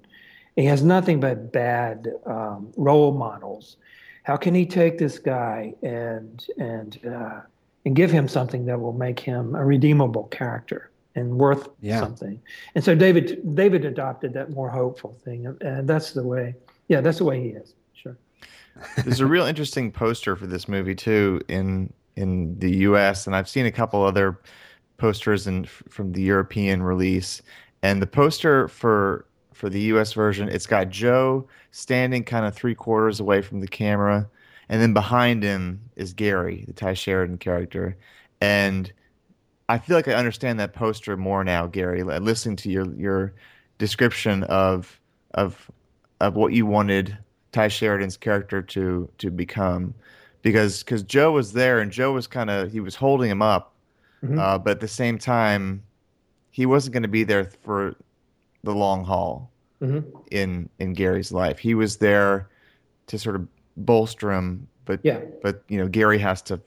He 0.55 0.65
has 0.65 0.83
nothing 0.83 1.19
but 1.19 1.51
bad 1.51 2.07
um, 2.25 2.71
role 2.77 3.11
models. 3.11 3.77
How 4.23 4.37
can 4.37 4.55
he 4.55 4.65
take 4.65 4.97
this 4.97 5.19
guy 5.19 5.73
and 5.83 6.45
and 6.57 6.99
uh, 7.05 7.41
and 7.85 7.95
give 7.95 8.11
him 8.11 8.27
something 8.27 8.65
that 8.65 8.79
will 8.79 8.93
make 8.93 9.19
him 9.19 9.53
a 9.55 9.63
redeemable 9.63 10.25
character 10.25 10.91
and 11.15 11.37
worth 11.37 11.69
yeah. 11.81 11.99
something? 11.99 12.41
And 12.73 12.83
so 12.83 12.95
David 12.95 13.55
David 13.55 13.85
adopted 13.85 14.33
that 14.33 14.51
more 14.51 14.69
hopeful 14.69 15.17
thing, 15.25 15.55
and 15.61 15.87
that's 15.87 16.11
the 16.11 16.23
way. 16.23 16.55
Yeah, 16.87 17.01
that's 17.01 17.17
the 17.17 17.25
way 17.25 17.41
he 17.41 17.49
is. 17.49 17.73
Sure. 17.93 18.17
There's 19.03 19.19
a 19.19 19.25
real 19.25 19.45
interesting 19.45 19.91
poster 19.91 20.35
for 20.35 20.47
this 20.47 20.67
movie 20.67 20.95
too 20.95 21.41
in 21.47 21.91
in 22.15 22.57
the 22.59 22.77
U.S. 22.77 23.27
and 23.27 23.35
I've 23.35 23.49
seen 23.49 23.65
a 23.65 23.71
couple 23.71 24.03
other 24.03 24.39
posters 24.97 25.47
and 25.47 25.67
from 25.69 26.13
the 26.13 26.21
European 26.21 26.81
release. 26.83 27.41
And 27.83 28.01
the 28.01 28.07
poster 28.07 28.67
for 28.67 29.25
for 29.53 29.69
the 29.69 29.79
U.S. 29.81 30.13
version, 30.13 30.49
it's 30.49 30.67
got 30.67 30.89
Joe 30.89 31.47
standing 31.71 32.23
kind 32.23 32.45
of 32.45 32.53
three 32.53 32.75
quarters 32.75 33.19
away 33.19 33.41
from 33.41 33.61
the 33.61 33.67
camera, 33.67 34.29
and 34.67 34.81
then 34.81 34.93
behind 34.93 35.43
him 35.43 35.81
is 35.95 36.13
Gary, 36.13 36.65
the 36.67 36.73
Tye 36.73 36.93
Sheridan 36.93 37.37
character. 37.37 37.97
And 38.41 38.91
I 39.69 39.77
feel 39.77 39.95
like 39.95 40.07
I 40.07 40.13
understand 40.13 40.59
that 40.59 40.73
poster 40.73 41.15
more 41.15 41.43
now, 41.43 41.67
Gary. 41.67 42.03
Listening 42.03 42.57
to 42.57 42.69
your 42.69 42.85
your 42.95 43.33
description 43.77 44.43
of 44.43 44.99
of 45.33 45.69
of 46.21 46.35
what 46.35 46.53
you 46.53 46.65
wanted 46.65 47.17
Tye 47.51 47.67
Sheridan's 47.67 48.17
character 48.17 48.61
to 48.61 49.09
to 49.17 49.31
become 49.31 49.93
because 50.45 50.83
because 50.83 51.01
Joe 51.01 51.31
was 51.31 51.53
there 51.53 51.79
and 51.79 51.91
Joe 51.91 52.13
was 52.13 52.27
kind 52.27 52.51
of 52.51 52.71
he 52.71 52.79
was 52.79 52.93
holding 52.93 53.31
him 53.31 53.41
up, 53.41 53.73
mm-hmm. 54.23 54.37
uh, 54.37 54.59
but 54.59 54.71
at 54.71 54.79
the 54.79 54.87
same 54.87 55.17
time, 55.17 55.81
he 56.51 56.67
wasn't 56.67 56.93
going 56.93 57.01
to 57.01 57.09
be 57.09 57.23
there 57.23 57.45
for 57.63 57.95
the 58.63 58.71
long 58.71 59.03
haul 59.03 59.51
mm-hmm. 59.81 60.07
in 60.29 60.69
in 60.77 60.93
Gary's 60.93 61.31
life. 61.31 61.57
He 61.57 61.73
was 61.73 61.97
there 61.97 62.47
to 63.07 63.17
sort 63.17 63.35
of 63.35 63.47
bolster 63.77 64.31
him, 64.31 64.67
but 64.85 64.99
yeah. 65.01 65.21
but 65.41 65.63
you 65.67 65.79
know 65.79 65.87
Gary 65.87 66.19
has 66.19 66.43
to 66.43 66.61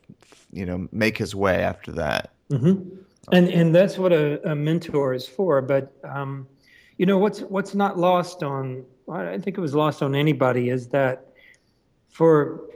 you 0.53 0.67
know 0.67 0.89
make 0.91 1.17
his 1.17 1.37
way 1.37 1.63
after 1.63 1.93
that. 1.93 2.33
Mm-hmm. 2.51 2.97
And 3.31 3.49
and 3.49 3.73
that's 3.73 3.97
what 3.97 4.13
a, 4.13 4.51
a 4.51 4.57
mentor 4.57 5.15
is 5.15 5.25
for. 5.29 5.63
But 5.63 5.93
um, 6.03 6.49
you 6.97 7.07
know 7.07 7.19
what's 7.19 7.43
what's 7.43 7.77
not 7.77 7.97
lost 7.97 8.43
on 8.43 8.85
I 9.09 9.39
think 9.39 9.57
it 9.57 9.61
was 9.61 9.77
lost 9.77 10.03
on 10.03 10.17
anybody 10.17 10.69
is 10.69 10.89
that 10.89 11.29
for 12.09 12.68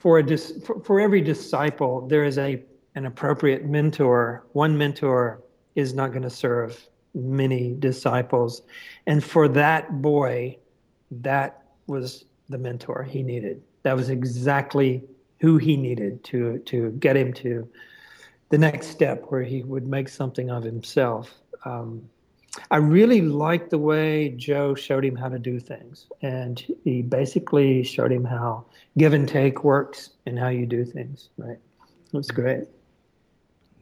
for 0.00 0.18
a 0.18 0.22
dis, 0.22 0.52
for, 0.64 0.80
for 0.80 1.00
every 1.00 1.20
disciple 1.20 2.06
there 2.06 2.24
is 2.24 2.38
a 2.38 2.62
an 2.94 3.04
appropriate 3.04 3.66
mentor. 3.66 4.46
One 4.52 4.76
mentor 4.78 5.42
is 5.74 5.92
not 5.92 6.12
going 6.12 6.22
to 6.22 6.30
serve 6.30 6.88
many 7.14 7.74
disciples. 7.74 8.62
And 9.06 9.22
for 9.22 9.48
that 9.48 10.00
boy 10.00 10.56
that 11.10 11.62
was 11.86 12.24
the 12.48 12.58
mentor 12.58 13.02
he 13.02 13.22
needed. 13.22 13.62
That 13.82 13.96
was 13.96 14.08
exactly 14.10 15.04
who 15.40 15.58
he 15.58 15.76
needed 15.76 16.24
to 16.24 16.58
to 16.60 16.90
get 16.92 17.16
him 17.16 17.32
to 17.34 17.68
the 18.48 18.58
next 18.58 18.88
step 18.88 19.24
where 19.28 19.42
he 19.42 19.62
would 19.62 19.86
make 19.86 20.08
something 20.08 20.50
of 20.50 20.62
himself. 20.62 21.34
Um, 21.64 22.08
I 22.70 22.76
really 22.78 23.20
liked 23.20 23.70
the 23.70 23.78
way 23.78 24.30
Joe 24.30 24.74
showed 24.74 25.04
him 25.04 25.16
how 25.16 25.28
to 25.28 25.38
do 25.38 25.58
things. 25.58 26.06
And 26.22 26.62
he 26.84 27.02
basically 27.02 27.82
showed 27.82 28.12
him 28.12 28.24
how 28.24 28.64
give 28.98 29.12
and 29.12 29.28
take 29.28 29.64
works 29.64 30.10
and 30.26 30.38
how 30.38 30.48
you 30.48 30.66
do 30.66 30.84
things. 30.84 31.28
Right. 31.36 31.58
It 32.12 32.16
was 32.16 32.30
great. 32.30 32.64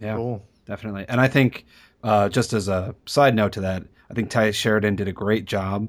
Yeah, 0.01 0.17
cool. 0.17 0.45
definitely. 0.67 1.07
And 1.09 1.21
I 1.21 1.29
think, 1.29 1.67
uh, 2.03 2.29
just 2.29 2.53
as 2.53 2.69
a 2.69 2.95
side 3.07 3.35
note 3.35 3.53
to 3.53 3.61
that, 3.63 3.85
I 4.11 4.15
think 4.15 4.31
Tye 4.31 4.51
Sheridan 4.51 4.97
did 4.97 5.09
a 5.09 5.13
great 5.13 5.45
job. 5.45 5.89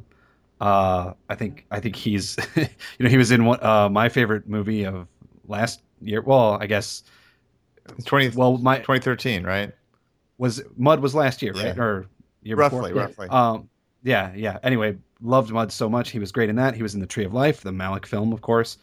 Uh, 0.62 1.14
I 1.28 1.36
think 1.36 1.66
I 1.70 1.80
think 1.82 1.96
he's, 1.96 2.38
you 2.56 2.68
know, 3.00 3.10
he 3.10 3.18
was 3.18 3.32
in 3.32 3.46
one, 3.46 3.62
uh, 3.62 3.90
my 3.90 4.08
favorite 4.08 4.48
movie 4.48 4.86
of 4.86 5.08
last 5.48 5.82
year. 6.02 6.22
Well, 6.22 6.58
I 6.62 6.66
guess 6.66 7.04
20, 8.06 8.30
well, 8.30 8.58
my 8.58 8.78
2013, 8.78 9.44
right? 9.44 9.74
Was 10.38 10.64
Mud 10.78 11.02
was 11.02 11.14
last 11.14 11.42
year, 11.42 11.54
right? 11.54 11.76
Yeah. 11.76 11.82
Or 11.82 12.08
year 12.46 12.56
roughly, 12.56 12.92
before? 12.92 13.08
roughly. 13.08 13.28
Um, 13.28 13.70
yeah, 14.04 14.32
yeah. 14.36 14.60
Anyway, 14.64 14.98
loved 15.22 15.52
Mud 15.52 15.72
so 15.72 15.90
much. 15.90 16.12
He 16.12 16.20
was 16.20 16.32
great 16.32 16.50
in 16.50 16.56
that. 16.58 16.76
He 16.76 16.84
was 16.84 16.94
in 16.94 17.02
the 17.02 17.08
Tree 17.08 17.26
of 17.26 17.34
Life, 17.34 17.62
the 17.62 17.72
Malick 17.72 18.06
film, 18.06 18.32
of 18.32 18.42
course. 18.42 18.78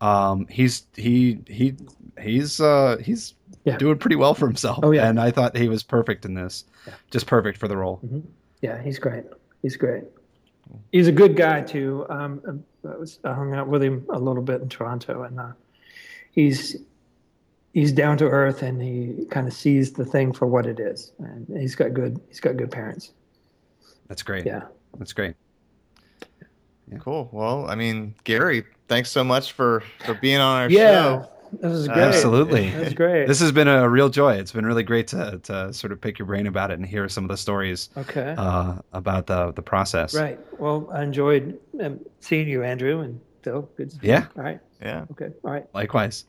Um, 0.00 0.46
he's 0.50 0.86
he 0.94 1.38
he 1.46 1.74
he's 2.20 2.60
uh 2.60 2.98
he's 3.02 3.34
yeah. 3.64 3.78
doing 3.78 3.96
pretty 3.96 4.16
well 4.16 4.34
for 4.34 4.46
himself. 4.46 4.80
Oh 4.82 4.90
yeah, 4.90 5.08
and 5.08 5.18
I 5.18 5.30
thought 5.30 5.56
he 5.56 5.68
was 5.68 5.82
perfect 5.82 6.26
in 6.26 6.34
this. 6.34 6.64
Yeah. 6.86 6.94
Just 7.10 7.26
perfect 7.26 7.56
for 7.56 7.68
the 7.68 7.76
role. 7.76 8.00
Mm-hmm. 8.04 8.20
Yeah, 8.60 8.82
he's 8.82 8.98
great. 8.98 9.24
He's 9.62 9.76
great. 9.76 10.04
He's 10.92 11.08
a 11.08 11.12
good 11.12 11.36
guy 11.36 11.62
too. 11.62 12.06
Um, 12.10 12.64
I 12.84 12.96
was 12.96 13.20
I 13.24 13.32
hung 13.32 13.54
out 13.54 13.68
with 13.68 13.82
him 13.82 14.04
a 14.10 14.18
little 14.18 14.42
bit 14.42 14.60
in 14.60 14.68
Toronto, 14.68 15.22
and 15.22 15.40
uh, 15.40 15.52
he's 16.32 16.76
he's 17.76 17.92
down 17.92 18.16
to 18.16 18.24
earth 18.24 18.62
and 18.62 18.80
he 18.80 19.26
kind 19.30 19.46
of 19.46 19.52
sees 19.52 19.92
the 19.92 20.04
thing 20.04 20.32
for 20.32 20.46
what 20.46 20.64
it 20.64 20.80
is 20.80 21.12
and 21.18 21.46
he's 21.60 21.74
got 21.74 21.92
good 21.92 22.18
he's 22.26 22.40
got 22.40 22.56
good 22.56 22.70
parents 22.70 23.12
that's 24.08 24.22
great 24.22 24.46
yeah 24.46 24.62
that's 24.98 25.12
great 25.12 25.34
yeah. 26.90 26.96
cool 26.98 27.28
well 27.32 27.68
i 27.68 27.74
mean 27.74 28.14
gary 28.24 28.64
thanks 28.88 29.10
so 29.10 29.22
much 29.22 29.52
for 29.52 29.82
for 30.06 30.14
being 30.14 30.38
on 30.38 30.62
our 30.62 30.70
show. 30.70 30.76
yeah. 30.78 30.92
show 31.22 31.28
this 31.52 31.72
is 31.72 31.86
great. 31.86 31.98
Absolutely. 31.98 32.70
That's 32.70 32.92
great. 32.92 33.28
This 33.28 33.38
has 33.38 33.52
been 33.52 33.68
a 33.68 33.88
real 33.88 34.08
joy. 34.08 34.34
It's 34.34 34.50
been 34.50 34.66
really 34.66 34.82
great 34.82 35.06
to, 35.08 35.38
to 35.44 35.72
sort 35.72 35.92
of 35.92 36.00
pick 36.00 36.18
your 36.18 36.26
brain 36.26 36.48
about 36.48 36.72
it 36.72 36.74
and 36.74 36.84
hear 36.84 37.08
some 37.08 37.24
of 37.24 37.28
the 37.28 37.36
stories 37.36 37.88
okay. 37.96 38.34
Uh, 38.36 38.74
about 38.92 39.28
the 39.28 39.52
the 39.52 39.62
process. 39.62 40.12
Right. 40.12 40.40
Well, 40.58 40.90
I 40.92 41.04
enjoyed 41.04 41.56
um, 41.80 42.00
seeing 42.18 42.48
you, 42.48 42.64
Andrew 42.64 43.00
and 43.00 43.20
Phil. 43.42 43.62
Good. 43.76 43.94
Yeah. 44.02 44.26
All 44.36 44.42
right. 44.42 44.58
Yeah. 44.82 45.06
Okay. 45.12 45.30
All 45.44 45.52
right. 45.52 45.66
Likewise. 45.72 46.24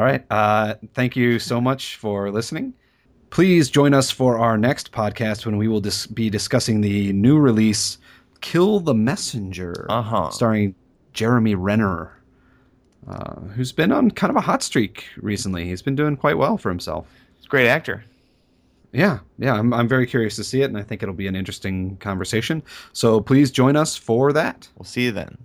All 0.00 0.06
right. 0.06 0.24
Uh, 0.30 0.76
thank 0.94 1.14
you 1.14 1.38
so 1.38 1.60
much 1.60 1.96
for 1.96 2.30
listening. 2.30 2.72
Please 3.28 3.68
join 3.68 3.92
us 3.92 4.10
for 4.10 4.38
our 4.38 4.56
next 4.56 4.92
podcast 4.92 5.44
when 5.44 5.58
we 5.58 5.68
will 5.68 5.82
dis- 5.82 6.06
be 6.06 6.30
discussing 6.30 6.80
the 6.80 7.12
new 7.12 7.38
release, 7.38 7.98
Kill 8.40 8.80
the 8.80 8.94
Messenger, 8.94 9.84
uh-huh. 9.90 10.30
starring 10.30 10.74
Jeremy 11.12 11.54
Renner, 11.54 12.18
uh, 13.08 13.40
who's 13.54 13.72
been 13.72 13.92
on 13.92 14.10
kind 14.10 14.30
of 14.30 14.36
a 14.36 14.40
hot 14.40 14.62
streak 14.62 15.04
recently. 15.18 15.66
He's 15.66 15.82
been 15.82 15.96
doing 15.96 16.16
quite 16.16 16.38
well 16.38 16.56
for 16.56 16.70
himself. 16.70 17.06
He's 17.36 17.44
a 17.44 17.48
great 17.50 17.68
actor. 17.68 18.02
Yeah, 18.92 19.18
yeah, 19.38 19.52
I'm, 19.52 19.74
I'm 19.74 19.86
very 19.86 20.06
curious 20.06 20.34
to 20.36 20.44
see 20.44 20.62
it, 20.62 20.70
and 20.70 20.78
I 20.78 20.82
think 20.82 21.02
it'll 21.02 21.14
be 21.14 21.26
an 21.26 21.36
interesting 21.36 21.98
conversation. 21.98 22.62
So 22.94 23.20
please 23.20 23.50
join 23.50 23.76
us 23.76 23.96
for 23.96 24.32
that. 24.32 24.66
We'll 24.78 24.86
see 24.86 25.04
you 25.04 25.12
then. 25.12 25.36